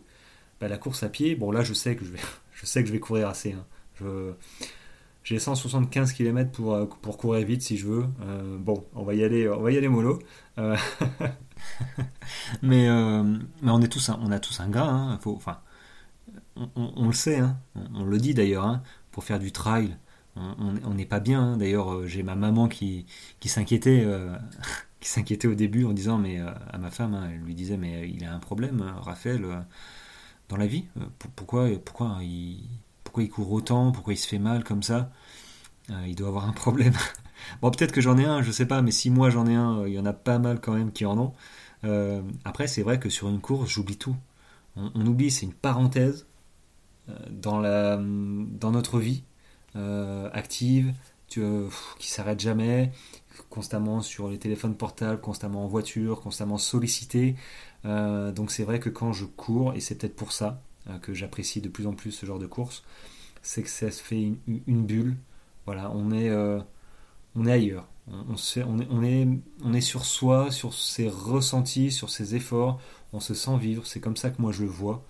Bah, 0.61 0.68
la 0.68 0.79
course 0.79 1.03
à 1.03 1.09
pied, 1.09 1.35
bon 1.35 1.51
là 1.51 1.62
je 1.62 1.74
sais 1.74 1.97
que 1.97 2.05
je 2.05 2.12
vais, 2.12 2.20
je 2.53 2.66
sais 2.66 2.83
que 2.83 2.89
je 2.89 2.93
vais 2.93 3.01
courir 3.01 3.29
assez. 3.29 3.53
Hein. 3.53 3.64
Je, 4.01 4.33
j'ai 5.27 5.41
175 5.41 6.12
km 6.12 6.53
pour, 6.53 6.89
pour 7.03 7.18
courir 7.18 7.45
vite 7.45 7.62
si 7.62 7.77
je 7.77 7.87
veux. 7.87 8.05
bon, 8.61 8.85
on 8.95 9.03
va 9.03 9.14
y 9.14 9.24
aller, 9.24 9.49
on 9.49 9.61
va 9.61 9.72
y 9.72 9.77
aller 9.77 9.89
mollo. 9.89 10.20
mais, 12.62 12.89
mais 12.93 13.70
on 13.70 13.83
est 13.83 13.89
tous, 13.89 14.09
on 14.09 14.31
a 14.31 14.39
tous 14.39 14.61
un 14.61 14.68
gras. 14.68 14.89
Hein. 14.89 15.18
Faut, 15.20 15.35
enfin, 15.35 15.59
on, 16.77 17.07
le 17.07 17.12
sait, 17.12 17.41
hein. 17.41 17.59
on, 17.95 18.05
le 18.05 18.18
dit 18.18 18.35
d'ailleurs. 18.35 18.81
pour 19.11 19.24
faire 19.24 19.41
du 19.41 19.51
trail, 19.51 19.97
on 20.37 20.95
n'est 20.95 21.07
pas 21.07 21.20
bien. 21.20 21.43
Hein. 21.43 21.57
D'ailleurs, 21.57 21.93
euh, 21.93 22.07
j'ai 22.07 22.22
ma 22.22 22.35
maman 22.35 22.68
qui, 22.68 23.07
qui 23.41 23.49
s'inquiétait, 23.49 24.03
euh, 24.05 24.37
qui 25.01 25.09
s'inquiétait 25.09 25.49
au 25.49 25.55
début 25.55 25.85
en 25.85 25.93
disant, 25.93 26.18
mais 26.18 26.41
euh, 26.41 26.51
à 26.70 26.79
ma 26.79 26.91
femme, 26.91 27.14
hein, 27.14 27.29
elle 27.33 27.41
lui 27.41 27.55
disait, 27.55 27.77
mais 27.77 28.09
il 28.09 28.24
a 28.24 28.35
un 28.35 28.39
problème, 28.39 28.83
Raphaël, 29.01 29.64
dans 30.49 30.57
la 30.57 30.66
vie. 30.66 30.87
pourquoi, 31.37 31.68
pourquoi 31.85 32.18
il, 32.22 32.68
pourquoi 33.17 33.25
il 33.25 33.31
court 33.31 33.53
autant 33.53 33.93
Pourquoi 33.93 34.12
il 34.12 34.19
se 34.19 34.29
fait 34.29 34.39
mal 34.39 34.62
comme 34.62 34.83
ça 34.83 35.11
Il 36.07 36.14
doit 36.14 36.29
avoir 36.29 36.47
un 36.47 36.53
problème. 36.53 36.93
bon, 37.62 37.71
peut-être 37.71 37.93
que 37.93 38.03
j'en 38.03 38.19
ai 38.19 38.27
un, 38.27 38.43
je 38.43 38.51
sais 38.51 38.67
pas, 38.67 38.83
mais 38.83 38.91
si 38.91 39.09
moi 39.09 39.31
j'en 39.31 39.47
ai 39.47 39.55
un, 39.55 39.87
il 39.87 39.95
y 39.95 39.99
en 39.99 40.05
a 40.05 40.12
pas 40.12 40.39
mal 40.39 40.61
quand 40.61 40.75
même 40.75 40.93
qui 40.93 41.07
en 41.07 41.19
ont. 41.19 41.33
après, 42.45 42.67
c'est 42.67 42.83
vrai 42.83 43.01
que 43.01 43.09
sur 43.09 43.31
une 43.31 43.41
course, 43.41 43.71
j'oublie 43.71 43.97
tout. 43.97 44.17
On, 44.77 45.07
oublie, 45.07 45.31
c'est 45.31 45.47
une 45.47 45.55
parenthèse 45.55 46.27
dans, 47.31 47.59
la, 47.59 47.97
dans 47.97 48.71
notre 48.71 48.99
vie 48.99 49.23
euh, 49.77 50.29
active, 50.35 50.93
tu, 51.29 51.43
qui 51.99 52.11
s'arrête 52.11 52.41
jamais, 52.41 52.93
constamment 53.49 54.03
sur 54.03 54.29
les 54.29 54.39
téléphones 54.39 54.77
portables, 54.77 55.23
constamment 55.23 55.64
en 55.64 55.69
voiture, 55.69 56.21
constamment 56.21 56.59
sollicité. 56.59 57.35
Euh, 57.87 58.31
donc 58.31 58.51
c'est 58.51 58.64
vrai 58.64 58.79
que 58.79 58.91
quand 58.91 59.14
je 59.14 59.25
cours, 59.25 59.73
et 59.73 59.81
c'est 59.81 59.95
peut-être 59.95 60.17
pour 60.17 60.33
ça 60.33 60.49
euh, 60.49 60.66
que 61.03 61.14
j'apprécie 61.14 61.61
de 61.61 61.68
plus 61.68 61.87
en 61.87 61.93
plus 61.95 62.12
ce 62.12 62.26
genre 62.26 62.39
de 62.39 62.47
course, 62.47 62.84
c'est 63.43 63.62
que 63.62 63.68
ça 63.68 63.91
se 63.91 64.03
fait 64.03 64.32
une, 64.47 64.87
bulle. 64.87 65.16
Voilà, 65.66 65.91
on 65.91 66.11
est, 66.12 66.30
on 67.34 67.47
est 67.47 67.53
ailleurs. 67.53 67.87
On, 68.09 68.34
on, 68.34 68.78
est, 68.80 68.87
on, 68.91 69.03
est, 69.03 69.28
on 69.62 69.72
est 69.72 69.80
sur 69.80 70.05
soi, 70.05 70.51
sur 70.51 70.74
ses 70.74 71.09
ressentis, 71.09 71.91
sur 71.91 72.11
ses 72.11 72.34
efforts. 72.34 72.80
On 73.12 73.20
se 73.20 73.34
sent 73.34 73.57
vivre. 73.59 73.87
C'est 73.87 74.01
comme 74.01 74.16
ça 74.16 74.30
que 74.30 74.41
moi 74.41 74.53
je 74.53 74.62
le 74.62 74.68
vois. 74.68 75.05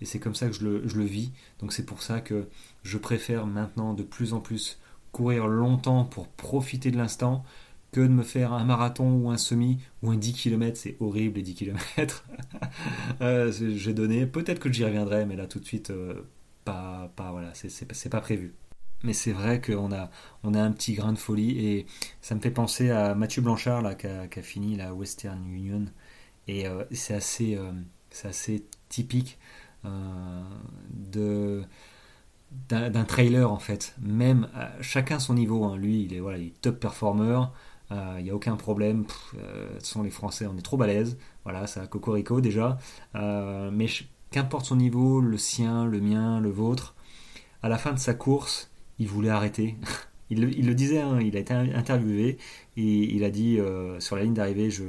Et 0.00 0.06
c'est 0.06 0.18
comme 0.18 0.34
ça 0.34 0.46
que 0.46 0.52
je 0.52 0.64
le, 0.64 0.88
je 0.88 0.96
le 0.96 1.04
vis. 1.04 1.32
Donc 1.60 1.72
c'est 1.72 1.84
pour 1.84 2.02
ça 2.02 2.20
que 2.20 2.48
je 2.82 2.98
préfère 2.98 3.46
maintenant 3.46 3.94
de 3.94 4.02
plus 4.02 4.32
en 4.32 4.40
plus 4.40 4.78
courir 5.12 5.46
longtemps 5.46 6.04
pour 6.04 6.28
profiter 6.28 6.90
de 6.90 6.96
l'instant 6.96 7.44
que 7.92 8.00
de 8.00 8.08
me 8.08 8.22
faire 8.22 8.52
un 8.52 8.64
marathon 8.64 9.12
ou 9.12 9.30
un 9.30 9.38
semi 9.38 9.78
ou 10.02 10.10
un 10.10 10.16
10 10.16 10.34
km. 10.34 10.76
C'est 10.76 10.96
horrible 11.00 11.36
les 11.36 11.42
10 11.42 11.54
km. 11.54 12.24
euh, 13.20 13.52
J'ai 13.52 13.94
donné. 13.94 14.26
Peut-être 14.26 14.58
que 14.58 14.70
j'y 14.72 14.84
reviendrai, 14.84 15.26
mais 15.26 15.36
là 15.36 15.46
tout 15.46 15.58
de 15.58 15.64
suite, 15.64 15.90
euh, 15.90 16.22
pas, 16.64 17.12
pas 17.16 17.32
voilà, 17.32 17.52
c'est 17.54 18.10
pas 18.10 18.20
prévu. 18.20 18.54
Mais 19.04 19.12
c'est 19.12 19.32
vrai 19.32 19.60
qu'on 19.60 19.92
a, 19.92 20.10
on 20.42 20.54
a 20.54 20.60
un 20.60 20.72
petit 20.72 20.94
grain 20.94 21.12
de 21.12 21.18
folie 21.18 21.58
et 21.58 21.86
ça 22.20 22.34
me 22.34 22.40
fait 22.40 22.50
penser 22.50 22.90
à 22.90 23.14
Mathieu 23.14 23.42
Blanchard 23.42 23.80
là, 23.80 23.94
qui, 23.94 24.08
a, 24.08 24.42
fini 24.42 24.76
la 24.76 24.92
Western 24.92 25.46
Union. 25.46 25.86
Et 26.48 26.66
euh, 26.66 26.84
c'est 26.90 27.14
assez, 27.14 27.56
euh, 27.56 27.72
assez 28.24 28.66
typique 28.88 29.38
de 30.90 31.62
d'un 32.68 33.04
trailer 33.04 33.50
en 33.50 33.58
fait. 33.58 33.94
Même 34.00 34.48
chacun 34.80 35.18
son 35.18 35.34
niveau. 35.34 35.64
Hein. 35.64 35.76
Lui, 35.76 36.04
il 36.04 36.14
est 36.14 36.20
voilà, 36.20 36.38
il 36.38 36.52
top 36.52 36.80
performer. 36.80 37.42
Euh, 37.90 38.16
il 38.18 38.24
n'y 38.24 38.30
a 38.30 38.34
aucun 38.34 38.56
problème. 38.56 39.04
Euh, 39.36 39.68
ce 39.80 39.92
sont 39.92 40.02
les 40.02 40.10
Français, 40.10 40.46
on 40.46 40.56
est 40.56 40.62
trop 40.62 40.76
balèzes. 40.76 41.18
Voilà, 41.44 41.66
ça 41.66 41.86
cocorico 41.86 42.40
déjà. 42.40 42.78
Euh, 43.14 43.70
mais 43.72 43.86
qu'importe 44.30 44.66
son 44.66 44.76
niveau, 44.76 45.20
le 45.20 45.38
sien, 45.38 45.86
le 45.86 46.00
mien, 46.00 46.40
le 46.40 46.50
vôtre, 46.50 46.94
à 47.62 47.68
la 47.68 47.78
fin 47.78 47.92
de 47.92 47.98
sa 47.98 48.14
course, 48.14 48.70
il 48.98 49.08
voulait 49.08 49.30
arrêter. 49.30 49.76
il, 50.30 50.40
le, 50.40 50.74
disait, 50.74 51.00
hein, 51.00 51.20
il 51.20 51.36
a 51.36 51.40
été 51.40 51.54
interviewé 51.54 52.38
et 52.76 53.14
il 53.14 53.24
a 53.24 53.30
dit 53.30 53.58
sur 53.98 54.16
la 54.16 54.22
ligne 54.22 54.34
d'arrivée, 54.34 54.70
je, 54.70 54.84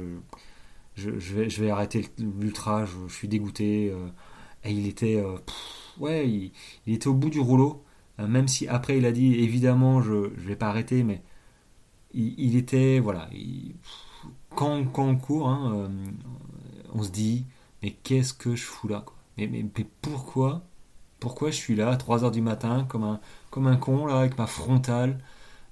je, 0.96 1.62
vais, 1.62 1.70
arrêter 1.70 2.06
l'ultra, 2.18 2.84
je, 2.84 3.12
suis 3.12 3.28
dégoûté. 3.28 3.92
et 4.64 4.70
il 4.70 4.86
était 4.86 5.22
ouais, 6.00 6.28
il, 6.28 6.94
était 6.94 7.08
au 7.08 7.14
bout 7.14 7.30
du 7.30 7.40
rouleau. 7.40 7.84
Euh, 8.18 8.26
même 8.26 8.48
si 8.48 8.66
après 8.68 8.98
il 8.98 9.06
a 9.06 9.12
dit 9.12 9.34
évidemment 9.36 10.02
je 10.02 10.12
ne 10.12 10.48
vais 10.48 10.56
pas 10.56 10.68
arrêter, 10.68 11.02
mais 11.04 11.22
il, 12.12 12.56
était 12.56 12.98
voilà. 12.98 13.28
quand, 14.54 14.84
quand, 14.86 15.04
on 15.04 15.16
court, 15.16 15.48
hein, 15.48 15.72
euh, 15.74 15.88
on 16.92 17.02
se 17.02 17.10
dit 17.10 17.46
mais 17.82 17.92
qu'est-ce 18.02 18.34
que 18.34 18.56
je 18.56 18.64
fous 18.64 18.88
là 18.88 19.02
quoi 19.04 19.16
mais, 19.38 19.46
mais, 19.46 19.64
pourquoi 20.02 20.62
pourquoi 21.18 21.50
je 21.50 21.56
suis 21.56 21.76
là 21.76 21.90
à 21.90 21.96
3h 21.96 22.30
du 22.30 22.40
matin 22.40 22.86
comme 22.88 23.04
un, 23.04 23.20
comme 23.50 23.66
un 23.66 23.76
con 23.76 24.06
là 24.06 24.20
avec 24.20 24.38
ma 24.38 24.46
frontale 24.46 25.18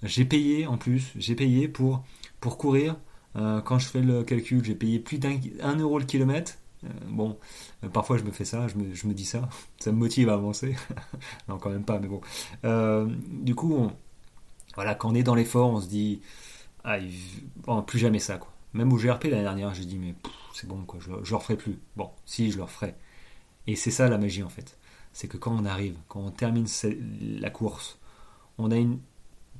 J'ai 0.02 0.24
payé 0.24 0.66
en 0.66 0.76
plus, 0.76 1.12
j'ai 1.16 1.34
payé 1.34 1.68
pour, 1.68 2.04
pour 2.40 2.58
courir. 2.58 2.96
Euh, 3.36 3.60
quand 3.62 3.78
je 3.78 3.88
fais 3.88 4.02
le 4.02 4.24
calcul, 4.24 4.64
j'ai 4.64 4.74
payé 4.74 4.98
plus 4.98 5.18
d'un 5.18 5.76
euro 5.78 5.98
le 5.98 6.04
kilomètre. 6.04 6.58
Euh, 6.84 6.88
bon, 7.08 7.38
parfois 7.92 8.18
je 8.18 8.24
me 8.24 8.30
fais 8.30 8.44
ça, 8.44 8.66
je 8.68 8.76
me, 8.76 9.14
dis 9.14 9.24
ça, 9.24 9.48
ça 9.78 9.90
me 9.90 9.96
motive 9.96 10.28
à 10.28 10.34
avancer. 10.34 10.76
non, 11.48 11.58
quand 11.58 11.70
même 11.70 11.84
pas, 11.84 11.98
mais 11.98 12.08
bon. 12.08 12.20
Du 13.42 13.54
coup, 13.54 13.90
voilà, 14.78 14.94
quand 14.94 15.10
on 15.10 15.14
est 15.16 15.24
dans 15.24 15.34
l'effort, 15.34 15.70
on 15.70 15.80
se 15.80 15.88
dit, 15.88 16.20
ah, 16.84 16.98
plus 17.84 17.98
jamais 17.98 18.20
ça, 18.20 18.38
quoi. 18.38 18.52
Même 18.74 18.92
au 18.92 18.96
GRP 18.96 19.24
l'année 19.24 19.42
dernière, 19.42 19.74
j'ai 19.74 19.84
dit, 19.84 19.98
mais 19.98 20.14
c'est 20.54 20.68
bon, 20.68 20.84
quoi, 20.84 21.00
je, 21.00 21.10
je 21.24 21.30
le 21.30 21.36
referai 21.36 21.56
plus. 21.56 21.80
Bon, 21.96 22.10
si, 22.24 22.52
je 22.52 22.58
le 22.58 22.62
referai. 22.62 22.94
Et 23.66 23.74
c'est 23.74 23.90
ça 23.90 24.08
la 24.08 24.18
magie, 24.18 24.44
en 24.44 24.48
fait. 24.48 24.78
c'est 25.12 25.26
que 25.26 25.36
quand 25.36 25.50
on 25.50 25.64
arrive, 25.64 25.96
quand 26.06 26.20
on 26.20 26.30
termine 26.30 26.68
la 27.40 27.50
course, 27.50 27.98
on 28.56 28.70
a 28.70 28.76
une 28.76 29.00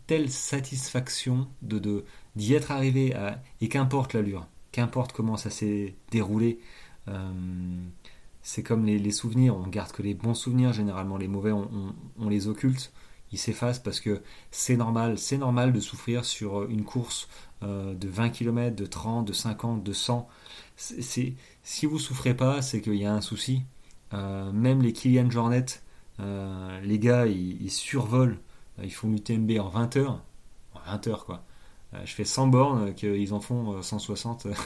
telle 0.06 0.30
satisfaction 0.30 1.48
de 1.62 2.04
d'y 2.36 2.54
être 2.54 2.70
arrivé 2.70 3.12
et 3.60 3.68
qu'importe 3.68 4.14
l'allure, 4.14 4.46
qu'importe 4.70 5.12
comment 5.12 5.36
ça 5.36 5.50
s'est 5.50 5.96
déroulé. 6.12 6.60
Euh, 7.08 7.32
c'est 8.42 8.62
comme 8.62 8.86
les, 8.86 9.10
souvenirs, 9.10 9.56
on 9.56 9.66
garde 9.66 9.90
que 9.90 10.02
les 10.02 10.14
bons 10.14 10.34
souvenirs, 10.34 10.72
généralement 10.72 11.16
les 11.16 11.26
mauvais 11.26 11.50
on, 11.50 12.28
les 12.28 12.46
occulte, 12.46 12.92
ils 13.32 13.38
s'effacent 13.38 13.78
parce 13.78 14.00
que 14.00 14.22
c'est 14.50 14.76
normal, 14.76 15.18
c'est 15.18 15.38
normal 15.38 15.72
de 15.72 15.80
souffrir 15.80 16.24
sur 16.24 16.64
une 16.64 16.84
course 16.84 17.28
euh, 17.62 17.94
de 17.94 18.08
20 18.08 18.30
km, 18.30 18.76
de 18.76 18.86
30, 18.86 19.26
de 19.26 19.32
50, 19.32 19.82
de 19.82 19.92
100. 19.92 20.28
C'est, 20.76 21.34
si 21.62 21.86
vous 21.86 21.98
souffrez 21.98 22.34
pas, 22.34 22.62
c'est 22.62 22.80
qu'il 22.80 22.94
y 22.94 23.06
a 23.06 23.12
un 23.12 23.20
souci. 23.20 23.62
Euh, 24.14 24.52
même 24.52 24.82
les 24.82 24.92
Kylian 24.92 25.30
Jornet, 25.30 25.66
les 26.18 26.98
gars, 26.98 27.26
ils, 27.26 27.70
survolent, 27.70 28.38
ils 28.82 28.92
font 28.92 29.08
l'UTMB 29.10 29.58
en 29.60 29.68
20 29.68 29.96
heures. 29.96 30.22
En 30.74 30.80
20 30.90 31.06
heures, 31.08 31.24
quoi. 31.24 31.44
Euh, 31.94 31.98
je 32.04 32.14
fais 32.14 32.24
100 32.24 32.48
bornes, 32.48 32.88
euh, 32.88 32.92
qu'ils 32.92 33.32
en 33.34 33.40
font 33.40 33.82
160. 33.82 34.46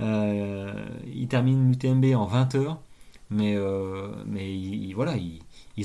Euh, 0.00 0.86
ils 1.06 1.28
terminent 1.28 1.68
l'UTMB 1.70 2.16
en 2.16 2.26
20 2.26 2.54
heures, 2.56 2.80
mais, 3.30 3.56
mais 4.26 4.92
voilà, 4.94 5.16
ils, 5.16 5.40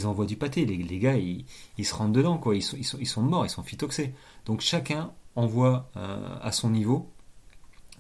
envoient 0.06 0.26
du 0.26 0.38
pâté. 0.38 0.66
Les, 0.66 1.00
gars, 1.00 1.16
ils, 1.18 1.46
se 1.86 1.94
rendent 1.94 2.14
dedans, 2.14 2.38
quoi. 2.38 2.56
Ils 2.56 2.62
sont, 2.62 2.78
ils 2.78 3.22
morts, 3.24 3.46
ils 3.46 3.50
sont 3.50 3.64
phytoxés. 3.64 4.14
Donc 4.46 4.62
chacun 4.62 5.12
envoie 5.36 5.90
à 5.96 6.52
son 6.52 6.70
niveau, 6.70 7.10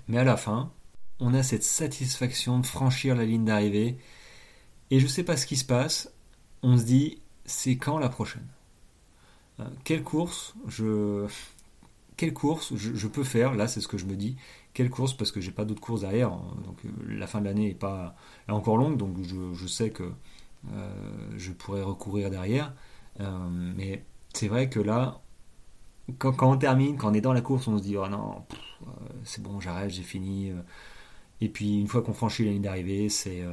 mais 0.08 0.18
à 0.18 0.24
la 0.24 0.38
fin, 0.38 0.72
on 1.20 1.34
a 1.34 1.44
cette 1.44 1.64
satisfaction 1.64 2.60
de 2.60 2.66
franchir 2.66 3.16
la 3.16 3.26
ligne 3.26 3.46
d'arrivée. 3.46 3.98
Et 4.92 5.00
je 5.00 5.08
sais 5.08 5.24
pas 5.24 5.38
ce 5.38 5.46
qui 5.46 5.58
se 5.58 5.66
passe. 5.66 6.12
On 6.64 6.78
se 6.78 6.84
dit, 6.84 7.22
c'est 7.46 7.78
quand 7.78 7.98
la 7.98 8.10
prochaine? 8.10 8.48
Quelle 9.84 10.04
course 10.04 10.54
Je 10.68 11.28
quelle 12.20 12.34
course 12.34 12.76
je, 12.76 13.08
peux 13.08 13.24
faire? 13.24 13.56
Là, 13.56 13.70
c'est 13.70 13.80
ce 13.80 13.88
que 13.88 13.98
je 13.98 14.06
me 14.06 14.18
dis. 14.18 14.36
Quelle 14.74 14.90
course? 14.90 15.14
Parce 15.14 15.32
que 15.32 15.40
j'ai 15.40 15.52
pas 15.52 15.64
d'autres 15.64 15.80
courses 15.80 16.02
derrière. 16.02 16.32
Donc, 16.32 16.84
euh, 16.84 16.90
la 17.08 17.28
fin 17.28 17.40
de 17.40 17.46
l'année 17.46 17.70
est 17.70 17.80
pas 17.80 18.14
encore 18.50 18.76
longue, 18.76 18.98
donc 18.98 19.16
je, 19.22 19.68
sais 19.68 19.90
que 19.90 20.04
euh, 20.04 20.12
je 21.38 21.51
pourrais 21.51 21.82
recourir 21.82 22.30
derrière. 22.30 22.74
Euh, 23.20 23.49
mais 23.49 24.05
c'est 24.34 24.47
vrai 24.47 24.70
que 24.70 24.80
là, 24.80 25.22
quand, 26.18 26.36
on 26.41 26.57
termine, 26.57 26.97
quand 26.97 27.12
on 27.12 27.14
est 27.14 27.22
dans 27.22 27.34
la 27.34 27.41
course, 27.41 27.68
on 27.68 27.78
se 27.78 27.84
dit 27.84 27.97
oh 27.97 28.07
non, 28.07 28.43
c'est 29.24 29.41
bon, 29.41 29.60
j'arrête, 29.60 29.89
j'ai 29.89 30.03
fini. 30.03 30.51
Et 31.41 31.49
puis 31.49 31.80
une 31.80 31.88
fois 31.88 32.01
qu'on 32.01 32.14
franchit 32.14 32.45
la 32.45 32.51
ligne 32.51 32.62
d'arrivée, 32.62 33.10
c'est 33.10 33.43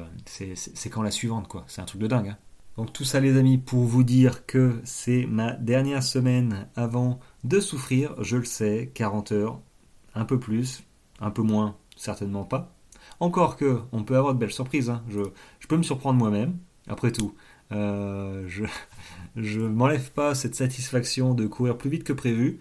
quand 0.90 1.02
la 1.02 1.10
suivante, 1.10 1.48
quoi. 1.48 1.64
C'est 1.66 1.80
un 1.80 1.84
truc 1.84 2.00
de 2.00 2.06
dingue. 2.06 2.28
Hein. 2.28 2.38
Donc 2.76 2.92
tout 2.92 3.04
ça 3.04 3.20
les 3.20 3.38
amis 3.38 3.56
pour 3.56 3.84
vous 3.84 4.04
dire 4.04 4.44
que 4.44 4.80
c'est 4.84 5.24
ma 5.26 5.52
dernière 5.52 6.02
semaine 6.02 6.68
avant 6.76 7.20
de 7.42 7.58
souffrir, 7.58 8.22
je 8.22 8.36
le 8.36 8.44
sais, 8.44 8.90
40 8.94 9.32
heures, 9.32 9.60
un 10.14 10.26
peu 10.26 10.38
plus, 10.38 10.82
un 11.20 11.30
peu 11.30 11.42
moins, 11.42 11.76
certainement 11.96 12.44
pas. 12.44 12.74
Encore 13.18 13.56
que, 13.56 13.80
on 13.92 14.04
peut 14.04 14.16
avoir 14.16 14.34
de 14.34 14.38
belles 14.38 14.52
surprises, 14.52 14.90
hein. 14.90 15.02
je, 15.08 15.20
peux 15.68 15.76
me 15.78 15.82
surprendre 15.82 16.18
moi-même, 16.18 16.58
après 16.88 17.12
tout. 17.12 17.34
Euh, 17.72 18.44
je 18.48 18.64
je 19.36 19.60
m'enlève 19.60 20.12
pas 20.12 20.34
cette 20.34 20.54
satisfaction 20.54 21.34
de 21.34 21.46
courir 21.46 21.76
plus 21.76 21.90
vite 21.90 22.04
que 22.04 22.12
prévu. 22.12 22.60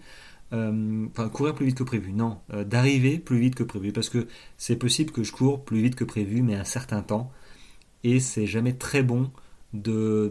Euh, 0.52 1.06
enfin, 1.10 1.28
courir 1.28 1.54
plus 1.54 1.66
vite 1.66 1.78
que 1.78 1.82
prévu, 1.82 2.12
non, 2.12 2.38
euh, 2.52 2.64
d'arriver 2.64 3.18
plus 3.18 3.38
vite 3.38 3.56
que 3.56 3.64
prévu, 3.64 3.92
parce 3.92 4.08
que 4.08 4.28
c'est 4.58 4.76
possible 4.76 5.10
que 5.10 5.24
je 5.24 5.32
cours 5.32 5.64
plus 5.64 5.82
vite 5.82 5.96
que 5.96 6.04
prévu, 6.04 6.40
mais 6.42 6.54
un 6.54 6.64
certain 6.64 7.02
temps, 7.02 7.32
et 8.04 8.20
c'est 8.20 8.46
jamais 8.46 8.74
très 8.74 9.02
bon 9.02 9.32
de, 9.74 10.30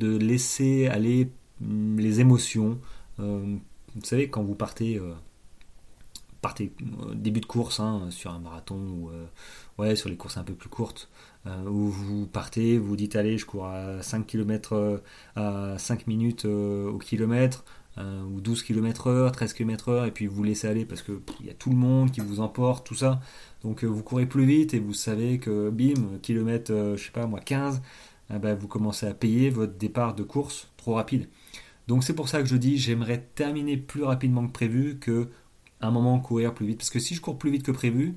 laisser 0.00 0.86
aller 0.86 1.32
mm, 1.60 1.98
les 1.98 2.20
émotions. 2.20 2.78
Vous 3.18 4.04
savez, 4.04 4.30
quand 4.30 4.44
vous 4.44 4.54
partez, 4.54 5.00
début 7.14 7.40
de 7.40 7.46
course 7.46 7.80
hein, 7.80 8.06
sur 8.10 8.30
un 8.30 8.38
marathon 8.38 8.76
ou 8.76 9.10
ouais, 9.78 9.96
sur 9.96 10.08
les 10.08 10.16
courses 10.16 10.36
un 10.36 10.44
peu 10.44 10.54
plus 10.54 10.68
courtes, 10.68 11.08
où 11.66 11.88
vous 11.88 12.26
partez, 12.26 12.78
vous 12.78 12.96
dites 12.96 13.16
allez, 13.16 13.38
je 13.38 13.46
cours 13.46 13.66
à 13.66 14.02
5 14.02 14.26
km 14.26 15.00
à 15.36 15.78
5 15.78 16.06
minutes 16.06 16.44
au 16.44 16.98
kilomètre, 16.98 17.64
ou 17.98 18.40
12 18.40 18.62
km 18.62 19.06
heure, 19.06 19.32
13 19.32 19.52
km 19.52 19.88
heure, 19.88 20.04
et 20.04 20.10
puis 20.10 20.26
vous 20.26 20.42
laissez 20.42 20.66
aller 20.66 20.84
parce 20.84 21.02
que 21.02 21.20
il 21.40 21.46
y 21.46 21.50
a 21.50 21.54
tout 21.54 21.70
le 21.70 21.76
monde 21.76 22.10
qui 22.10 22.20
vous 22.20 22.40
emporte, 22.40 22.86
tout 22.86 22.94
ça. 22.94 23.20
Donc 23.62 23.84
vous 23.84 24.02
courez 24.02 24.26
plus 24.26 24.44
vite 24.44 24.74
et 24.74 24.78
vous 24.78 24.94
savez 24.94 25.38
que 25.38 25.70
bim, 25.70 26.18
kilomètre, 26.22 26.72
je 26.96 27.02
sais 27.02 27.12
pas 27.12 27.26
moi, 27.26 27.40
15, 27.40 27.80
ah 28.28 28.38
bah, 28.38 28.54
vous 28.54 28.68
commencez 28.68 29.06
à 29.06 29.14
payer 29.14 29.50
votre 29.50 29.74
départ 29.74 30.14
de 30.14 30.24
course 30.24 30.68
trop 30.76 30.94
rapide. 30.94 31.28
Donc 31.86 32.02
c'est 32.02 32.14
pour 32.14 32.28
ça 32.28 32.42
que 32.42 32.48
je 32.48 32.56
dis 32.56 32.78
j'aimerais 32.78 33.24
terminer 33.34 33.76
plus 33.76 34.02
rapidement 34.02 34.46
que 34.46 34.52
prévu 34.52 34.98
que 34.98 35.28
un 35.80 35.90
moment 35.90 36.18
courir 36.18 36.52
plus 36.54 36.66
vite. 36.66 36.78
Parce 36.78 36.90
que 36.90 36.98
si 36.98 37.14
je 37.14 37.20
cours 37.20 37.38
plus 37.38 37.50
vite 37.50 37.62
que 37.62 37.70
prévu, 37.70 38.16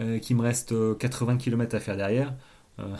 euh, 0.00 0.18
qu'il 0.18 0.36
me 0.36 0.42
reste 0.42 0.74
80 0.98 1.34
euh, 1.34 1.36
km 1.36 1.76
à 1.76 1.80
faire 1.80 1.96
derrière, 1.96 2.34
euh, 2.78 2.96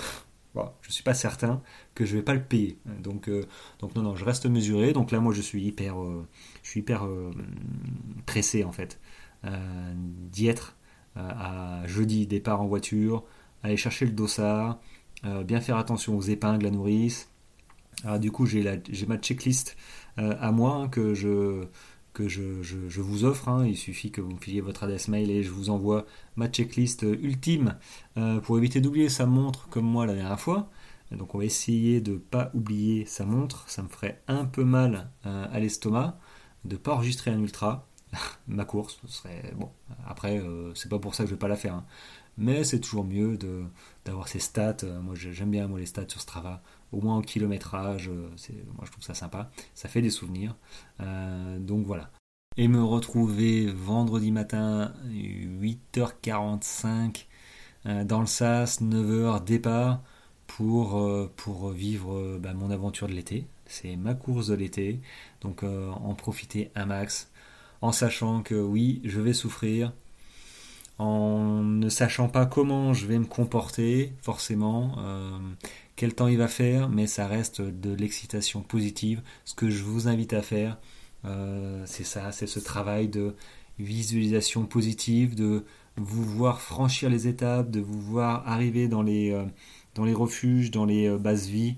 je 0.54 0.88
ne 0.88 0.92
suis 0.92 1.02
pas 1.02 1.14
certain 1.14 1.62
que 1.94 2.04
je 2.04 2.16
vais 2.16 2.22
pas 2.22 2.34
le 2.34 2.42
payer. 2.42 2.78
Donc, 3.00 3.30
donc 3.78 3.94
non, 3.94 4.02
non, 4.02 4.14
je 4.16 4.24
reste 4.24 4.46
mesuré. 4.46 4.92
Donc 4.92 5.10
là, 5.10 5.20
moi, 5.20 5.32
je 5.32 5.40
suis 5.40 5.62
hyper, 5.62 5.96
je 6.62 6.68
suis 6.68 6.80
hyper 6.80 7.08
pressé 8.26 8.62
en 8.62 8.72
fait 8.72 9.00
d'y 10.30 10.48
être. 10.48 10.76
à 11.16 11.86
jeudi, 11.86 12.26
départ 12.26 12.60
en 12.60 12.66
voiture, 12.66 13.24
aller 13.62 13.78
chercher 13.78 14.04
le 14.04 14.12
dossard, 14.12 14.78
euh, 15.24 15.44
bien 15.44 15.60
faire 15.60 15.76
attention 15.76 16.16
aux 16.16 16.22
épingles, 16.22 16.64
la 16.64 16.70
nourrice. 16.70 17.30
Alors, 18.04 18.18
du 18.18 18.32
coup, 18.32 18.46
j'ai 18.46 18.62
ma 19.06 19.16
checklist 19.18 19.76
euh, 20.18 20.34
à 20.40 20.50
moi 20.50 20.74
hein, 20.74 20.88
que 20.88 21.14
je 21.14 21.64
que 22.12 22.28
je, 22.28 22.62
je, 22.62 23.00
vous 23.00 23.24
offre. 23.24 23.48
Hein. 23.48 23.66
Il 23.66 23.76
suffit 23.76 24.10
que 24.10 24.20
vous 24.20 24.32
me 24.32 24.38
filiez 24.38 24.60
votre 24.60 24.84
adresse 24.84 25.08
mail 25.08 25.30
et 25.30 25.42
je 25.42 25.50
vous 25.50 25.70
envoie 25.70 26.06
ma 26.36 26.48
checklist 26.48 27.02
ultime 27.02 27.76
euh, 28.16 28.40
pour 28.40 28.58
éviter 28.58 28.80
d'oublier 28.80 29.08
sa 29.08 29.26
montre 29.26 29.68
comme 29.68 29.86
moi 29.86 30.06
la 30.06 30.14
dernière 30.14 30.40
fois. 30.40 30.70
Donc 31.10 31.34
on 31.34 31.38
va 31.38 31.44
essayer 31.44 32.00
de 32.00 32.12
ne 32.12 32.18
pas 32.18 32.50
oublier 32.54 33.04
sa 33.06 33.24
montre. 33.24 33.64
Ça 33.68 33.82
me 33.82 33.88
ferait 33.88 34.22
un 34.28 34.44
peu 34.44 34.64
mal 34.64 35.10
à 35.24 35.60
l'estomac 35.60 36.18
de 36.64 36.74
ne 36.74 36.78
pas 36.80 36.94
enregistrer 36.94 37.30
un 37.30 37.40
ultra. 37.40 37.86
ma 38.46 38.64
course, 38.64 38.98
ce 39.06 39.12
serait 39.12 39.52
bon. 39.56 39.68
Après, 40.06 40.42
c'est 40.74 40.88
pas 40.88 40.98
pour 40.98 41.14
ça 41.14 41.24
que 41.24 41.28
je 41.28 41.34
vais 41.34 41.38
pas 41.38 41.48
la 41.48 41.56
faire. 41.56 41.74
Hein 41.74 41.84
mais 42.36 42.64
c'est 42.64 42.80
toujours 42.80 43.04
mieux 43.04 43.38
d'avoir 44.04 44.28
ces 44.28 44.38
stats. 44.38 44.76
Euh, 44.84 45.00
moi, 45.00 45.14
j'aime 45.14 45.50
bien 45.50 45.66
moi, 45.68 45.78
les 45.78 45.86
stats 45.86 46.08
sur 46.08 46.20
Strava, 46.20 46.62
au 46.92 47.00
moins 47.00 47.18
au 47.18 47.22
kilométrage. 47.22 48.08
Euh, 48.08 48.28
moi, 48.74 48.84
je 48.84 48.90
trouve 48.90 49.04
ça 49.04 49.14
sympa. 49.14 49.50
Ça 49.74 49.88
fait 49.88 50.02
des 50.02 50.10
souvenirs. 50.10 50.56
Euh, 51.00 51.58
donc 51.58 51.86
voilà. 51.86 52.10
Et 52.56 52.68
me 52.68 52.84
retrouver 52.84 53.66
vendredi 53.66 54.30
matin, 54.30 54.92
8h45, 55.06 57.24
dans 58.04 58.20
le 58.20 58.26
SAS, 58.26 58.82
9h 58.82 59.42
départ, 59.42 60.02
pour, 60.46 61.02
pour 61.36 61.70
vivre 61.70 62.38
bah, 62.38 62.52
mon 62.52 62.70
aventure 62.70 63.08
de 63.08 63.14
l'été. 63.14 63.46
C'est 63.64 63.96
ma 63.96 64.12
course 64.12 64.48
de 64.48 64.54
l'été. 64.54 65.00
Donc 65.40 65.62
en 65.62 66.14
profiter 66.14 66.70
un 66.74 66.84
max, 66.84 67.30
en 67.80 67.90
sachant 67.90 68.42
que 68.42 68.54
oui, 68.54 69.00
je 69.04 69.18
vais 69.18 69.32
souffrir 69.32 69.94
en 70.98 71.62
ne 71.62 71.88
sachant 71.88 72.28
pas 72.28 72.46
comment 72.46 72.94
je 72.94 73.06
vais 73.06 73.18
me 73.18 73.24
comporter, 73.24 74.12
forcément, 74.22 74.96
euh, 74.98 75.38
quel 76.02 76.16
temps 76.16 76.26
il 76.26 76.36
va 76.36 76.48
faire, 76.48 76.88
mais 76.88 77.06
ça 77.06 77.28
reste 77.28 77.60
de 77.60 77.94
l'excitation 77.94 78.60
positive. 78.60 79.22
Ce 79.44 79.54
que 79.54 79.70
je 79.70 79.84
vous 79.84 80.08
invite 80.08 80.32
à 80.32 80.42
faire, 80.42 80.80
euh, 81.24 81.84
c'est 81.86 82.02
ça, 82.02 82.32
c'est 82.32 82.48
ce 82.48 82.58
travail 82.58 83.06
de 83.06 83.36
visualisation 83.78 84.66
positive, 84.66 85.36
de 85.36 85.64
vous 85.96 86.24
voir 86.24 86.60
franchir 86.60 87.08
les 87.08 87.28
étapes, 87.28 87.70
de 87.70 87.78
vous 87.78 88.00
voir 88.00 88.42
arriver 88.48 88.88
dans 88.88 89.02
les, 89.02 89.30
euh, 89.30 89.44
dans 89.94 90.04
les 90.04 90.12
refuges, 90.12 90.72
dans 90.72 90.86
les 90.86 91.08
bases 91.18 91.46
vies, 91.46 91.76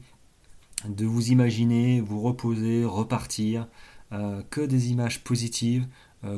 de 0.88 1.04
vous 1.04 1.28
imaginer, 1.28 2.00
vous 2.00 2.22
reposer, 2.22 2.86
repartir, 2.86 3.68
que 4.48 4.60
des 4.62 4.90
images 4.90 5.22
positives, 5.22 5.86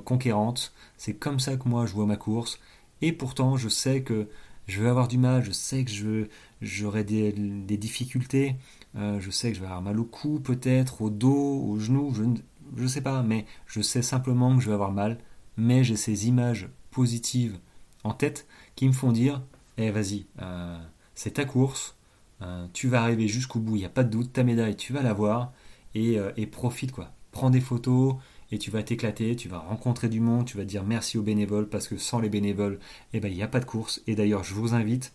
conquérantes. 0.05 0.72
C'est 0.97 1.14
comme 1.14 1.39
ça 1.39 1.57
que 1.57 1.68
moi 1.68 1.87
je 1.87 1.93
vois 1.93 2.07
ma 2.07 2.16
course. 2.16 2.59
Et 3.03 3.12
pourtant, 3.12 3.57
je 3.57 3.68
sais 3.68 4.03
que 4.03 4.28
je 4.66 4.82
vais 4.82 4.88
avoir 4.88 5.08
du 5.08 5.18
mal, 5.18 5.44
je 5.44 5.52
sais 5.52 5.84
que 5.84 5.90
je, 5.90 6.26
j'aurai 6.60 7.04
des, 7.04 7.32
difficultés, 7.76 8.56
euh, 8.96 9.20
je 9.20 9.30
sais 9.30 9.50
que 9.50 9.56
je 9.56 9.60
vais 9.60 9.66
avoir 9.66 9.82
mal 9.82 9.98
au 9.98 10.04
cou 10.04 10.40
peut-être, 10.40 11.02
au 11.02 11.10
dos, 11.10 11.62
aux 11.62 11.78
genoux, 11.78 12.12
je 12.14 12.82
ne 12.82 12.88
sais 12.88 13.00
pas, 13.00 13.22
mais 13.22 13.46
je 13.66 13.80
sais 13.80 14.02
simplement 14.02 14.56
que 14.56 14.62
je 14.62 14.68
vais 14.68 14.74
avoir 14.74 14.92
mal, 14.92 15.18
mais 15.56 15.84
j'ai 15.84 15.96
ces 15.96 16.28
images 16.28 16.68
positives 16.90 17.58
en 18.04 18.12
tête 18.12 18.46
qui 18.74 18.86
me 18.86 18.92
font 18.92 19.12
dire, 19.12 19.42
eh 19.76 19.90
vas-y, 19.90 20.26
euh, 20.42 20.78
c'est 21.14 21.34
ta 21.34 21.44
course, 21.44 21.96
euh, 22.42 22.66
tu 22.72 22.88
vas 22.88 23.02
arriver 23.02 23.28
jusqu'au 23.28 23.60
bout, 23.60 23.76
il 23.76 23.80
n'y 23.80 23.84
a 23.84 23.90
pas 23.90 24.04
de 24.04 24.10
doute, 24.10 24.32
ta 24.32 24.42
médaille, 24.42 24.76
tu 24.76 24.92
vas 24.92 25.02
l'avoir, 25.02 25.52
et, 25.94 26.18
et 26.36 26.46
profite 26.46 26.92
quoi. 26.92 27.10
Prends 27.30 27.48
des 27.48 27.60
photos, 27.60 28.16
et 28.53 28.59
tu 28.59 28.70
vas 28.70 28.82
t'éclater, 28.82 29.36
tu 29.36 29.49
vas 29.49 29.59
rencontrer 29.59 30.09
du 30.09 30.20
monde, 30.20 30.47
tu 30.47 30.57
vas 30.57 30.64
dire 30.64 30.84
merci 30.84 31.18
aux 31.18 31.22
bénévoles 31.22 31.68
parce 31.68 31.88
que 31.88 31.97
sans 31.97 32.20
les 32.20 32.28
bénévoles, 32.28 32.78
eh 33.12 33.20
ben, 33.20 33.30
il 33.30 33.34
n'y 33.34 33.42
a 33.42 33.49
pas 33.49 33.61
de 33.61 33.64
course. 33.64 34.03
Et 34.07 34.14
d'ailleurs, 34.14 34.44
je 34.44 34.55
vous 34.55 34.74
invite 34.74 35.12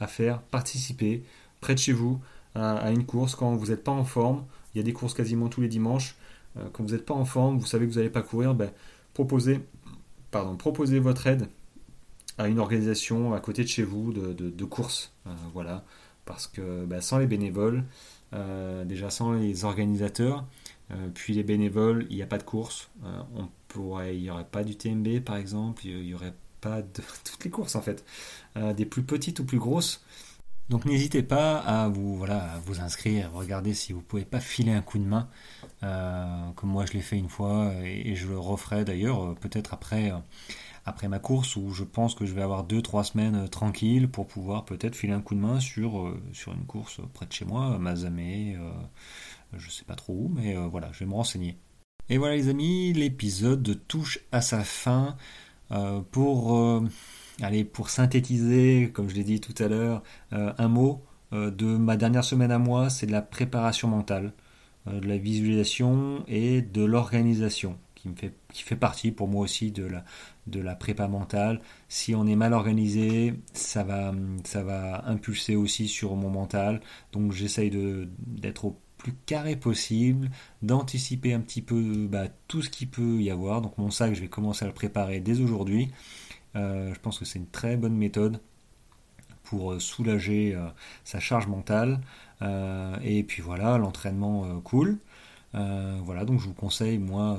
à 0.00 0.06
faire 0.06 0.40
participer 0.42 1.22
près 1.60 1.74
de 1.74 1.80
chez 1.80 1.92
vous 1.92 2.20
à, 2.54 2.90
une 2.90 3.06
course 3.06 3.34
quand 3.34 3.54
vous 3.56 3.68
n'êtes 3.68 3.84
pas 3.84 3.92
en 3.92 4.04
forme. 4.04 4.44
Il 4.74 4.78
y 4.78 4.80
a 4.80 4.84
des 4.84 4.92
courses 4.92 5.14
quasiment 5.14 5.48
tous 5.48 5.60
les 5.60 5.68
dimanches. 5.68 6.16
quand 6.72 6.84
vous 6.84 6.92
n'êtes 6.92 7.06
pas 7.06 7.14
en 7.14 7.24
forme, 7.24 7.58
vous 7.58 7.66
savez 7.66 7.86
que 7.86 7.92
vous 7.92 7.98
n'allez 7.98 8.10
pas 8.10 8.22
courir, 8.22 8.54
ben, 8.54 8.70
proposez, 9.14 9.60
pardon, 10.30 10.56
proposez 10.56 10.98
votre 10.98 11.26
aide 11.26 11.48
à 12.36 12.48
une 12.48 12.58
organisation 12.58 13.34
à 13.34 13.40
côté 13.40 13.62
de 13.64 13.68
chez 13.68 13.82
vous 13.82 14.12
de, 14.12 14.32
de, 14.32 14.64
courses. 14.64 15.12
voilà. 15.54 15.84
Parce 16.24 16.46
que 16.46 16.84
ben, 16.84 17.00
sans 17.00 17.18
les 17.18 17.26
bénévoles, 17.26 17.84
déjà 18.84 19.08
sans 19.08 19.32
les 19.32 19.64
organisateurs, 19.64 20.44
puis 21.14 21.34
les 21.34 21.42
bénévoles, 21.42 22.06
il 22.10 22.16
n'y 22.16 22.22
a 22.22 22.26
pas 22.26 22.38
de 22.38 22.42
course. 22.42 22.90
on 23.34 23.48
pourrait, 23.68 24.16
il 24.16 24.22
n'y 24.22 24.30
aurait 24.30 24.44
pas 24.44 24.64
du 24.64 24.76
TMB 24.76 25.20
par 25.20 25.36
exemple, 25.36 25.86
il 25.86 26.00
n'y 26.00 26.14
aurait 26.14 26.34
pas 26.60 26.82
de 26.82 27.02
toutes 27.24 27.44
les 27.44 27.50
courses 27.50 27.76
en 27.76 27.82
fait, 27.82 28.04
euh, 28.56 28.72
des 28.72 28.84
plus 28.84 29.02
petites 29.02 29.40
ou 29.40 29.44
plus 29.44 29.58
grosses. 29.58 30.04
Donc 30.68 30.84
n'hésitez 30.84 31.22
pas 31.22 31.56
à 31.58 31.88
vous, 31.88 32.16
voilà, 32.16 32.60
vous 32.66 32.80
inscrire, 32.80 33.32
regardez 33.32 33.72
si 33.72 33.94
vous 33.94 34.02
pouvez 34.02 34.26
pas 34.26 34.38
filer 34.38 34.72
un 34.72 34.82
coup 34.82 34.98
de 34.98 35.04
main, 35.04 35.30
euh, 35.82 36.50
comme 36.56 36.68
moi 36.68 36.84
je 36.84 36.92
l'ai 36.92 37.00
fait 37.00 37.16
une 37.16 37.30
fois 37.30 37.72
et, 37.84 38.14
je 38.14 38.28
le 38.28 38.38
referai 38.38 38.84
d'ailleurs 38.84 39.24
euh, 39.24 39.34
peut-être 39.34 39.72
après, 39.72 40.12
après 40.88 41.08
ma 41.08 41.18
course 41.18 41.56
où 41.56 41.70
je 41.72 41.84
pense 41.84 42.14
que 42.14 42.26
je 42.26 42.34
vais 42.34 42.42
avoir 42.42 42.66
2-3 42.66 43.04
semaines 43.04 43.48
tranquilles 43.48 44.08
pour 44.08 44.26
pouvoir 44.26 44.64
peut-être 44.64 44.96
filer 44.96 45.12
un 45.12 45.20
coup 45.20 45.34
de 45.34 45.40
main 45.40 45.60
sur, 45.60 46.12
sur 46.32 46.52
une 46.52 46.66
course 46.66 47.00
près 47.14 47.26
de 47.26 47.32
chez 47.32 47.44
moi, 47.44 47.78
Mazamé, 47.78 48.56
je 49.56 49.70
sais 49.70 49.84
pas 49.84 49.94
trop 49.94 50.14
où, 50.14 50.32
mais 50.34 50.54
voilà, 50.54 50.90
je 50.92 51.00
vais 51.00 51.06
me 51.06 51.14
renseigner. 51.14 51.56
Et 52.10 52.18
voilà 52.18 52.36
les 52.36 52.48
amis, 52.48 52.92
l'épisode 52.92 53.80
touche 53.86 54.20
à 54.32 54.40
sa 54.40 54.64
fin. 54.64 55.16
Euh, 55.70 56.00
pour, 56.00 56.56
euh, 56.56 56.82
pour 57.72 57.90
synthétiser, 57.90 58.90
comme 58.92 59.08
je 59.08 59.14
l'ai 59.14 59.24
dit 59.24 59.40
tout 59.40 59.54
à 59.62 59.68
l'heure, 59.68 60.02
euh, 60.32 60.52
un 60.58 60.68
mot 60.68 61.04
de 61.30 61.66
ma 61.76 61.98
dernière 61.98 62.24
semaine 62.24 62.50
à 62.50 62.58
moi, 62.58 62.88
c'est 62.88 63.04
de 63.04 63.12
la 63.12 63.20
préparation 63.20 63.86
mentale, 63.86 64.32
de 64.86 65.06
la 65.06 65.18
visualisation 65.18 66.24
et 66.26 66.62
de 66.62 66.82
l'organisation. 66.84 67.76
Qui, 67.94 68.08
me 68.08 68.14
fait, 68.14 68.32
qui 68.52 68.62
fait 68.62 68.76
partie 68.76 69.10
pour 69.10 69.28
moi 69.28 69.42
aussi 69.42 69.70
de 69.72 69.84
la, 69.84 70.04
de 70.48 70.60
la 70.60 70.74
prépa 70.74 71.08
mentale. 71.08 71.60
Si 71.88 72.14
on 72.14 72.26
est 72.26 72.36
mal 72.36 72.52
organisé, 72.52 73.34
ça 73.52 73.82
va, 73.82 74.12
impulser 75.06 75.56
aussi 75.56 75.88
sur 75.88 76.16
mon 76.16 76.30
mental. 76.30 76.80
Donc 77.12 77.32
j'essaye 77.32 77.70
d'être 78.18 78.64
au 78.64 78.80
plus 78.98 79.14
carré 79.26 79.56
possible, 79.56 80.30
d'anticiper 80.62 81.32
un 81.32 81.40
petit 81.40 81.62
peu 81.62 82.08
bah, 82.10 82.26
tout 82.48 82.62
ce 82.62 82.70
qu'il 82.70 82.88
peut 82.88 83.20
y 83.22 83.30
avoir. 83.30 83.62
Donc 83.62 83.78
mon 83.78 83.90
sac, 83.90 84.14
je 84.14 84.20
vais 84.20 84.28
commencer 84.28 84.64
à 84.64 84.68
le 84.68 84.74
préparer 84.74 85.20
dès 85.20 85.40
aujourd'hui. 85.40 85.90
Euh, 86.56 86.92
je 86.92 87.00
pense 87.00 87.18
que 87.18 87.24
c'est 87.24 87.38
une 87.38 87.48
très 87.48 87.76
bonne 87.76 87.96
méthode 87.96 88.40
pour 89.44 89.72
euh, 89.72 89.78
soulager 89.78 90.54
euh, 90.54 90.68
sa 91.04 91.20
charge 91.20 91.46
mentale. 91.46 92.00
et 93.02 93.24
puis 93.24 93.42
voilà, 93.42 93.78
l'entraînement 93.78 94.60
cool. 94.60 94.98
Voilà, 95.52 96.24
donc 96.24 96.40
je 96.40 96.46
vous 96.46 96.54
conseille, 96.54 96.98
moi, 96.98 97.38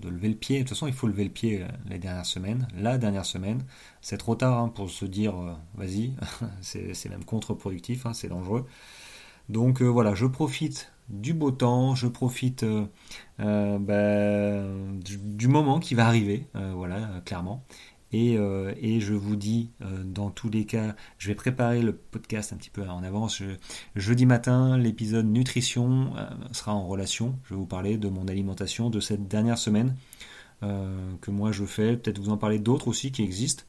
de 0.00 0.08
lever 0.08 0.28
le 0.28 0.34
pied. 0.34 0.58
De 0.58 0.62
toute 0.62 0.70
façon, 0.70 0.86
il 0.86 0.92
faut 0.92 1.06
lever 1.06 1.24
le 1.24 1.30
pied 1.30 1.64
les 1.88 1.98
dernières 1.98 2.26
semaines. 2.26 2.66
La 2.76 2.98
dernière 2.98 3.26
semaine, 3.26 3.64
c'est 4.00 4.18
trop 4.18 4.34
tard 4.34 4.58
hein, 4.58 4.68
pour 4.68 4.90
se 4.90 5.04
dire, 5.04 5.34
vas-y, 5.74 6.12
c'est 6.60 7.08
même 7.08 7.24
contre-productif, 7.24 8.06
hein, 8.06 8.12
c'est 8.14 8.28
dangereux. 8.28 8.66
Donc 9.48 9.82
voilà, 9.82 10.14
je 10.14 10.26
profite 10.26 10.92
du 11.10 11.34
beau 11.34 11.50
temps, 11.50 11.94
je 11.94 12.06
profite 12.06 12.62
euh, 12.62 12.86
euh, 13.40 13.78
bah, 13.78 15.02
du, 15.04 15.48
moment 15.48 15.80
qui 15.80 15.94
va 15.94 16.06
arriver, 16.06 16.46
euh, 16.56 16.72
voilà, 16.74 17.20
clairement. 17.24 17.64
Et, 18.12 18.36
je 19.00 19.14
vous 19.14 19.36
dis, 19.36 19.70
dans 20.04 20.30
tous 20.30 20.50
les 20.50 20.66
cas, 20.66 20.96
je 21.18 21.28
vais 21.28 21.34
préparer 21.34 21.82
le 21.82 21.94
podcast 21.94 22.52
un 22.52 22.56
petit 22.56 22.70
peu 22.70 22.82
en 22.82 23.02
avance. 23.02 23.42
jeudi 23.94 24.26
matin, 24.26 24.76
l'épisode 24.76 25.26
nutrition 25.26 26.12
sera 26.52 26.74
en 26.74 26.86
relation. 26.86 27.38
Je 27.44 27.54
vais 27.54 27.60
vous 27.60 27.66
parler 27.66 27.98
de 27.98 28.08
mon 28.08 28.26
alimentation 28.26 28.90
de 28.90 29.00
cette 29.00 29.28
dernière 29.28 29.58
semaine 29.58 29.94
que 30.60 31.30
moi 31.30 31.52
je 31.52 31.64
fais. 31.64 31.96
Peut-être 31.96 32.18
vous 32.18 32.30
en 32.30 32.36
parler 32.36 32.58
d'autres 32.58 32.88
aussi 32.88 33.12
qui 33.12 33.22
existent. 33.22 33.64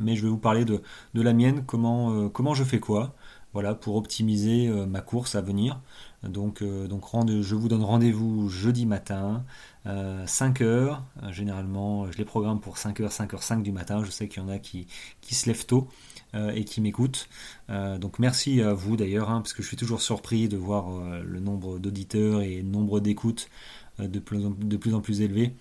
Mais 0.00 0.16
je 0.16 0.22
vais 0.22 0.28
vous 0.28 0.38
parler 0.38 0.64
de, 0.64 0.82
la 1.14 1.32
mienne, 1.34 1.64
comment, 1.66 2.28
comment 2.30 2.54
je 2.54 2.64
fais 2.64 2.80
quoi, 2.80 3.14
voilà, 3.54 3.74
pour 3.74 3.96
optimiser 3.96 4.68
ma 4.86 5.00
course 5.00 5.34
à 5.34 5.40
venir. 5.40 5.80
Donc, 6.28 6.62
euh, 6.62 6.86
donc 6.86 7.04
je 7.28 7.54
vous 7.54 7.68
donne 7.68 7.82
rendez-vous 7.82 8.48
jeudi 8.48 8.86
matin, 8.86 9.44
5h. 9.86 10.62
Euh, 10.62 10.92
euh, 11.22 11.32
généralement, 11.32 12.10
je 12.10 12.18
les 12.18 12.24
programme 12.24 12.60
pour 12.60 12.76
5h, 12.76 13.10
5h5 13.10 13.62
du 13.62 13.72
matin. 13.72 14.02
Je 14.04 14.10
sais 14.10 14.28
qu'il 14.28 14.42
y 14.42 14.44
en 14.44 14.48
a 14.48 14.58
qui, 14.58 14.86
qui 15.20 15.34
se 15.34 15.46
lèvent 15.48 15.66
tôt 15.66 15.88
et 16.36 16.64
qui 16.64 16.80
m'écoutent. 16.80 17.28
donc 17.68 18.18
merci 18.18 18.60
à 18.60 18.72
vous 18.72 18.96
d'ailleurs, 18.96 19.30
hein, 19.30 19.40
parce 19.40 19.52
que 19.52 19.62
je 19.62 19.68
suis 19.68 19.76
toujours 19.76 20.02
surpris 20.02 20.48
de 20.48 20.56
voir 20.56 20.88
le 21.22 21.38
nombre 21.38 21.78
d'auditeurs 21.78 22.42
et 22.42 22.56
le 22.56 22.68
nombre 22.68 22.98
d'écoutes 22.98 23.48
de, 24.00 24.18
plus 24.18 24.44
en, 24.44 24.50
de 24.50 24.76
plus 24.76 24.94
en 24.94 25.00
plus 25.00 25.20
élevé. 25.20 25.54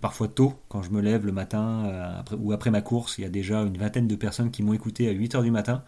Parfois 0.00 0.28
tôt, 0.28 0.54
quand 0.68 0.82
je 0.82 0.90
me 0.90 1.00
lève 1.00 1.24
le 1.24 1.32
matin 1.32 2.22
ou 2.38 2.52
après 2.52 2.70
ma 2.70 2.82
course, 2.82 3.18
il 3.18 3.22
y 3.22 3.24
a 3.24 3.30
déjà 3.30 3.62
une 3.62 3.78
vingtaine 3.78 4.06
de 4.06 4.16
personnes 4.16 4.50
qui 4.50 4.62
m'ont 4.62 4.74
écouté 4.74 5.08
à 5.08 5.12
8h 5.12 5.42
du 5.42 5.50
matin. 5.50 5.82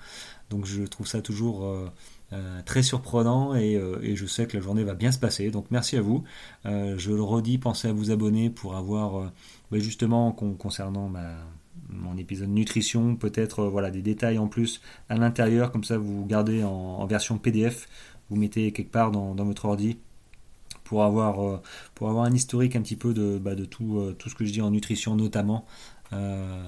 Donc 0.49 0.65
je 0.65 0.83
trouve 0.83 1.07
ça 1.07 1.21
toujours 1.21 1.91
euh, 2.33 2.63
très 2.65 2.85
surprenant 2.85 3.55
euh, 3.57 3.99
et, 4.03 4.15
je 4.15 4.25
sais 4.25 4.47
que 4.47 4.57
la 4.57 4.63
journée 4.63 4.85
va 4.85 4.95
bien 4.95 5.11
se 5.11 5.19
passer. 5.19 5.51
Donc 5.51 5.67
merci 5.71 5.97
à 5.97 6.01
vous. 6.01 6.23
Euh, 6.65 6.97
je 6.97 7.11
le 7.11 7.23
redis, 7.23 7.59
pensez 7.59 7.89
à 7.89 7.93
vous 7.93 8.13
abonner 8.13 8.51
pour 8.51 8.77
avoir 8.77 9.33
bah, 9.73 9.79
justement 9.81 10.31
concernant 10.31 11.13
mon 11.89 12.17
épisode 12.17 12.51
nutrition, 12.51 13.17
peut-être 13.17 13.65
voilà 13.65 13.91
des 13.91 14.03
détails 14.03 14.39
en 14.39 14.47
plus 14.47 14.81
à 15.09 15.17
l'intérieur, 15.17 15.73
comme 15.73 15.83
ça 15.83 15.99
vous 15.99 16.25
gardez 16.25 16.63
en, 16.63 17.05
version 17.07 17.37
PDF, 17.37 17.89
vous 18.29 18.37
mettez 18.37 18.71
quelque 18.71 18.93
part 18.93 19.11
dans, 19.11 19.35
votre 19.35 19.65
ordi 19.65 19.99
pour 20.91 21.05
avoir, 21.05 21.63
pour 21.95 22.09
avoir 22.09 22.25
un 22.25 22.33
historique 22.33 22.75
un 22.75 22.83
petit 22.83 22.97
peu 22.97 23.15
de, 23.15 23.39
bah, 23.39 23.55
de 23.55 23.65
tout, 23.65 24.13
tout 24.19 24.29
ce 24.29 24.35
que 24.35 24.45
je 24.45 24.51
dis 24.51 24.61
en 24.61 24.73
nutrition 24.73 25.15
notamment. 25.15 25.65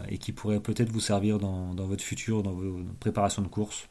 et 0.08 0.18
qui 0.18 0.30
pourrait 0.30 0.60
peut-être 0.60 0.92
vous 0.92 1.00
servir 1.00 1.40
dans, 1.40 1.74
dans, 1.74 1.86
votre 1.86 2.04
futur, 2.04 2.44
dans 2.44 2.52
vos 2.52 2.78
préparations 3.00 3.42
de 3.42 3.48
course. 3.48 3.88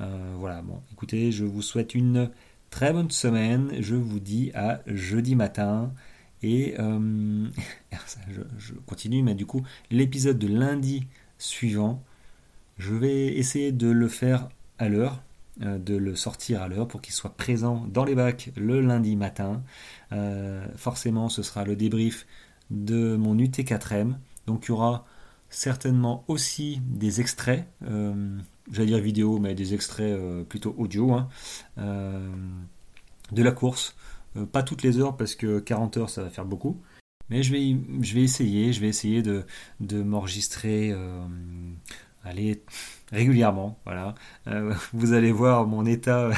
Euh, 0.00 0.34
voilà, 0.38 0.62
bon, 0.62 0.80
écoutez, 0.92 1.32
je 1.32 1.44
vous 1.44 1.62
souhaite 1.62 1.94
une 1.94 2.30
très 2.70 2.92
bonne 2.92 3.10
semaine. 3.10 3.72
Je 3.80 3.94
vous 3.94 4.20
dis 4.20 4.50
à 4.54 4.80
jeudi 4.86 5.34
matin. 5.34 5.92
Et 6.42 6.74
euh, 6.78 7.48
je, 8.58 8.72
continue, 8.86 9.22
mais 9.22 9.34
du 9.34 9.46
coup, 9.46 9.62
l'épisode 9.90 10.38
de 10.38 10.48
lundi 10.48 11.06
suivant, 11.38 12.02
je 12.78 12.94
vais 12.94 13.28
essayer 13.36 13.72
de 13.72 13.88
le 13.88 14.08
faire 14.08 14.48
à 14.78 14.88
l'heure, 14.88 15.14
euh, 15.14 15.25
de 15.60 15.96
le 15.96 16.14
sortir 16.14 16.62
à 16.62 16.68
l'heure 16.68 16.86
pour 16.86 17.00
qu'il 17.00 17.14
soit 17.14 17.36
présent 17.36 17.86
dans 17.88 18.04
les 18.04 18.14
bacs 18.14 18.50
le 18.56 18.80
lundi 18.80 19.16
matin. 19.16 19.62
forcément, 20.76 21.28
ce 21.28 21.42
sera 21.42 21.64
le 21.64 21.76
débrief 21.76 22.26
de 22.70 23.16
mon 23.16 23.36
UT4M. 23.36 24.16
Donc 24.46 24.66
il 24.66 24.68
y 24.68 24.72
aura 24.72 25.06
certainement 25.48 26.24
aussi 26.28 26.80
des 26.84 27.20
extraits 27.20 27.66
j'allais 28.72 28.86
dire 28.86 28.98
vidéo, 28.98 29.38
mais 29.38 29.54
des 29.54 29.74
extraits 29.74 30.12
euh, 30.12 30.44
plutôt 30.44 30.74
audio, 30.78 31.12
hein, 31.12 31.28
euh, 31.78 32.28
de 33.32 33.42
la 33.42 33.52
course. 33.52 33.96
Euh, 34.36 34.46
pas 34.46 34.62
toutes 34.62 34.82
les 34.82 34.98
heures 34.98 35.16
parce 35.16 35.34
que 35.34 35.58
40 35.58 35.96
heures 35.96 36.10
ça 36.10 36.22
va 36.22 36.30
faire 36.30 36.44
beaucoup. 36.44 36.80
Mais 37.28 37.42
je 37.42 37.50
vais, 37.52 38.22
essayer, 38.22 38.72
je 38.72 38.80
vais 38.80 38.86
essayer 38.86 39.20
de 39.20 39.44
m'enregistrer 40.02 40.94
allez, 42.26 42.62
régulièrement. 43.12 43.78
Voilà. 43.84 44.14
vous 44.92 45.12
allez 45.12 45.32
voir 45.32 45.66
mon 45.66 45.86
état. 45.86 46.30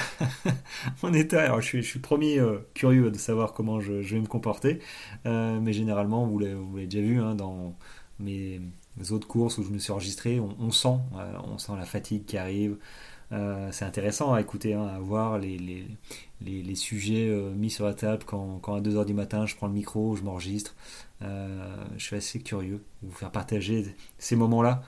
mon 1.03 1.13
état. 1.13 1.43
Alors, 1.43 1.61
je 1.61 1.67
suis, 1.67 1.83
je 1.83 1.89
suis 1.89 2.01
premier 2.01 2.41
curieux 2.75 3.11
de 3.11 3.19
savoir 3.19 3.53
comment 3.53 3.81
je, 3.81 3.93
vais 3.93 4.21
me 4.21 4.27
comporter. 4.27 4.81
mais 5.25 5.73
généralement, 5.73 6.27
vous 6.27 6.39
l'avez 6.39 6.87
déjà 6.87 7.01
vu 7.01 7.21
hein, 7.21 7.35
dans 7.35 7.75
mes, 8.21 8.61
autres 9.11 9.29
courses 9.29 9.59
où 9.59 9.63
je 9.63 9.71
me 9.71 9.79
suis 9.79 9.93
enregistré, 9.93 10.41
on, 10.41 10.71
sent, 10.71 10.99
euh, 11.17 11.33
on 11.45 11.59
sent 11.59 11.73
la 11.77 11.85
fatigue 11.85 12.25
qui 12.25 12.37
arrive. 12.37 12.77
Euh, 13.31 13.69
c'est 13.73 13.85
intéressant 13.85 14.33
à 14.33 14.41
écouter, 14.41 14.75
hein, 14.75 14.87
à 14.87 14.99
voir 14.99 15.39
les, 15.39 15.59
les, 15.59 16.63
les, 16.63 16.75
sujets 16.75 17.29
euh, 17.29 17.53
mis 17.55 17.71
sur 17.71 17.85
la 17.85 17.93
table 17.93 18.25
quand, 18.27 18.59
quand 18.59 18.75
à 18.75 18.81
2h 18.81 19.05
du 19.05 19.13
matin 19.13 19.45
je 19.45 19.55
prends 19.55 19.67
le 19.67 19.75
micro, 19.75 20.17
je 20.17 20.23
m'enregistre. 20.23 20.75
je 21.21 22.05
suis 22.05 22.17
assez 22.17 22.41
curieux 22.41 22.83
de 23.03 23.09
vous 23.09 23.15
faire 23.15 23.31
partager 23.31 23.85
ces 24.19 24.35
moments-là. 24.37 24.83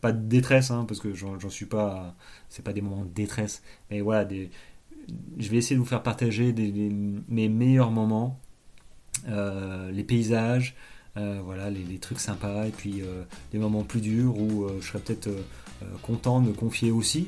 Pas 0.00 0.12
de 0.12 0.28
détresse, 0.28 0.70
hein, 0.70 0.84
parce 0.86 1.00
que 1.00 1.14
j'en 1.14 1.50
suis 1.50 1.66
pas. 1.66 2.14
C'est 2.48 2.64
pas 2.64 2.72
des 2.72 2.80
moments 2.80 3.04
de 3.04 3.10
détresse, 3.10 3.62
mais 3.90 4.00
voilà, 4.00 4.24
des, 4.24 4.50
je 5.38 5.48
vais 5.48 5.56
essayer 5.58 5.76
de 5.76 5.80
vous 5.80 5.86
faire 5.86 6.02
partager 6.02 6.52
mes 7.28 7.48
meilleurs 7.48 7.90
moments, 7.90 8.38
les 9.26 10.04
paysages, 10.04 10.76
euh, 11.16 11.40
voilà, 11.44 11.70
les, 11.70 11.98
trucs 11.98 12.18
sympas 12.18 12.66
et 12.66 12.70
puis 12.70 13.00
euh, 13.02 13.22
des 13.52 13.58
moments 13.58 13.84
plus 13.84 14.00
durs 14.00 14.36
où 14.36 14.64
euh, 14.64 14.78
je 14.80 14.88
serais 14.88 14.98
peut-être 14.98 15.30
content 16.02 16.40
de 16.40 16.48
me 16.48 16.52
confier 16.54 16.90
aussi 16.90 17.26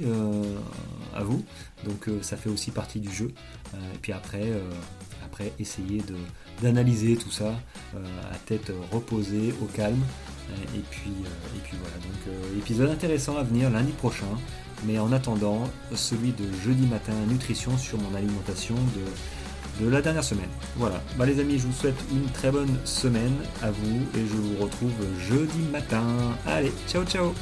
à 1.15 1.23
vous. 1.23 1.45
Donc 1.85 2.09
ça 2.23 2.39
fait 2.39 2.49
aussi 2.49 2.71
partie 2.71 3.01
du 3.01 3.13
jeu. 3.13 3.31
et 3.75 3.99
puis 4.01 4.13
après, 4.13 4.51
après 5.23 5.53
essayer 5.59 6.01
d'analyser 6.63 7.17
tout 7.17 7.31
ça 7.31 7.61
à 7.95 8.37
tête 8.47 8.73
reposée, 8.91 9.53
au 9.61 9.67
calme. 9.67 10.01
Et 10.75 10.83
puis, 10.91 11.13
et 11.57 11.61
puis 11.65 11.77
voilà, 11.81 11.97
donc 11.97 12.59
épisode 12.59 12.91
intéressant 12.91 13.37
à 13.37 13.43
venir 13.43 13.71
lundi 13.71 13.93
prochain. 13.93 14.27
Mais 14.85 14.99
en 14.99 15.11
attendant, 15.13 15.65
celui 15.95 16.33
de 16.33 16.45
jeudi 16.65 16.87
matin, 16.87 17.15
nutrition 17.29 17.77
sur 17.79 17.99
mon 17.99 18.15
alimentation 18.15 18.75
de, 18.75 19.85
de 19.85 19.91
la 19.91 20.03
dernière 20.03 20.25
semaine. 20.25 20.51
Voilà. 20.77 21.03
Bah 21.17 21.27
les 21.27 21.41
amis, 21.41 21.59
je 21.59 21.67
vous 21.67 21.73
souhaite 21.73 21.99
une 22.13 22.31
très 22.31 22.51
bonne 22.51 22.77
semaine 22.85 23.35
à 23.63 23.71
vous 23.71 24.01
et 24.15 24.21
je 24.21 24.37
vous 24.37 24.63
retrouve 24.63 24.93
jeudi 25.19 25.63
matin. 25.73 26.05
Allez, 26.47 26.73
ciao 26.87 27.05
ciao 27.05 27.33